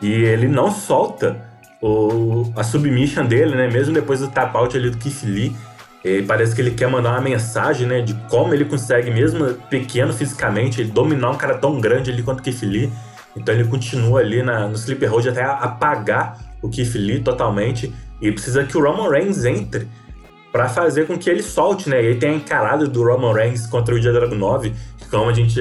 E 0.00 0.10
ele 0.10 0.48
não 0.48 0.70
solta 0.70 1.42
o, 1.80 2.50
a 2.56 2.62
submission 2.62 3.26
dele, 3.26 3.54
né? 3.54 3.68
Mesmo 3.68 3.92
depois 3.92 4.20
do 4.20 4.28
tap 4.28 4.54
out 4.56 4.76
ali 4.76 4.90
do 4.90 4.98
Keith 4.98 5.22
Lee. 5.24 5.54
Ele 6.02 6.26
parece 6.26 6.54
que 6.54 6.60
ele 6.60 6.72
quer 6.72 6.88
mandar 6.88 7.12
uma 7.12 7.20
mensagem, 7.20 7.86
né? 7.86 8.02
De 8.02 8.14
como 8.28 8.52
ele 8.52 8.64
consegue, 8.64 9.10
mesmo 9.10 9.54
pequeno 9.70 10.12
fisicamente, 10.12 10.80
ele 10.80 10.90
dominar 10.90 11.30
um 11.30 11.36
cara 11.36 11.56
tão 11.56 11.80
grande 11.80 12.10
ali 12.10 12.22
quanto 12.22 12.40
o 12.40 12.42
Keith 12.42 12.62
Lee. 12.62 12.92
Então 13.36 13.54
ele 13.54 13.64
continua 13.64 14.20
ali 14.20 14.42
na, 14.42 14.68
no 14.68 14.74
Sleeper 14.74 15.10
Hold 15.10 15.26
até 15.26 15.42
apagar 15.42 16.38
o 16.62 16.68
Keith 16.68 16.94
Lee 16.94 17.20
totalmente. 17.20 17.92
E 18.20 18.30
precisa 18.30 18.64
que 18.64 18.76
o 18.76 18.82
Roman 18.82 19.10
Reigns 19.10 19.44
entre 19.44 19.88
para 20.52 20.68
fazer 20.68 21.06
com 21.06 21.18
que 21.18 21.28
ele 21.28 21.42
solte, 21.42 21.90
né? 21.90 22.02
E 22.02 22.06
aí 22.08 22.14
tem 22.14 22.30
a 22.30 22.34
encarada 22.34 22.86
do 22.86 23.02
Roman 23.02 23.32
Reigns 23.32 23.66
contra 23.66 23.92
o 23.92 23.98
Dia 23.98 24.12
Dragon 24.12 24.36
9, 24.36 24.72
que 24.98 25.08
como 25.08 25.28
a 25.28 25.32
gente 25.32 25.60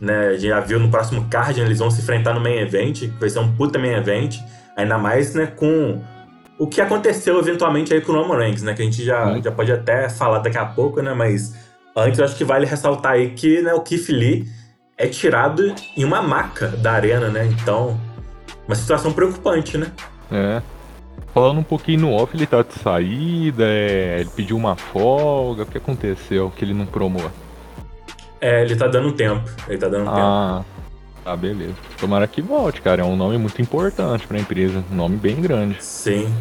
né, 0.00 0.36
já 0.36 0.60
viu 0.60 0.78
no 0.78 0.88
próximo 0.88 1.26
card, 1.28 1.60
né, 1.60 1.66
eles 1.66 1.78
vão 1.78 1.90
se 1.90 2.00
enfrentar 2.00 2.34
no 2.34 2.40
main 2.40 2.58
event, 2.58 3.00
que 3.00 3.06
vai 3.18 3.30
ser 3.30 3.38
um 3.38 3.52
puta 3.52 3.78
main 3.78 3.92
event, 3.92 4.38
ainda 4.76 4.98
mais, 4.98 5.34
né, 5.34 5.46
com 5.46 6.02
o 6.58 6.66
que 6.66 6.80
aconteceu 6.80 7.38
eventualmente 7.38 7.92
aí 7.92 8.00
com 8.00 8.12
o 8.12 8.16
Roman 8.16 8.38
Reigns, 8.38 8.62
né, 8.62 8.74
que 8.74 8.82
a 8.82 8.84
gente 8.84 9.04
já, 9.04 9.38
já 9.40 9.50
pode 9.50 9.72
até 9.72 10.08
falar 10.08 10.40
daqui 10.40 10.58
a 10.58 10.66
pouco, 10.66 11.00
né, 11.00 11.14
mas 11.14 11.54
antes 11.96 12.18
eu 12.18 12.24
acho 12.24 12.36
que 12.36 12.44
vale 12.44 12.66
ressaltar 12.66 13.12
aí 13.12 13.30
que, 13.30 13.62
né, 13.62 13.74
o 13.74 13.80
Keith 13.80 14.08
Lee 14.08 14.46
é 14.98 15.06
tirado 15.06 15.72
em 15.96 16.04
uma 16.04 16.20
maca 16.20 16.66
da 16.68 16.92
arena, 16.92 17.28
né, 17.28 17.46
então, 17.46 17.98
uma 18.66 18.74
situação 18.74 19.12
preocupante, 19.12 19.78
né. 19.78 19.92
É. 20.30 20.60
Falando 21.32 21.58
um 21.58 21.62
pouquinho 21.62 22.00
no 22.00 22.12
off, 22.12 22.36
ele 22.36 22.46
tá 22.46 22.62
de 22.62 22.74
saída, 22.74 23.64
é, 23.64 24.20
ele 24.20 24.30
pediu 24.34 24.56
uma 24.56 24.74
folga, 24.74 25.62
o 25.62 25.66
que 25.66 25.78
aconteceu 25.78 26.50
que 26.50 26.64
ele 26.64 26.74
não 26.74 26.84
promou? 26.84 27.30
É, 28.40 28.62
ele 28.62 28.74
tá 28.74 28.88
dando 28.88 29.12
tempo, 29.12 29.48
ele 29.68 29.78
tá 29.78 29.88
dando 29.88 30.10
ah, 30.10 30.64
tempo. 30.64 30.78
Ah, 31.24 31.36
beleza. 31.36 31.74
Tomara 31.98 32.26
que 32.26 32.42
volte, 32.42 32.80
cara, 32.80 33.02
é 33.02 33.04
um 33.04 33.16
nome 33.16 33.38
muito 33.38 33.60
importante 33.62 34.26
pra 34.26 34.38
empresa, 34.38 34.82
um 34.90 34.94
nome 34.94 35.16
bem 35.16 35.40
grande. 35.40 35.76
Sim. 35.82 36.32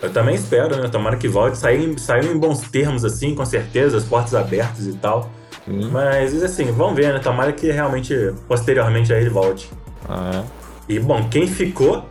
Eu 0.00 0.12
também 0.12 0.34
espero, 0.34 0.76
né? 0.82 0.88
Tomara 0.88 1.16
que 1.16 1.28
volte. 1.28 1.58
Saiu, 1.58 1.96
saiu 1.96 2.32
em 2.32 2.36
bons 2.36 2.62
termos, 2.62 3.04
assim, 3.04 3.36
com 3.36 3.44
certeza, 3.44 3.96
as 3.96 4.04
portas 4.04 4.34
abertas 4.34 4.86
e 4.88 4.94
tal. 4.94 5.30
Sim. 5.64 5.90
Mas, 5.90 6.42
assim, 6.42 6.70
vamos 6.72 6.96
ver, 6.96 7.12
né? 7.12 7.18
Tomara 7.20 7.52
que 7.52 7.70
realmente, 7.70 8.14
posteriormente, 8.48 9.12
aí 9.12 9.20
ele 9.20 9.30
volte. 9.30 9.70
Ah, 10.08 10.44
é. 10.88 10.92
E, 10.92 10.98
bom, 10.98 11.28
quem 11.28 11.46
ficou 11.46 12.04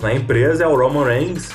na 0.00 0.12
empresa 0.12 0.64
é 0.64 0.66
o 0.66 0.76
Roman 0.76 1.04
Reigns, 1.04 1.50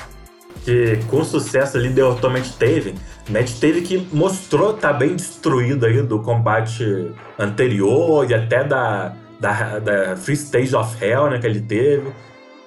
que 0.64 0.98
com 1.08 1.22
sucesso 1.22 1.76
ali 1.76 1.88
derrotou 1.88 2.30
Matt 2.30 2.48
Taven. 2.58 2.94
Matt 3.28 3.52
Taven 3.60 3.82
que 3.82 4.08
mostrou 4.12 4.74
estar 4.74 4.92
tá 4.92 4.98
bem 4.98 5.14
destruído 5.14 5.84
aí 5.86 6.02
do 6.02 6.20
combate 6.20 7.12
anterior 7.38 8.28
e 8.28 8.34
até 8.34 8.64
da, 8.64 9.12
da, 9.38 9.78
da 9.78 10.16
Free 10.16 10.34
Stage 10.34 10.74
of 10.74 11.04
Hell 11.04 11.30
né, 11.30 11.38
que 11.38 11.46
ele 11.46 11.60
teve. 11.60 12.10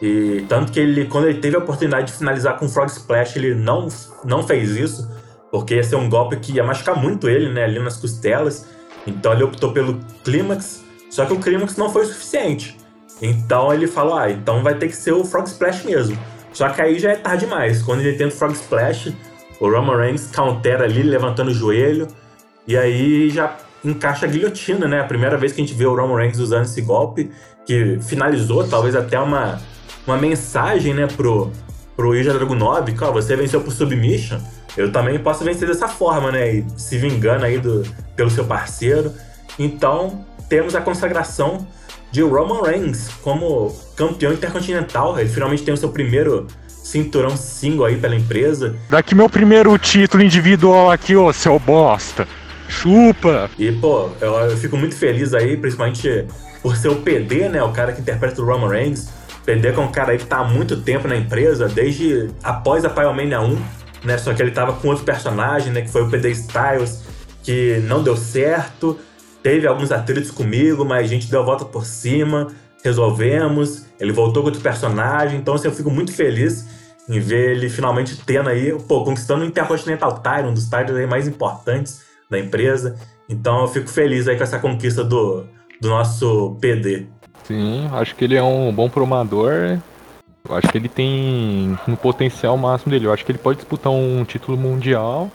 E 0.02 0.46
tanto 0.48 0.72
que 0.72 0.80
ele, 0.80 1.06
quando 1.06 1.28
ele 1.28 1.40
teve 1.40 1.58
a 1.58 1.60
oportunidade 1.60 2.08
de 2.08 2.18
finalizar 2.18 2.58
com 2.58 2.70
Frog 2.70 2.90
Splash, 2.90 3.36
ele 3.36 3.54
não, 3.54 3.88
não 4.24 4.44
fez 4.44 4.72
isso, 4.78 5.10
porque 5.52 5.76
ia 5.76 5.84
ser 5.84 5.96
um 5.96 6.10
golpe 6.10 6.38
que 6.38 6.54
ia 6.54 6.64
machucar 6.64 6.96
muito 6.96 7.30
ele, 7.30 7.52
né, 7.52 7.64
ali 7.64 7.80
nas 7.80 7.98
costelas. 7.98 8.68
Então 9.06 9.34
ele 9.34 9.44
optou 9.44 9.72
pelo 9.72 10.00
Clímax, 10.24 10.84
só 11.10 11.26
que 11.26 11.34
o 11.34 11.40
Clímax 11.40 11.76
não 11.78 11.90
foi 11.90 12.04
o 12.04 12.06
suficiente. 12.06 12.78
Então 13.22 13.74
ele 13.74 13.88
falou: 13.88 14.18
ah, 14.18 14.30
então 14.30 14.64
vai 14.64 14.76
ter 14.76 14.88
que 14.88 14.96
ser 14.96 15.12
o 15.12 15.24
Frog 15.24 15.48
Splash 15.48 15.84
mesmo. 15.84 16.18
Só 16.54 16.70
que 16.70 16.82
aí 16.82 17.00
já 17.00 17.12
é 17.12 17.16
tarde 17.16 17.46
demais. 17.46 17.82
Quando 17.82 18.02
ele 18.02 18.18
tenta 18.18 18.34
o 18.34 18.38
Frog 18.38 18.54
Splash, 18.54 19.14
o 19.60 19.70
Roman 19.70 19.98
Reigns 19.98 20.32
countera 20.34 20.86
ali, 20.86 21.04
levantando 21.04 21.52
o 21.52 21.54
joelho. 21.54 22.08
E 22.68 22.78
aí 22.78 23.30
já 23.30 23.58
encaixa 23.84 24.26
a 24.26 24.30
guilhotina, 24.30 24.88
né? 24.88 25.00
A 25.00 25.06
primeira 25.06 25.38
vez 25.38 25.54
que 25.54 25.62
a 25.62 25.66
gente 25.66 25.76
vê 25.76 25.86
o 25.86 25.96
Roman 25.96 26.18
Reigns 26.18 26.40
usando 26.40 26.64
esse 26.64 26.82
golpe, 26.82 27.32
que 27.66 28.00
finalizou 28.02 28.68
talvez 28.68 28.96
até 28.96 29.20
uma, 29.20 29.62
uma 30.06 30.18
mensagem, 30.18 30.94
né, 30.94 31.08
pro, 31.08 31.52
pro 31.96 32.16
Ilja 32.16 32.34
Dragunov, 32.34 32.92
que 32.92 33.04
ó, 33.04 33.12
você 33.12 33.36
venceu 33.36 33.62
por 33.62 33.72
submission, 33.72 34.40
eu 34.80 34.94
também 34.94 35.20
posso 35.20 35.44
vencer 35.44 35.68
dessa 35.68 35.90
forma, 35.90 36.32
né? 36.32 36.54
E 36.54 36.66
se 36.78 36.98
vingando 36.98 37.44
aí 37.44 37.60
do, 37.60 37.84
pelo 38.16 38.30
seu 38.30 38.46
parceiro. 38.46 39.12
Então, 39.60 40.26
temos 40.48 40.74
a 40.74 40.80
consagração 40.80 41.68
de 42.14 42.22
Roman 42.22 42.64
Reigns 42.64 43.10
como 43.22 43.76
campeão 43.98 44.32
intercontinental. 44.32 45.20
Ele 45.20 45.28
finalmente 45.28 45.64
tem 45.64 45.74
o 45.74 45.78
seu 45.78 45.90
primeiro 45.90 46.48
cinturão 46.66 47.36
single 47.36 47.88
aí 47.88 47.98
pela 47.98 48.16
empresa. 48.16 48.74
Daqui 48.90 49.14
meu 49.14 49.30
primeiro 49.30 49.78
título 49.78 50.24
individual 50.24 50.90
aqui, 50.90 51.14
ô 51.14 51.34
seu 51.34 51.60
bosta. 51.60 52.26
Chupa! 52.70 53.50
E, 53.60 53.74
pô, 53.74 54.10
eu, 54.22 54.34
eu, 54.36 54.56
fico 54.56 54.78
muito 54.78 54.96
feliz 54.96 55.34
aí, 55.34 55.58
principalmente 55.58 56.26
por 56.62 56.78
ser 56.78 56.88
o 56.88 56.96
PD, 57.02 57.50
né? 57.50 57.62
O 57.62 57.74
cara 57.74 57.92
que 57.92 58.00
interpreta 58.00 58.42
o 58.42 58.46
Roman 58.46 58.70
Reigns. 58.70 59.10
O 59.42 59.46
PD 59.46 59.68
é 59.68 59.80
um 59.80 59.92
cara 59.92 60.14
aí 60.14 60.18
que 60.18 60.26
tá 60.26 60.38
há 60.38 60.44
muito 60.46 60.78
tempo 60.78 61.06
na 61.06 61.18
empresa, 61.18 61.68
desde 61.68 62.30
após 62.42 62.86
a 62.86 62.90
Pyromania 62.90 63.42
1, 63.42 63.58
né? 64.04 64.18
Só 64.18 64.34
que 64.34 64.42
ele 64.42 64.52
tava 64.52 64.74
com 64.74 64.88
outro 64.88 65.04
personagem, 65.04 65.72
né? 65.72 65.82
Que 65.82 65.90
foi 65.90 66.04
o 66.04 66.10
PD 66.10 66.32
Styles, 66.32 67.04
que 67.44 67.78
não 67.88 68.04
deu 68.04 68.18
certo 68.18 69.00
teve 69.42 69.68
alguns 69.68 69.92
atritos 69.92 70.32
comigo, 70.32 70.86
mas 70.86 71.06
a 71.06 71.08
gente 71.08 71.30
deu 71.30 71.42
a 71.42 71.44
volta 71.44 71.66
por 71.66 71.86
cima, 71.86 72.48
resolvemos. 72.84 73.86
Ele 74.00 74.12
voltou 74.12 74.44
com 74.44 74.50
outro 74.50 74.62
personagem, 74.62 75.40
então 75.40 75.54
assim, 75.54 75.68
eu 75.68 75.74
fico 75.74 75.90
muito 75.90 76.14
feliz 76.14 76.68
em 77.08 77.20
ver 77.20 77.52
ele 77.52 77.70
finalmente 77.70 78.18
tendo 78.24 78.50
aí, 78.50 78.72
pô, 78.88 79.04
conquistando 79.04 79.44
o 79.44 79.48
Intercontinental 79.48 80.22
Title, 80.22 80.52
um 80.52 80.54
dos 80.54 80.66
titles 80.66 81.10
mais 81.10 81.28
importantes 81.28 82.02
da 82.30 82.40
empresa. 82.40 82.98
Então 83.28 83.62
eu 83.62 83.68
fico 83.68 83.90
feliz 83.90 84.28
aí 84.28 84.38
com 84.38 84.44
essa 84.44 84.60
conquista 84.60 85.04
do, 85.04 85.46
do 85.82 85.90
nosso 85.90 86.58
PD. 86.62 87.08
Sim, 87.44 87.90
acho 87.94 88.16
que 88.16 88.26
ele 88.26 88.36
é 88.36 88.44
um 88.44 88.72
bom 88.72 88.90
promador. 88.90 89.80
Eu 90.48 90.56
acho 90.56 90.68
que 90.70 90.78
ele 90.78 90.90
tem 90.90 91.78
no 91.88 91.98
potencial 91.98 92.58
máximo 92.58 92.92
dele. 92.92 93.08
Eu 93.08 93.14
acho 93.14 93.26
que 93.26 93.32
ele 93.32 93.40
pode 93.40 93.58
disputar 93.58 93.92
um 93.92 94.24
título 94.24 94.58
mundial 94.58 95.30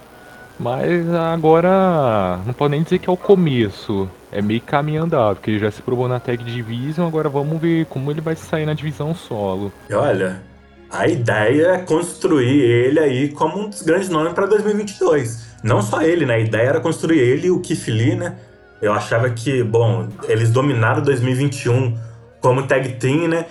mas 0.58 1.12
agora 1.12 2.40
não 2.46 2.52
pode 2.52 2.72
nem 2.72 2.82
dizer 2.82 2.98
que 2.98 3.08
é 3.08 3.12
o 3.12 3.16
começo. 3.16 4.08
É 4.30 4.40
meio 4.42 4.60
caminho 4.60 5.02
andado, 5.02 5.36
porque 5.36 5.50
ele 5.50 5.58
já 5.58 5.70
se 5.70 5.82
provou 5.82 6.08
na 6.08 6.18
Tag 6.18 6.42
Division, 6.42 7.06
agora 7.06 7.28
vamos 7.28 7.60
ver 7.60 7.86
como 7.86 8.10
ele 8.10 8.20
vai 8.20 8.34
sair 8.34 8.66
na 8.66 8.74
divisão 8.74 9.14
solo. 9.14 9.72
Olha, 9.92 10.42
a 10.90 11.06
ideia 11.06 11.66
é 11.68 11.78
construir 11.78 12.60
ele 12.60 12.98
aí 12.98 13.28
como 13.28 13.58
um 13.58 13.68
dos 13.68 13.82
grandes 13.82 14.08
nomes 14.08 14.32
para 14.32 14.46
2022. 14.46 15.54
Não 15.62 15.82
só 15.82 16.02
ele, 16.02 16.26
né? 16.26 16.34
A 16.34 16.40
ideia 16.40 16.68
era 16.68 16.80
construir 16.80 17.18
ele 17.18 17.46
e 17.46 17.50
o 17.50 17.60
Keith 17.60 17.86
Lee, 17.88 18.16
né? 18.16 18.36
Eu 18.82 18.92
achava 18.92 19.30
que, 19.30 19.62
bom, 19.62 20.08
eles 20.28 20.50
dominaram 20.50 21.02
2021 21.02 21.96
como 22.40 22.66
tag 22.66 22.88
team, 22.94 23.28
né? 23.28 23.46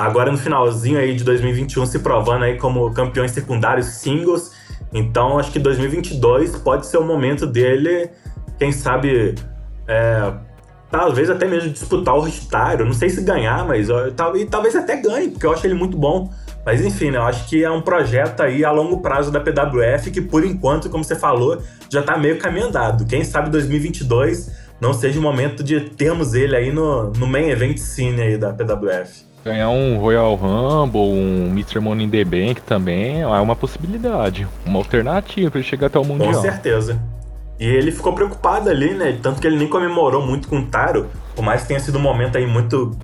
Agora 0.00 0.30
no 0.30 0.38
finalzinho 0.38 0.98
aí 0.98 1.14
de 1.14 1.24
2021 1.24 1.86
se 1.86 1.98
provando 1.98 2.44
aí 2.44 2.56
como 2.56 2.92
campeões 2.92 3.30
secundários 3.30 3.86
singles 3.86 4.52
então, 4.92 5.38
acho 5.38 5.52
que 5.52 5.58
2022 5.58 6.56
pode 6.56 6.86
ser 6.86 6.98
o 6.98 7.04
momento 7.04 7.46
dele, 7.46 8.10
quem 8.58 8.72
sabe, 8.72 9.36
é, 9.86 10.32
talvez 10.90 11.30
até 11.30 11.46
mesmo 11.46 11.70
disputar 11.70 12.16
o 12.16 12.20
Restaro. 12.20 12.84
Não 12.84 12.92
sei 12.92 13.08
se 13.08 13.22
ganhar, 13.22 13.64
mas 13.64 13.88
e 13.88 14.44
talvez 14.46 14.74
até 14.74 14.96
ganhe, 14.96 15.30
porque 15.30 15.46
eu 15.46 15.52
acho 15.52 15.66
ele 15.66 15.74
muito 15.74 15.96
bom. 15.96 16.30
Mas 16.66 16.84
enfim, 16.84 17.10
né, 17.10 17.18
eu 17.18 17.22
acho 17.22 17.48
que 17.48 17.64
é 17.64 17.70
um 17.70 17.80
projeto 17.80 18.42
aí 18.42 18.64
a 18.64 18.70
longo 18.70 19.00
prazo 19.00 19.30
da 19.30 19.40
PWF 19.40 20.10
que, 20.10 20.20
por 20.20 20.44
enquanto, 20.44 20.90
como 20.90 21.02
você 21.02 21.16
falou, 21.16 21.62
já 21.88 22.02
tá 22.02 22.18
meio 22.18 22.38
caminho 22.38 22.66
andado. 22.66 23.06
Quem 23.06 23.24
sabe 23.24 23.48
2022 23.48 24.50
não 24.78 24.92
seja 24.92 25.18
o 25.18 25.22
momento 25.22 25.62
de 25.62 25.80
termos 25.80 26.34
ele 26.34 26.56
aí 26.56 26.72
no, 26.72 27.10
no 27.12 27.26
main 27.26 27.48
event 27.48 27.78
scene 27.78 28.20
aí 28.20 28.36
da 28.36 28.52
PWF. 28.52 29.29
Ganhar 29.44 29.70
um 29.70 29.96
Royal 29.96 30.34
Rumble, 30.34 31.00
um 31.00 31.46
Mr. 31.48 31.80
Money 31.80 32.06
in 32.06 32.10
the 32.10 32.24
Bank 32.24 32.60
também 32.62 33.22
é 33.22 33.26
uma 33.26 33.56
possibilidade, 33.56 34.46
uma 34.66 34.78
alternativa 34.78 35.50
para 35.50 35.60
ele 35.60 35.68
chegar 35.68 35.86
até 35.86 35.98
o 35.98 36.04
Mundial. 36.04 36.34
Com 36.34 36.40
certeza. 36.40 37.00
E 37.58 37.64
ele 37.64 37.90
ficou 37.90 38.12
preocupado 38.14 38.68
ali, 38.68 38.94
né? 38.94 39.18
Tanto 39.22 39.40
que 39.40 39.46
ele 39.46 39.56
nem 39.56 39.68
comemorou 39.68 40.26
muito 40.26 40.48
com 40.48 40.60
o 40.60 40.66
Taro, 40.66 41.08
por 41.34 41.42
mais 41.42 41.62
que 41.62 41.68
tenha 41.68 41.80
sido 41.80 41.98
um 41.98 42.02
momento 42.02 42.36
aí 42.36 42.46
muito, 42.46 42.96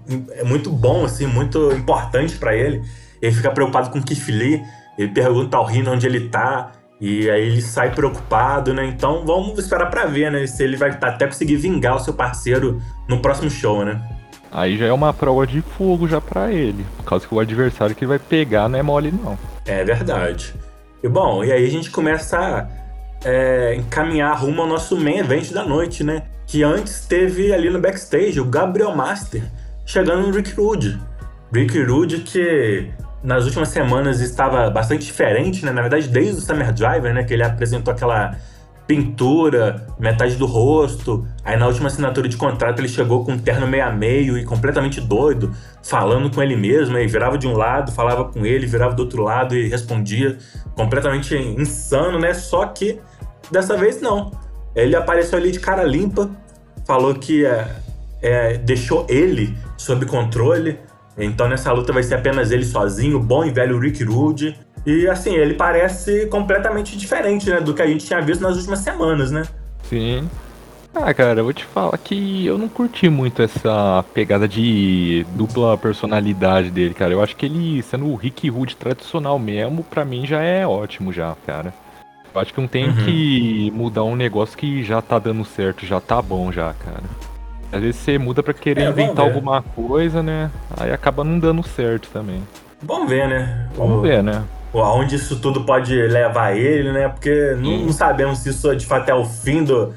muito 0.44 0.70
bom, 0.70 1.04
assim, 1.04 1.26
muito 1.26 1.72
importante 1.72 2.36
para 2.36 2.54
ele. 2.54 2.82
Ele 3.20 3.32
fica 3.32 3.50
preocupado 3.50 3.90
com 3.90 3.98
o 3.98 4.02
Keith 4.02 4.28
Lee, 4.28 4.62
ele 4.98 5.12
pergunta 5.12 5.56
ao 5.56 5.64
Rino 5.64 5.92
onde 5.92 6.06
ele 6.06 6.28
tá, 6.28 6.72
e 6.98 7.28
aí 7.30 7.48
ele 7.48 7.60
sai 7.60 7.94
preocupado, 7.94 8.72
né? 8.72 8.86
Então 8.86 9.24
vamos 9.26 9.58
esperar 9.58 9.90
para 9.90 10.06
ver, 10.06 10.30
né? 10.30 10.46
Se 10.46 10.62
ele 10.62 10.76
vai 10.76 10.90
até 10.90 11.26
conseguir 11.26 11.56
vingar 11.56 11.96
o 11.96 11.98
seu 11.98 12.14
parceiro 12.14 12.80
no 13.06 13.20
próximo 13.20 13.50
show, 13.50 13.84
né? 13.84 14.02
Aí 14.56 14.78
já 14.78 14.86
é 14.86 14.92
uma 14.92 15.12
prova 15.12 15.46
de 15.46 15.60
fogo 15.60 16.08
já 16.08 16.18
para 16.18 16.50
ele, 16.50 16.82
por 16.96 17.04
causa 17.04 17.28
que 17.28 17.34
o 17.34 17.38
adversário 17.38 17.94
que 17.94 18.06
vai 18.06 18.18
pegar 18.18 18.70
não 18.70 18.78
é 18.78 18.82
mole 18.82 19.12
não. 19.12 19.38
É 19.66 19.84
verdade. 19.84 20.54
E 21.02 21.08
bom, 21.10 21.44
e 21.44 21.52
aí 21.52 21.66
a 21.66 21.70
gente 21.70 21.90
começa 21.90 22.38
a 22.38 22.66
é, 23.22 23.74
encaminhar 23.74 24.34
rumo 24.40 24.62
ao 24.62 24.66
nosso 24.66 24.96
main 24.96 25.18
event 25.18 25.52
da 25.52 25.62
noite, 25.62 26.02
né? 26.02 26.22
Que 26.46 26.62
antes 26.62 27.04
teve 27.04 27.52
ali 27.52 27.68
no 27.68 27.78
backstage 27.78 28.40
o 28.40 28.46
Gabriel 28.46 28.96
Master 28.96 29.42
chegando 29.84 30.26
no 30.26 30.34
Rick 30.34 30.54
Rude. 30.54 30.98
Rick 31.52 31.78
Rude 31.82 32.20
que 32.20 32.88
nas 33.22 33.44
últimas 33.44 33.68
semanas 33.68 34.20
estava 34.20 34.70
bastante 34.70 35.04
diferente, 35.04 35.66
né? 35.66 35.70
Na 35.70 35.82
verdade, 35.82 36.08
desde 36.08 36.38
o 36.38 36.40
Summer 36.40 36.72
Driver, 36.72 37.12
né? 37.12 37.24
Que 37.24 37.34
ele 37.34 37.42
apresentou 37.42 37.92
aquela 37.92 38.34
pintura, 38.86 39.86
metade 39.98 40.36
do 40.36 40.46
rosto. 40.46 41.26
Aí 41.44 41.56
na 41.56 41.66
última 41.66 41.88
assinatura 41.88 42.28
de 42.28 42.36
contrato 42.36 42.78
ele 42.78 42.88
chegou 42.88 43.24
com 43.24 43.32
um 43.32 43.38
terno 43.38 43.66
meio 43.66 43.84
a 43.84 43.90
meio 43.90 44.38
e 44.38 44.44
completamente 44.44 45.00
doido, 45.00 45.52
falando 45.82 46.30
com 46.30 46.42
ele 46.42 46.56
mesmo, 46.56 46.96
aí 46.96 47.06
virava 47.06 47.36
de 47.36 47.46
um 47.46 47.56
lado, 47.56 47.92
falava 47.92 48.24
com 48.24 48.46
ele, 48.46 48.66
virava 48.66 48.94
do 48.94 49.00
outro 49.00 49.22
lado 49.22 49.56
e 49.56 49.68
respondia, 49.68 50.38
completamente 50.74 51.34
insano, 51.34 52.18
né? 52.18 52.32
Só 52.32 52.64
que 52.66 53.00
dessa 53.50 53.76
vez 53.76 54.00
não. 54.00 54.30
Ele 54.74 54.94
apareceu 54.94 55.38
ali 55.38 55.50
de 55.50 55.58
cara 55.58 55.82
limpa, 55.82 56.30
falou 56.86 57.14
que 57.14 57.44
é, 57.44 57.76
é, 58.22 58.58
deixou 58.58 59.06
ele 59.08 59.56
sob 59.76 60.06
controle. 60.06 60.78
Então 61.18 61.48
nessa 61.48 61.72
luta 61.72 61.92
vai 61.92 62.02
ser 62.02 62.14
apenas 62.14 62.50
ele 62.50 62.64
sozinho, 62.64 63.18
bom 63.18 63.44
e 63.44 63.50
velho 63.50 63.78
Rick 63.78 64.04
Rude. 64.04 64.58
E 64.86 65.08
assim, 65.08 65.34
ele 65.34 65.54
parece 65.54 66.26
completamente 66.26 66.96
diferente, 66.96 67.50
né, 67.50 67.60
do 67.60 67.74
que 67.74 67.82
a 67.82 67.86
gente 67.86 68.06
tinha 68.06 68.20
visto 68.20 68.40
nas 68.40 68.56
últimas 68.56 68.78
semanas, 68.78 69.30
né? 69.32 69.42
Sim. 69.82 70.28
Ah, 70.94 71.12
cara, 71.12 71.40
eu 71.40 71.44
vou 71.44 71.52
te 71.52 71.64
falar 71.64 71.98
que 71.98 72.46
eu 72.46 72.56
não 72.56 72.68
curti 72.68 73.08
muito 73.10 73.42
essa 73.42 74.02
pegada 74.14 74.48
de 74.48 75.26
dupla 75.34 75.76
personalidade 75.76 76.70
dele, 76.70 76.94
cara. 76.94 77.12
Eu 77.12 77.22
acho 77.22 77.36
que 77.36 77.44
ele, 77.44 77.82
sendo 77.82 78.06
o 78.06 78.14
Rick 78.14 78.48
Rude 78.48 78.76
tradicional 78.76 79.38
mesmo, 79.38 79.84
pra 79.84 80.04
mim 80.06 80.24
já 80.24 80.40
é 80.40 80.66
ótimo 80.66 81.12
já, 81.12 81.36
cara. 81.46 81.74
Eu 82.34 82.40
acho 82.40 82.54
que 82.54 82.60
não 82.60 82.68
tem 82.68 82.88
Uhum. 82.88 82.94
que 83.04 83.70
mudar 83.74 84.04
um 84.04 84.16
negócio 84.16 84.56
que 84.56 84.82
já 84.84 85.02
tá 85.02 85.18
dando 85.18 85.44
certo, 85.44 85.84
já 85.84 86.00
tá 86.00 86.22
bom 86.22 86.50
já, 86.50 86.72
cara. 86.74 87.02
Às 87.72 87.80
vezes 87.80 87.96
você 88.00 88.16
muda 88.18 88.42
pra 88.42 88.54
querer 88.54 88.82
É, 88.82 88.88
inventar 88.90 89.16
ver. 89.26 89.32
alguma 89.34 89.60
coisa, 89.60 90.22
né? 90.22 90.50
Aí 90.78 90.92
acaba 90.92 91.22
não 91.24 91.38
dando 91.38 91.62
certo 91.66 92.08
também. 92.10 92.42
Vamos 92.80 93.08
ver, 93.10 93.28
né? 93.28 93.68
Vamos 93.76 93.98
O- 93.98 94.00
ver, 94.02 94.22
né? 94.22 94.42
Aonde 94.82 95.16
isso 95.16 95.38
tudo 95.40 95.64
pode 95.64 95.94
levar 95.94 96.56
ele, 96.56 96.92
né? 96.92 97.08
Porque 97.08 97.54
não, 97.58 97.86
não 97.86 97.92
sabemos 97.92 98.40
se 98.40 98.50
isso 98.50 98.74
de 98.74 98.86
fato 98.86 99.08
é 99.08 99.14
o 99.14 99.24
fim 99.24 99.64
do, 99.64 99.94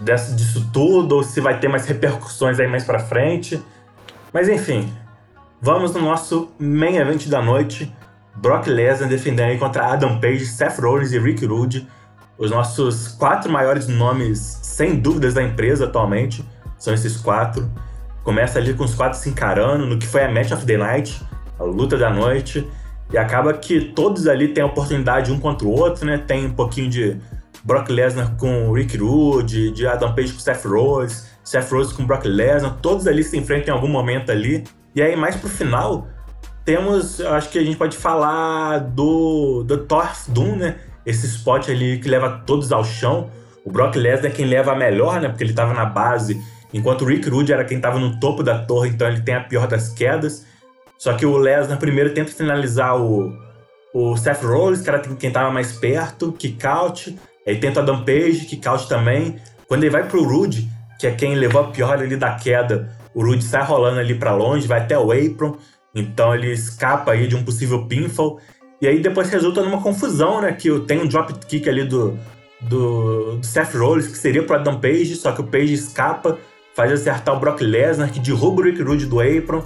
dessa, 0.00 0.34
disso 0.34 0.68
tudo 0.72 1.16
ou 1.16 1.22
se 1.22 1.40
vai 1.40 1.58
ter 1.58 1.68
mais 1.68 1.86
repercussões 1.86 2.58
aí 2.58 2.66
mais 2.66 2.84
pra 2.84 2.98
frente. 2.98 3.62
Mas 4.32 4.48
enfim, 4.48 4.92
vamos 5.60 5.92
no 5.92 6.00
nosso 6.00 6.50
main 6.58 6.96
event 6.96 7.28
da 7.28 7.42
noite. 7.42 7.92
Brock 8.36 8.66
Lesnar 8.68 9.08
defendendo 9.08 9.50
aí 9.50 9.58
contra 9.58 9.92
Adam 9.92 10.18
Page, 10.18 10.46
Seth 10.46 10.78
Rollins 10.78 11.12
e 11.12 11.18
Rick 11.18 11.44
Rude. 11.44 11.86
Os 12.38 12.50
nossos 12.50 13.08
quatro 13.08 13.52
maiores 13.52 13.86
nomes, 13.86 14.60
sem 14.62 14.98
dúvidas, 14.98 15.34
da 15.34 15.42
empresa 15.42 15.84
atualmente. 15.84 16.44
São 16.78 16.94
esses 16.94 17.16
quatro. 17.18 17.70
Começa 18.22 18.58
ali 18.58 18.72
com 18.72 18.84
os 18.84 18.94
quatro 18.94 19.18
se 19.18 19.28
encarando 19.28 19.86
no 19.86 19.98
que 19.98 20.06
foi 20.06 20.24
a 20.24 20.30
Match 20.30 20.52
of 20.52 20.64
the 20.64 20.76
Night, 20.76 21.20
a 21.58 21.64
luta 21.64 21.98
da 21.98 22.08
noite. 22.08 22.66
E 23.12 23.18
acaba 23.18 23.52
que 23.54 23.80
todos 23.80 24.28
ali 24.28 24.48
têm 24.48 24.62
oportunidade 24.62 25.32
um 25.32 25.40
contra 25.40 25.66
o 25.66 25.70
outro, 25.70 26.06
né? 26.06 26.18
Tem 26.18 26.46
um 26.46 26.52
pouquinho 26.52 26.88
de 26.88 27.16
Brock 27.64 27.90
Lesnar 27.90 28.36
com 28.36 28.72
Rick 28.72 28.96
Rude, 28.96 29.72
de 29.72 29.86
Adam 29.86 30.14
Page 30.14 30.32
com 30.32 30.38
Seth 30.38 30.64
Rollins, 30.64 31.28
Seth 31.42 31.70
Rollins 31.70 31.92
com 31.92 32.06
Brock 32.06 32.24
Lesnar. 32.24 32.78
Todos 32.80 33.06
ali 33.06 33.24
se 33.24 33.36
enfrentam 33.36 33.74
em 33.74 33.76
algum 33.76 33.88
momento 33.88 34.30
ali. 34.30 34.64
E 34.94 35.02
aí, 35.02 35.16
mais 35.16 35.36
pro 35.36 35.48
final, 35.48 36.06
temos, 36.64 37.20
acho 37.20 37.50
que 37.50 37.58
a 37.58 37.64
gente 37.64 37.76
pode 37.76 37.96
falar 37.96 38.78
do, 38.78 39.64
do 39.64 39.78
Thor 39.78 40.08
Doom, 40.28 40.56
né? 40.56 40.76
Esse 41.04 41.26
spot 41.26 41.68
ali 41.68 41.98
que 41.98 42.08
leva 42.08 42.42
todos 42.46 42.70
ao 42.70 42.84
chão. 42.84 43.30
O 43.64 43.72
Brock 43.72 43.96
Lesnar 43.96 44.30
é 44.30 44.34
quem 44.34 44.46
leva 44.46 44.72
a 44.72 44.76
melhor, 44.76 45.20
né? 45.20 45.28
Porque 45.28 45.42
ele 45.42 45.52
tava 45.52 45.74
na 45.74 45.84
base, 45.84 46.40
enquanto 46.72 47.02
o 47.02 47.06
Rick 47.06 47.28
Rude 47.28 47.52
era 47.52 47.64
quem 47.64 47.80
tava 47.80 47.98
no 47.98 48.20
topo 48.20 48.42
da 48.42 48.58
torre, 48.58 48.90
então 48.90 49.08
ele 49.08 49.20
tem 49.20 49.34
a 49.34 49.40
pior 49.40 49.66
das 49.66 49.88
quedas. 49.88 50.46
Só 51.00 51.14
que 51.14 51.24
o 51.24 51.38
Lesnar 51.38 51.78
primeiro 51.78 52.12
tenta 52.12 52.30
finalizar 52.30 53.00
o, 53.00 53.32
o 53.94 54.18
Seth 54.18 54.42
Rollins, 54.42 54.82
que 54.82 54.90
era 54.90 54.98
quem 55.00 55.30
tava 55.30 55.50
mais 55.50 55.72
perto, 55.72 56.30
kick 56.30 56.66
out. 56.66 57.18
Aí 57.46 57.56
tenta 57.56 57.80
o 57.80 57.82
Adam 57.82 58.04
Page, 58.04 58.44
kick 58.44 58.68
out 58.68 58.86
também. 58.86 59.36
Quando 59.66 59.82
ele 59.82 59.90
vai 59.90 60.06
pro 60.06 60.22
Rude, 60.22 60.68
que 60.98 61.06
é 61.06 61.10
quem 61.10 61.34
levou 61.36 61.62
a 61.62 61.68
pior 61.68 61.94
ali 61.94 62.16
da 62.18 62.34
queda, 62.34 62.94
o 63.14 63.24
Rude 63.24 63.42
sai 63.42 63.64
rolando 63.64 63.98
ali 63.98 64.14
pra 64.14 64.34
longe, 64.34 64.68
vai 64.68 64.80
até 64.80 64.98
o 64.98 65.10
apron. 65.10 65.56
Então 65.94 66.34
ele 66.34 66.52
escapa 66.52 67.12
aí 67.12 67.26
de 67.26 67.34
um 67.34 67.42
possível 67.42 67.86
pinfall. 67.86 68.38
E 68.78 68.86
aí 68.86 69.00
depois 69.00 69.30
resulta 69.30 69.62
numa 69.62 69.80
confusão, 69.80 70.42
né? 70.42 70.52
Que 70.52 70.80
tem 70.80 71.00
um 71.00 71.06
drop 71.06 71.32
kick 71.46 71.66
ali 71.66 71.84
do, 71.84 72.18
do, 72.60 73.36
do 73.36 73.46
Seth 73.46 73.74
Rollins, 73.74 74.06
que 74.06 74.18
seria 74.18 74.42
pro 74.42 74.56
Adam 74.56 74.78
Page, 74.78 75.16
só 75.16 75.32
que 75.32 75.40
o 75.40 75.44
Page 75.44 75.72
escapa, 75.72 76.36
faz 76.76 76.92
acertar 76.92 77.34
o 77.34 77.40
Brock 77.40 77.62
Lesnar, 77.62 78.12
que 78.12 78.20
derruba 78.20 78.60
o 78.60 78.64
Rick 78.64 78.82
Rude 78.82 79.06
do 79.06 79.18
apron. 79.18 79.64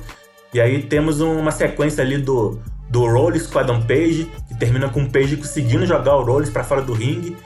E 0.55 0.61
aí 0.61 0.83
temos 0.83 1.21
uma 1.21 1.51
sequência 1.51 2.03
ali 2.03 2.17
do, 2.17 2.61
do 2.89 3.05
Rollins 3.05 3.47
com 3.47 3.59
Adam 3.59 3.83
Page, 3.83 4.31
que 4.49 4.55
termina 4.57 4.89
com 4.89 5.03
o 5.03 5.11
Page 5.11 5.37
conseguindo 5.37 5.85
jogar 5.85 6.17
o 6.17 6.23
Rollins 6.23 6.49
pra 6.49 6.63
fora 6.63 6.81
do 6.81 6.93
ringue. 6.93 7.37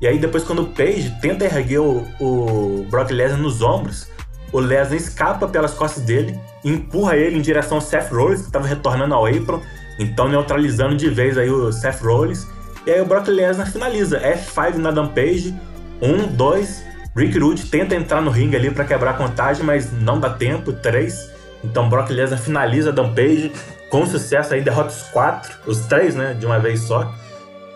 E 0.00 0.06
aí 0.06 0.18
depois 0.18 0.42
quando 0.44 0.62
o 0.62 0.66
Page 0.66 1.14
tenta 1.20 1.44
erguer 1.44 1.80
o, 1.80 2.06
o 2.18 2.86
Brock 2.90 3.10
Lesnar 3.10 3.38
nos 3.38 3.60
ombros, 3.60 4.08
o 4.50 4.58
Lesnar 4.58 4.96
escapa 4.96 5.46
pelas 5.46 5.74
costas 5.74 6.02
dele 6.02 6.38
e 6.64 6.70
empurra 6.70 7.16
ele 7.16 7.36
em 7.36 7.42
direção 7.42 7.76
ao 7.76 7.82
Seth 7.82 8.10
Rollins, 8.10 8.40
que 8.40 8.46
estava 8.46 8.66
retornando 8.66 9.14
ao 9.14 9.26
apron, 9.26 9.60
então 9.98 10.28
neutralizando 10.28 10.96
de 10.96 11.10
vez 11.10 11.36
aí 11.36 11.50
o 11.50 11.70
Seth 11.70 12.00
Rollins. 12.00 12.46
E 12.86 12.90
aí 12.90 13.00
o 13.00 13.04
Brock 13.04 13.28
Lesnar 13.28 13.70
finaliza, 13.70 14.18
F5 14.20 14.76
na 14.76 14.88
Adam 14.88 15.08
Page, 15.08 15.54
um, 16.00 16.26
dois, 16.26 16.82
Rick 17.16 17.38
Rude 17.38 17.66
tenta 17.66 17.94
entrar 17.94 18.20
no 18.20 18.30
ringue 18.30 18.56
ali 18.56 18.70
para 18.70 18.84
quebrar 18.84 19.12
a 19.12 19.14
contagem, 19.14 19.64
mas 19.64 19.92
não 19.92 20.18
dá 20.18 20.30
tempo, 20.30 20.72
três. 20.72 21.33
Então 21.64 21.88
Brock 21.88 22.10
Lesnar 22.10 22.38
finaliza 22.38 22.90
Adam 22.90 23.14
Page 23.14 23.50
com 23.88 24.04
sucesso 24.06 24.54
aí, 24.54 24.60
derrota 24.60 24.90
os 24.90 25.02
quatro, 25.04 25.56
os 25.66 25.80
três, 25.86 26.14
né, 26.14 26.34
de 26.34 26.44
uma 26.44 26.58
vez 26.58 26.80
só. 26.80 27.12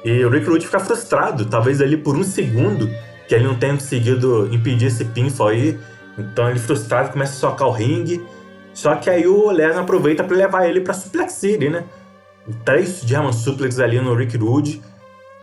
E 0.04 0.24
o 0.24 0.28
Rick 0.30 0.48
Rude 0.48 0.66
fica 0.66 0.80
frustrado, 0.80 1.46
talvez 1.46 1.80
ali 1.80 1.96
por 1.96 2.16
um 2.16 2.22
segundo, 2.22 2.88
que 3.26 3.34
ele 3.34 3.44
não 3.44 3.54
tenha 3.54 3.74
conseguido 3.74 4.52
impedir 4.52 4.86
esse 4.86 5.04
pinfall 5.04 5.48
aí. 5.48 5.78
Então 6.18 6.50
ele 6.50 6.58
frustrado 6.58 7.10
começa 7.10 7.32
a 7.32 7.36
socar 7.36 7.68
o 7.68 7.72
ringue. 7.72 8.24
Só 8.74 8.94
que 8.96 9.08
aí 9.10 9.26
o 9.26 9.50
Lesnar 9.50 9.84
aproveita 9.84 10.22
para 10.22 10.36
levar 10.36 10.68
ele 10.68 10.80
pra 10.80 10.94
Suplex 10.94 11.32
City, 11.32 11.68
né? 11.68 11.84
Três 12.64 13.00
German 13.04 13.32
Suplex 13.32 13.78
ali 13.78 14.00
no 14.00 14.14
Rick 14.14 14.36
Rude, 14.36 14.80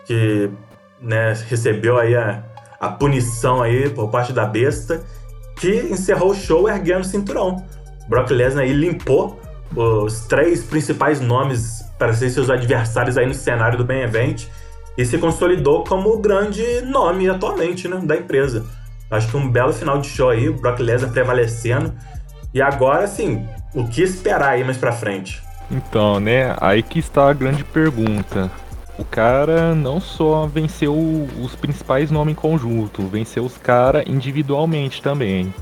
que 0.05 0.49
né, 1.01 1.33
recebeu 1.47 1.97
aí 1.97 2.15
a, 2.15 2.43
a 2.79 2.89
punição 2.89 3.61
aí 3.61 3.89
por 3.89 4.09
parte 4.09 4.33
da 4.33 4.45
besta, 4.45 5.03
que 5.55 5.69
encerrou 5.89 6.31
o 6.31 6.35
show 6.35 6.67
erguendo 6.67 7.01
o 7.01 7.05
cinturão. 7.05 7.63
Brock 8.07 8.31
Lesnar 8.31 8.63
aí 8.63 8.73
limpou 8.73 9.39
os 9.75 10.21
três 10.25 10.63
principais 10.63 11.19
nomes 11.19 11.83
para 11.97 12.13
ser 12.13 12.29
seus 12.29 12.49
adversários 12.49 13.17
aí 13.17 13.25
no 13.25 13.33
cenário 13.33 13.77
do 13.77 13.85
main 13.85 14.01
event 14.01 14.45
e 14.97 15.05
se 15.05 15.17
consolidou 15.17 15.83
como 15.83 16.13
o 16.13 16.19
grande 16.19 16.81
nome 16.81 17.29
atualmente 17.29 17.87
né, 17.87 17.99
da 18.03 18.15
empresa. 18.15 18.65
Acho 19.09 19.27
que 19.27 19.37
um 19.37 19.49
belo 19.49 19.73
final 19.73 19.99
de 19.99 20.07
show 20.07 20.29
aí, 20.29 20.49
o 20.49 20.53
Brock 20.53 20.79
Lesnar 20.79 21.11
prevalecendo. 21.11 21.93
E 22.53 22.61
agora, 22.61 23.03
assim, 23.03 23.45
o 23.73 23.87
que 23.87 24.01
esperar 24.01 24.51
aí 24.51 24.63
mais 24.63 24.77
pra 24.77 24.91
frente? 24.91 25.43
Então, 25.69 26.19
né, 26.19 26.55
aí 26.59 26.81
que 26.81 26.99
está 26.99 27.29
a 27.29 27.33
grande 27.33 27.63
pergunta. 27.63 28.49
O 28.97 29.03
cara 29.03 29.75
não 29.75 29.99
só 29.99 30.47
venceu 30.47 30.95
os 31.41 31.53
principais 31.55 32.09
nomes 32.09 32.31
em 32.31 32.35
conjunto, 32.35 33.05
venceu 33.07 33.43
os 33.43 33.57
caras 33.57 34.05
individualmente 34.07 35.01
também. 35.01 35.53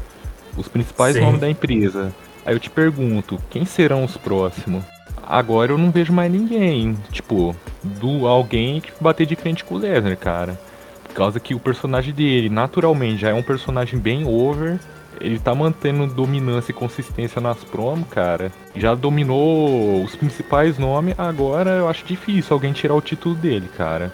Os 0.56 0.68
principais 0.68 1.16
Sim. 1.16 1.22
nomes 1.22 1.42
da 1.42 1.50
empresa. 1.50 2.14
Aí 2.46 2.54
eu 2.54 2.60
te 2.60 2.70
pergunto, 2.70 3.40
quem 3.50 3.66
serão 3.66 4.04
os 4.04 4.18
próximos? 4.18 4.84
Agora 5.26 5.72
eu 5.72 5.78
não 5.78 5.92
vejo 5.92 6.12
mais 6.12 6.32
ninguém, 6.32 6.98
tipo, 7.12 7.56
do 7.82 8.28
alguém 8.28 8.82
que 8.82 8.92
bater 9.00 9.26
de 9.26 9.36
frente 9.36 9.64
com 9.64 9.76
o 9.76 9.78
Lesnar, 9.78 10.18
cara. 10.18 10.60
Por 11.08 11.14
causa 11.14 11.40
que 11.40 11.56
o 11.56 11.60
personagem 11.60 12.14
dele, 12.14 12.50
naturalmente, 12.50 13.22
já 13.22 13.30
é 13.30 13.34
um 13.34 13.44
personagem 13.44 13.98
bem 13.98 14.26
over. 14.26 14.80
Ele 15.22 15.40
tá 15.40 15.56
mantendo 15.56 16.08
dominância 16.08 16.72
e 16.72 16.76
consistência 16.76 17.40
nas 17.40 17.64
promos, 17.64 18.08
cara. 18.10 18.52
Já 18.76 18.94
dominou 18.94 20.04
os 20.04 20.16
principais 20.16 20.78
nomes, 20.78 21.16
agora 21.18 21.70
eu 21.72 21.88
acho 21.88 22.04
difícil 22.04 22.54
alguém 22.54 22.74
tirar 22.74 22.96
o 22.96 23.02
título 23.02 23.36
dele, 23.36 23.70
cara. 23.78 24.12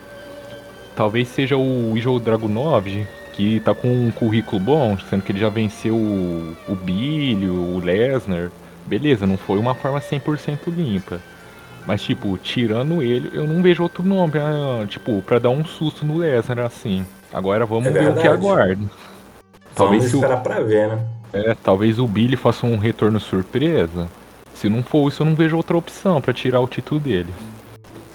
Talvez 0.96 1.30
seja 1.30 1.58
o 1.58 1.98
Ijo 1.98 2.20
Dragunov, 2.20 3.08
que 3.40 3.62
tá 3.62 3.74
com 3.74 3.88
um 3.88 4.12
currículo 4.12 4.60
bom, 4.60 4.98
sendo 5.10 5.24
que 5.24 5.32
ele 5.32 5.40
já 5.40 5.48
venceu 5.48 5.96
o, 5.96 6.58
o 6.68 6.76
Billy, 6.76 7.48
o 7.48 7.80
Lesnar. 7.80 8.52
Beleza, 8.86 9.26
não 9.26 9.38
foi 9.38 9.58
uma 9.58 9.74
forma 9.74 10.02
100% 10.02 10.68
limpa. 10.68 11.22
Mas, 11.88 12.02
tipo, 12.02 12.38
tirando 12.38 13.02
ele, 13.02 13.30
eu 13.32 13.48
não 13.48 13.62
vejo 13.62 13.82
outro 13.82 14.04
nome, 14.04 14.34
tipo, 14.90 15.22
pra 15.22 15.40
dar 15.40 15.52
um 15.52 15.64
susto 15.64 16.06
no 16.06 16.18
Lesnar, 16.18 16.66
assim. 16.66 17.06
Agora 17.32 17.66
vamos 17.66 17.88
É 17.88 17.92
ver 17.92 18.10
o 18.10 18.16
que 18.16 18.28
aguarda. 18.28 18.84
Talvez 19.74 20.04
Vamos 20.04 20.12
se 20.12 20.16
o, 20.18 20.20
esperar 20.20 20.44
pra 20.44 20.60
ver, 20.60 20.90
né? 20.90 21.00
é, 21.32 21.56
talvez 21.64 21.98
o 21.98 22.06
Billy 22.06 22.36
faça 22.36 22.66
um 22.66 22.78
retorno 22.78 23.22
surpresa. 23.22 24.10
Se 24.54 24.68
não 24.68 24.84
for 24.84 25.08
isso, 25.08 25.22
eu 25.22 25.26
não 25.26 25.36
vejo 25.36 25.56
outra 25.56 25.78
opção 25.78 26.20
pra 26.20 26.34
tirar 26.34 26.60
o 26.60 26.68
título 26.68 27.00
dele. 27.00 27.34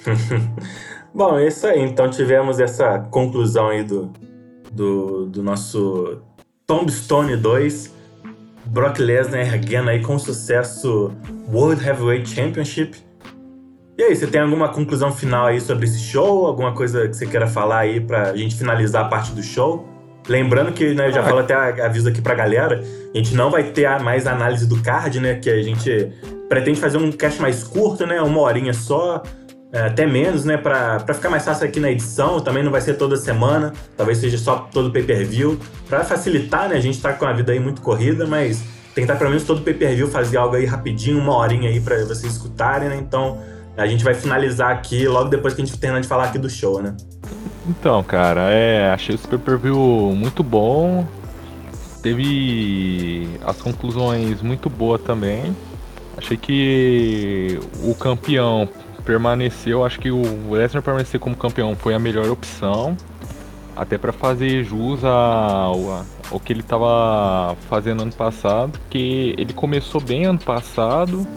Bom, 1.11 1.39
é 1.39 1.47
isso 1.47 1.65
aí. 1.65 1.81
Então 1.81 2.11
tivemos 2.11 2.59
essa 2.59 2.99
conclusão 3.09 3.69
aí 3.69 3.83
do, 3.83 4.13
do, 4.75 5.25
do 5.25 5.41
nosso 5.41 6.19
Tombstone 6.67 7.37
2. 7.37 7.95
Brock 8.65 8.99
Lesnar 8.99 9.41
erguendo 9.41 9.89
aí 9.89 10.01
com 10.01 10.17
sucesso 10.19 11.11
World 11.51 11.83
Heavyweight 11.87 12.27
Championship. 12.29 12.97
E 13.97 14.03
aí, 14.03 14.13
você 14.15 14.27
tem 14.27 14.41
alguma 14.41 14.67
conclusão 14.69 15.11
final 15.11 15.45
aí 15.45 15.61
sobre 15.61 15.85
esse 15.85 15.99
show? 15.99 16.45
Alguma 16.47 16.73
coisa 16.73 17.07
que 17.07 17.15
você 17.15 17.25
queira 17.25 17.47
falar 17.47 17.79
aí 17.79 18.01
pra 18.01 18.35
gente 18.35 18.55
finalizar 18.55 19.05
a 19.05 19.07
parte 19.07 19.31
do 19.31 19.41
show? 19.41 19.87
Lembrando 20.27 20.73
que, 20.73 20.93
né, 20.93 21.07
eu 21.07 21.11
já 21.13 21.21
Ah. 21.21 21.23
falo 21.23 21.39
até 21.39 21.53
aviso 21.81 22.09
aqui 22.09 22.19
pra 22.19 22.33
galera, 22.33 22.83
a 23.13 23.17
gente 23.17 23.35
não 23.35 23.49
vai 23.51 23.63
ter 23.63 23.87
mais 24.01 24.25
análise 24.27 24.67
do 24.67 24.81
card, 24.81 25.19
né, 25.19 25.35
que 25.35 25.49
a 25.49 25.61
gente 25.61 26.11
pretende 26.49 26.79
fazer 26.81 26.97
um 26.97 27.11
cast 27.11 27.39
mais 27.39 27.63
curto, 27.63 28.05
né, 28.07 28.19
uma 28.21 28.41
horinha 28.41 28.73
só, 28.73 29.21
até 29.79 30.05
menos, 30.05 30.45
né, 30.45 30.57
pra, 30.57 30.99
ficar 30.99 31.29
mais 31.29 31.43
fácil 31.43 31.65
aqui 31.65 31.79
na 31.79 31.91
edição, 31.91 32.39
também 32.39 32.63
não 32.63 32.71
vai 32.71 32.81
ser 32.81 32.93
toda 32.93 33.17
semana, 33.17 33.73
talvez 33.97 34.19
seja 34.19 34.37
só 34.37 34.67
todo 34.71 34.91
pay-per-view, 34.91 35.59
pra 35.89 36.03
facilitar, 36.03 36.69
né, 36.69 36.75
a 36.75 36.79
gente 36.79 37.01
tá 37.01 37.11
com 37.13 37.25
a 37.25 37.33
vida 37.33 37.51
aí 37.51 37.59
muito 37.59 37.81
corrida, 37.81 38.25
mas 38.25 38.63
tentar 38.95 39.17
pelo 39.17 39.29
menos 39.29 39.43
todo 39.43 39.61
pay-per-view 39.61 40.07
fazer 40.07 40.37
algo 40.37 40.55
aí 40.55 40.65
rapidinho, 40.65 41.19
uma 41.19 41.35
horinha 41.35 41.69
aí 41.69 41.81
pra 41.81 41.97
vocês 42.05 42.31
escutarem, 42.33 42.87
né? 42.87 42.95
Então 42.95 43.37
a 43.75 43.85
gente 43.85 44.05
vai 44.05 44.13
finalizar 44.13 44.71
aqui 44.71 45.05
logo 45.05 45.29
depois 45.29 45.53
que 45.53 45.61
a 45.61 45.65
gente 45.65 45.77
terminar 45.77 45.99
de 45.99 46.07
falar 46.07 46.25
aqui 46.25 46.39
do 46.39 46.49
show, 46.49 46.81
né? 46.81 46.95
Então, 47.67 48.01
cara, 48.03 48.49
é, 48.51 48.89
achei 48.91 49.15
esse 49.15 49.27
pay-per-view 49.27 49.77
muito 50.15 50.41
bom. 50.41 51.05
Teve 52.01 53.27
as 53.43 53.57
conclusões 53.57 54.41
muito 54.41 54.69
boas 54.69 55.01
também. 55.01 55.55
Achei 56.15 56.37
que 56.37 57.59
o 57.83 57.93
campeão 57.95 58.69
permaneceu, 59.05 59.85
acho 59.85 59.99
que 59.99 60.09
o 60.11 60.51
Lesnar 60.51 60.81
permanecer 60.81 61.19
como 61.19 61.35
campeão 61.35 61.75
foi 61.75 61.93
a 61.93 61.99
melhor 61.99 62.27
opção. 62.29 62.97
Até 63.75 63.97
para 63.97 64.13
fazer 64.13 64.63
jus 64.63 65.03
ao, 65.03 66.05
que 66.43 66.53
ele 66.53 66.61
estava 66.61 67.55
fazendo 67.69 68.03
ano 68.03 68.13
passado, 68.13 68.79
porque 68.79 69.35
ele 69.37 69.53
começou 69.53 69.99
bem 69.99 70.25
ano 70.25 70.39
passado, 70.39 71.27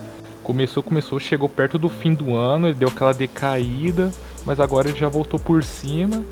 começou, 0.45 0.81
começou, 0.81 1.19
chegou 1.19 1.49
perto 1.49 1.79
do 1.79 1.89
fim 1.89 2.15
do 2.15 2.37
ano, 2.37 2.69
ele 2.69 2.75
deu 2.75 2.89
aquela 2.89 3.13
decaída, 3.13 4.13
mas 4.47 4.61
agora 4.61 4.89
ele 4.89 4.97
já 4.97 5.09
voltou 5.09 5.39
por 5.39 5.65
cima 5.65 6.25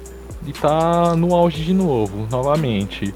e 0.47 0.53
tá 0.53 1.17
no 1.17 1.35
auge 1.35 1.65
de 1.65 1.75
novo, 1.75 2.29
novamente. 2.31 3.13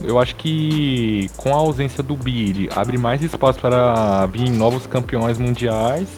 Eu 0.00 0.18
acho 0.18 0.36
que 0.36 1.28
com 1.36 1.52
a 1.52 1.58
ausência 1.58 2.02
do 2.02 2.16
Billy 2.16 2.68
abre 2.74 2.98
mais 2.98 3.22
espaço 3.22 3.58
para 3.58 4.26
vir 4.26 4.48
novos 4.48 4.86
campeões 4.86 5.38
mundiais. 5.38 6.08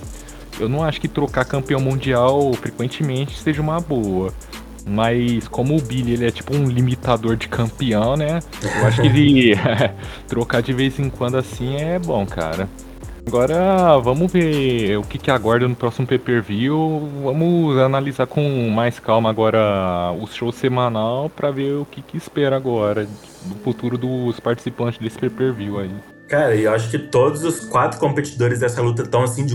Eu 0.58 0.68
não 0.68 0.84
acho 0.84 1.00
que 1.00 1.08
trocar 1.08 1.44
campeão 1.44 1.80
mundial 1.80 2.52
frequentemente 2.54 3.38
seja 3.38 3.60
uma 3.60 3.80
boa. 3.80 4.32
Mas 4.86 5.48
como 5.48 5.76
o 5.76 5.80
Billy 5.80 6.12
ele 6.12 6.26
é 6.26 6.30
tipo 6.30 6.54
um 6.54 6.66
limitador 6.66 7.36
de 7.36 7.48
campeão, 7.48 8.16
né? 8.16 8.40
Eu 8.62 8.86
acho 8.86 9.00
que 9.00 9.06
ele 9.08 9.54
trocar 10.28 10.62
de 10.62 10.72
vez 10.72 10.98
em 10.98 11.08
quando 11.08 11.36
assim 11.36 11.76
é 11.76 11.98
bom, 11.98 12.26
cara. 12.26 12.68
Agora 13.26 13.98
vamos 13.98 14.30
ver 14.30 14.98
o 14.98 15.02
que, 15.02 15.16
que 15.16 15.30
aguarda 15.30 15.66
no 15.66 15.74
próximo 15.74 16.06
pay-per-view. 16.06 17.08
Vamos 17.22 17.78
analisar 17.78 18.26
com 18.26 18.68
mais 18.68 19.00
calma 19.00 19.30
agora 19.30 20.12
o 20.20 20.26
show 20.26 20.52
semanal 20.52 21.30
para 21.30 21.50
ver 21.50 21.72
o 21.72 21.86
que, 21.86 22.02
que 22.02 22.18
espera 22.18 22.56
agora 22.56 23.08
do 23.44 23.54
futuro 23.64 23.96
dos 23.96 24.38
participantes 24.38 25.00
desse 25.00 25.18
pay-per-view 25.18 25.78
aí. 25.78 25.94
Cara, 26.28 26.54
eu 26.54 26.72
acho 26.72 26.90
que 26.90 26.98
todos 26.98 27.42
os 27.44 27.60
quatro 27.60 27.98
competidores 27.98 28.60
dessa 28.60 28.82
luta 28.82 29.02
estão 29.02 29.22
assim 29.22 29.46
de 29.46 29.54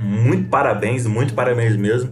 muito 0.00 0.48
parabéns, 0.48 1.06
muito 1.06 1.34
parabéns 1.34 1.76
mesmo. 1.76 2.10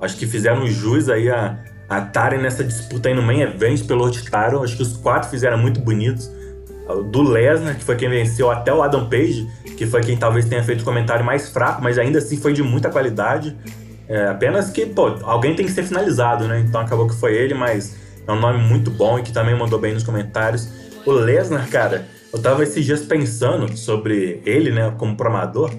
Acho 0.00 0.16
que 0.16 0.26
fizeram 0.26 0.66
jus 0.66 1.08
aí 1.08 1.30
a, 1.30 1.58
estarem 1.88 2.40
nessa 2.40 2.64
disputa 2.64 3.08
aí 3.08 3.14
no 3.14 3.22
main 3.22 3.42
event 3.42 3.86
pelo 3.86 4.10
Titaro. 4.10 4.62
Acho 4.62 4.76
que 4.76 4.82
os 4.82 4.96
quatro 4.96 5.30
fizeram 5.30 5.56
muito 5.56 5.80
bonitos. 5.80 6.30
Do 7.10 7.22
Lesnar, 7.22 7.76
que 7.76 7.84
foi 7.84 7.96
quem 7.96 8.08
venceu, 8.08 8.50
até 8.50 8.72
o 8.72 8.82
Adam 8.82 9.08
Page, 9.08 9.46
que 9.76 9.86
foi 9.86 10.00
quem 10.00 10.16
talvez 10.16 10.46
tenha 10.46 10.64
feito 10.64 10.80
o 10.80 10.84
comentário 10.84 11.24
mais 11.24 11.50
fraco, 11.50 11.82
mas 11.82 11.98
ainda 11.98 12.18
assim 12.18 12.38
foi 12.38 12.52
de 12.52 12.62
muita 12.62 12.90
qualidade. 12.90 13.54
É, 14.08 14.26
apenas 14.28 14.70
que, 14.70 14.86
pô, 14.86 15.18
alguém 15.22 15.54
tem 15.54 15.66
que 15.66 15.72
ser 15.72 15.82
finalizado, 15.82 16.48
né? 16.48 16.64
Então 16.66 16.80
acabou 16.80 17.06
que 17.06 17.14
foi 17.14 17.36
ele, 17.36 17.52
mas 17.52 17.94
é 18.26 18.32
um 18.32 18.40
nome 18.40 18.58
muito 18.58 18.90
bom 18.90 19.18
e 19.18 19.22
que 19.22 19.32
também 19.32 19.54
mandou 19.54 19.78
bem 19.78 19.92
nos 19.92 20.02
comentários. 20.02 20.68
O 21.04 21.12
Lesnar, 21.12 21.68
cara, 21.68 22.06
eu 22.32 22.40
tava 22.40 22.62
esses 22.62 22.84
dias 22.84 23.02
pensando 23.02 23.74
sobre 23.76 24.42
ele, 24.44 24.70
né, 24.70 24.92
como 24.98 25.16
promador, 25.16 25.70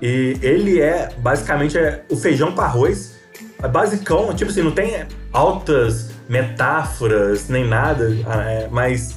e 0.00 0.36
ele 0.42 0.80
é 0.80 1.08
basicamente 1.18 1.78
é 1.78 2.02
o 2.10 2.16
feijão 2.16 2.52
com 2.52 2.60
arroz 2.60 3.16
é 3.62 3.68
basicão, 3.68 4.34
tipo 4.34 4.50
assim, 4.50 4.62
não 4.62 4.70
tem 4.70 5.06
altas 5.32 6.10
metáforas 6.28 7.48
nem 7.48 7.66
nada, 7.66 8.14
é, 8.28 8.68
mas 8.70 9.16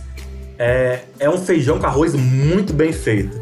é, 0.57 1.01
é 1.19 1.29
um 1.29 1.37
feijão 1.37 1.79
com 1.79 1.85
arroz 1.85 2.13
muito 2.13 2.73
bem 2.73 2.93
feito. 2.93 3.39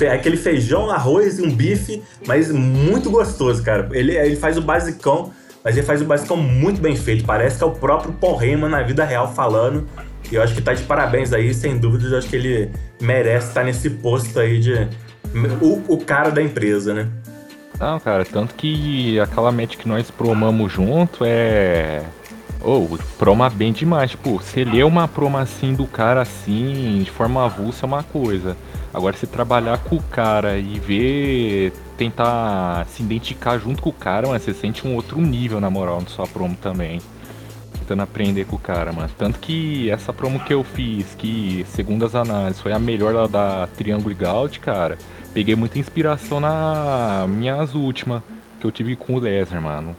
É 0.00 0.10
aquele 0.10 0.36
feijão, 0.36 0.90
arroz 0.90 1.38
e 1.38 1.42
um 1.42 1.50
bife, 1.50 2.02
mas 2.26 2.50
muito 2.50 3.08
gostoso, 3.08 3.62
cara. 3.62 3.88
Ele, 3.92 4.16
ele 4.16 4.34
faz 4.34 4.58
o 4.58 4.62
basicão, 4.62 5.32
mas 5.62 5.76
ele 5.76 5.86
faz 5.86 6.02
o 6.02 6.04
basicão 6.04 6.36
muito 6.36 6.80
bem 6.80 6.96
feito. 6.96 7.24
Parece 7.24 7.58
que 7.58 7.62
é 7.62 7.66
o 7.66 7.70
próprio 7.70 8.12
Paul 8.12 8.40
na 8.68 8.82
vida 8.82 9.04
real 9.04 9.32
falando. 9.32 9.88
E 10.30 10.34
eu 10.34 10.42
acho 10.42 10.54
que 10.54 10.60
tá 10.60 10.74
de 10.74 10.82
parabéns 10.82 11.32
aí, 11.32 11.54
sem 11.54 11.78
dúvida. 11.78 12.04
Eu 12.08 12.18
acho 12.18 12.28
que 12.28 12.34
ele 12.34 12.70
merece 13.00 13.48
estar 13.48 13.62
nesse 13.62 13.88
posto 13.88 14.40
aí 14.40 14.58
de. 14.58 14.88
O, 15.60 15.94
o 15.94 15.98
cara 15.98 16.30
da 16.30 16.42
empresa, 16.42 16.94
né? 16.94 17.08
Não, 17.78 18.00
cara, 18.00 18.24
tanto 18.24 18.54
que 18.54 19.20
aquela 19.20 19.52
match 19.52 19.76
que 19.76 19.88
nós 19.88 20.10
promamos 20.10 20.72
junto 20.72 21.24
é. 21.24 22.02
Ou, 22.62 22.88
oh, 22.92 22.98
proma 23.18 23.50
bem 23.50 23.72
demais. 23.72 24.12
Tipo, 24.12 24.38
você 24.38 24.64
lê 24.64 24.82
uma 24.82 25.06
proma 25.06 25.40
assim 25.40 25.74
do 25.74 25.86
cara 25.86 26.22
assim, 26.22 27.02
de 27.04 27.10
forma 27.10 27.44
avulsa 27.44 27.84
é 27.84 27.86
uma 27.86 28.02
coisa. 28.02 28.56
Agora, 28.94 29.14
se 29.14 29.26
trabalhar 29.26 29.78
com 29.78 29.96
o 29.96 30.02
cara 30.02 30.56
e 30.56 30.80
ver, 30.80 31.72
tentar 31.98 32.86
se 32.86 33.02
identificar 33.02 33.58
junto 33.58 33.82
com 33.82 33.90
o 33.90 33.92
cara, 33.92 34.26
mano, 34.26 34.40
você 34.40 34.54
sente 34.54 34.86
um 34.86 34.94
outro 34.94 35.20
nível, 35.20 35.60
na 35.60 35.68
moral, 35.68 36.00
na 36.00 36.08
sua 36.08 36.26
promo 36.26 36.56
também. 36.56 36.98
Tentando 37.78 38.02
aprender 38.02 38.46
com 38.46 38.56
o 38.56 38.58
cara, 38.58 38.90
mano. 38.92 39.10
Tanto 39.18 39.38
que 39.38 39.90
essa 39.90 40.14
promo 40.14 40.40
que 40.40 40.54
eu 40.54 40.64
fiz, 40.64 41.14
que, 41.14 41.64
segundo 41.68 42.06
as 42.06 42.14
análises, 42.14 42.60
foi 42.60 42.72
a 42.72 42.78
melhor 42.78 43.12
da, 43.12 43.26
da 43.26 43.66
Triângulo 43.66 44.14
Gaut, 44.14 44.58
cara 44.60 44.96
peguei 45.36 45.54
muita 45.54 45.78
inspiração 45.78 46.40
na 46.40 47.26
minhas 47.28 47.74
últimas 47.74 48.22
que 48.58 48.66
eu 48.66 48.72
tive 48.72 48.96
com 48.96 49.16
o 49.16 49.18
Lesnar, 49.18 49.60
mano. 49.60 49.94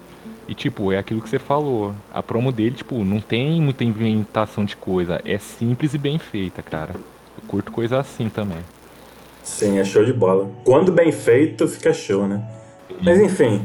E 0.48 0.56
tipo, 0.56 0.92
é 0.92 0.98
aquilo 0.98 1.22
que 1.22 1.30
você 1.30 1.38
falou. 1.38 1.94
A 2.12 2.24
promo 2.24 2.52
dele, 2.52 2.72
tipo, 2.72 3.04
não 3.04 3.20
tem 3.20 3.62
muita 3.62 3.84
inventação 3.84 4.66
de 4.66 4.76
coisa. 4.76 5.22
É 5.24 5.38
simples 5.38 5.94
e 5.94 6.00
bem 6.00 6.18
feita, 6.18 6.64
cara. 6.64 6.96
Eu 6.96 7.48
curto 7.48 7.72
coisa 7.72 8.00
assim 8.00 8.30
também. 8.30 8.58
Sim, 9.44 9.78
é 9.78 9.84
show 9.84 10.04
de 10.04 10.12
bola. 10.12 10.50
Quando 10.64 10.92
bem 10.92 11.12
feito, 11.12 11.68
fica 11.68 11.94
show, 11.94 12.28
né? 12.28 12.44
Mas 13.04 13.22
enfim. 13.22 13.62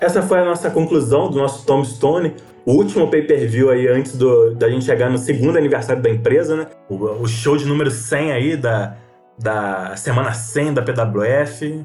Essa 0.00 0.22
foi 0.22 0.38
a 0.38 0.44
nossa 0.44 0.70
conclusão 0.70 1.28
do 1.28 1.38
nosso 1.38 1.66
Tom 1.66 1.84
Stone. 1.84 2.34
O 2.64 2.74
último 2.74 3.10
pay-per-view 3.10 3.68
aí 3.70 3.88
antes 3.88 4.16
do, 4.16 4.54
da 4.54 4.70
gente 4.70 4.84
chegar 4.84 5.10
no 5.10 5.18
segundo 5.18 5.58
aniversário 5.58 6.00
da 6.00 6.08
empresa, 6.08 6.54
né? 6.54 6.68
O, 6.88 6.94
o 7.22 7.26
show 7.26 7.56
de 7.56 7.64
número 7.64 7.90
100 7.90 8.30
aí 8.30 8.56
da, 8.56 8.96
da 9.38 9.96
semana 9.96 10.32
100 10.32 10.74
da 10.74 10.82
PWF. 10.82 11.84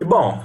E 0.00 0.04
bom, 0.04 0.42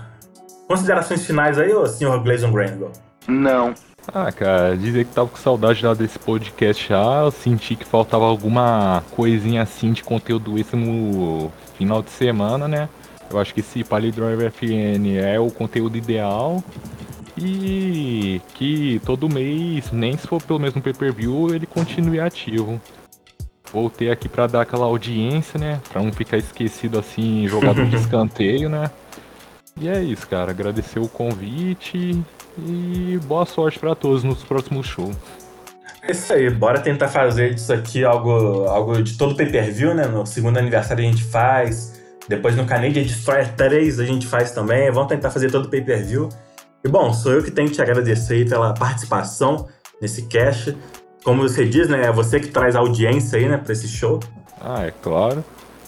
considerações 0.68 1.26
finais 1.26 1.58
aí, 1.58 1.74
ô 1.74 1.86
senhor 1.86 2.22
Gleison 2.24 2.52
Granville? 2.52 2.92
Não. 3.28 3.74
Ah, 4.14 4.32
cara, 4.32 4.78
dizer 4.78 5.06
que 5.06 5.14
tava 5.14 5.28
com 5.28 5.36
saudade 5.36 5.86
lá 5.86 5.94
desse 5.94 6.18
podcast 6.18 6.88
já, 6.88 7.22
eu 7.24 7.32
senti 7.32 7.76
que 7.76 7.84
faltava 7.84 8.24
alguma 8.24 9.04
coisinha 9.12 9.62
assim 9.62 9.92
de 9.92 10.02
conteúdo 10.02 10.58
extra 10.58 10.80
no 10.80 11.52
final 11.78 12.02
de 12.02 12.10
semana, 12.10 12.70
né? 12.70 12.88
Eu 13.30 13.38
acho 13.38 13.54
que 13.54 13.60
esse 13.60 13.84
Palidriver 13.84 14.50
FN 14.50 15.18
é 15.18 15.38
o 15.38 15.52
conteúdo 15.52 15.98
ideal 15.98 16.64
e 17.38 18.42
que 18.54 19.02
todo 19.06 19.28
mês, 19.28 19.92
nem 19.92 20.18
se 20.18 20.26
for 20.26 20.42
pelo 20.42 20.60
mesmo 20.60 20.82
pay-per-view, 20.82 21.54
ele 21.54 21.66
continue 21.66 22.20
ativo. 22.20 22.82
Voltei 23.72 24.10
aqui 24.10 24.30
para 24.30 24.48
dar 24.48 24.62
aquela 24.62 24.86
audiência, 24.86 25.60
né? 25.60 25.80
Pra 25.92 26.02
não 26.02 26.12
ficar 26.12 26.38
esquecido 26.38 26.98
assim, 26.98 27.48
jogador 27.48 27.86
de 27.86 27.96
escanteio, 27.98 28.70
né? 28.70 28.90
E 29.80 29.88
é 29.88 30.02
isso, 30.02 30.28
cara. 30.28 30.52
Agradecer 30.52 31.00
o 31.00 31.08
convite 31.08 32.24
e 32.58 33.20
boa 33.26 33.46
sorte 33.46 33.78
para 33.78 33.94
todos 33.94 34.24
nos 34.24 34.44
próximos 34.44 34.88
shows. 34.88 35.16
É 36.02 36.12
isso 36.12 36.32
aí, 36.32 36.50
bora 36.50 36.80
tentar 36.80 37.10
fazer 37.10 37.54
disso 37.54 37.74
aqui 37.74 38.04
algo, 38.06 38.66
algo 38.66 39.04
de 39.04 39.18
todo 39.18 39.36
pay-per-view, 39.36 39.94
né? 39.94 40.08
No 40.08 40.26
segundo 40.26 40.58
aniversário 40.58 41.04
a 41.04 41.08
gente 41.08 41.24
faz, 41.24 42.02
depois 42.30 42.56
no 42.56 42.66
Canadian 42.66 43.04
Destroyer 43.04 43.54
3 43.56 44.00
a 44.00 44.06
gente 44.06 44.26
faz 44.26 44.52
também. 44.52 44.90
Vamos 44.90 45.10
tentar 45.10 45.30
fazer 45.30 45.52
todo 45.52 45.70
pay-per-view. 45.70 46.30
E 46.84 46.88
bom, 46.88 47.12
sou 47.12 47.34
eu 47.34 47.44
que 47.44 47.52
tenho 47.52 47.68
que 47.68 47.76
te 47.76 47.82
agradecer 47.82 48.48
pela 48.48 48.74
participação 48.74 49.68
nesse 50.02 50.28
cast 50.28 50.78
como 51.28 51.42
você 51.42 51.66
diz, 51.66 51.90
né? 51.90 52.06
É 52.06 52.12
você 52.12 52.40
que 52.40 52.48
traz 52.48 52.74
a 52.74 52.80
audiência 52.80 53.38
aí, 53.38 53.50
né, 53.50 53.58
pra 53.58 53.74
esse 53.74 53.86
show. 53.86 54.18
Ah, 54.62 54.86
é 54.86 54.94
claro. 55.04 55.44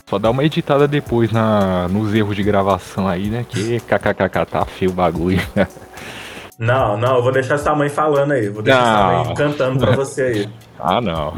Só 0.05 0.19
dá 0.19 0.29
uma 0.29 0.43
editada 0.43 0.85
depois 0.85 1.31
na, 1.31 1.87
nos 1.87 2.13
erros 2.13 2.35
de 2.35 2.43
gravação 2.43 3.07
aí, 3.07 3.29
né? 3.29 3.45
Que 3.47 3.79
kkkk, 3.79 4.45
tá 4.45 4.65
feio 4.65 4.91
o 4.91 4.93
bagulho. 4.93 5.39
Não, 6.59 6.97
não, 6.97 7.15
eu 7.15 7.23
vou 7.23 7.31
deixar 7.31 7.57
sua 7.57 7.73
mãe 7.73 7.87
falando 7.87 8.33
aí. 8.33 8.49
Vou 8.49 8.61
deixar 8.61 8.81
não. 8.81 8.93
sua 8.93 9.23
mãe 9.23 9.33
cantando 9.33 9.79
pra 9.79 9.95
você 9.95 10.21
aí. 10.23 10.49
Ah, 10.77 10.99
não. 10.99 11.33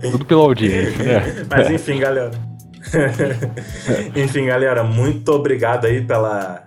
Tudo 0.00 0.24
pela 0.24 0.42
audiência, 0.42 1.04
né? 1.04 1.46
Mas 1.50 1.70
enfim, 1.70 2.00
galera. 2.00 2.32
enfim, 4.16 4.46
galera, 4.46 4.82
muito 4.82 5.28
obrigado 5.30 5.84
aí 5.84 6.04
pela. 6.04 6.64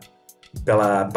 pela 0.63 1.09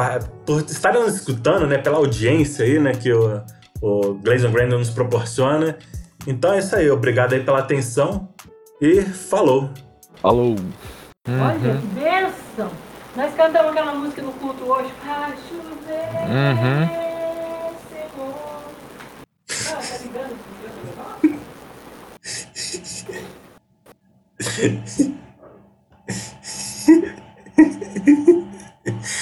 por 0.45 0.63
estarem 0.63 1.03
nos 1.03 1.15
escutando, 1.15 1.65
né? 1.67 1.79
Pela 1.79 1.99
audiência 1.99 2.65
aí, 2.65 2.81
né? 2.81 2.93
Que 2.93 3.09
eu 3.09 3.41
o 3.81 4.15
Glazon 4.15 4.53
Grand 4.53 4.69
nos 4.69 4.91
proporciona. 4.91 5.77
Então 6.27 6.53
é 6.53 6.59
isso 6.59 6.77
aí, 6.77 6.91
obrigado 6.91 7.33
aí 7.33 7.43
pela 7.43 7.61
atenção 7.61 8.29
e 8.81 9.01
falou. 9.03 9.71
Falou. 10.17 10.57
Uhum. 11.29 11.43
Olha 11.43 11.59
que 11.59 11.67
uhum. 11.67 11.81
bênção! 11.95 12.71
Nós 13.17 13.35
cantamos 13.35 13.73
aquela 13.73 13.95
música 13.95 14.23
no 14.23 14.33
culto 14.35 14.63
hoje. 14.65 14.93
Ah, 15.07 15.33
chover, 15.49 16.09
uhum. 16.29 16.85
Ah, 19.67 19.77
tá 19.77 19.99
ligando? 20.03 20.37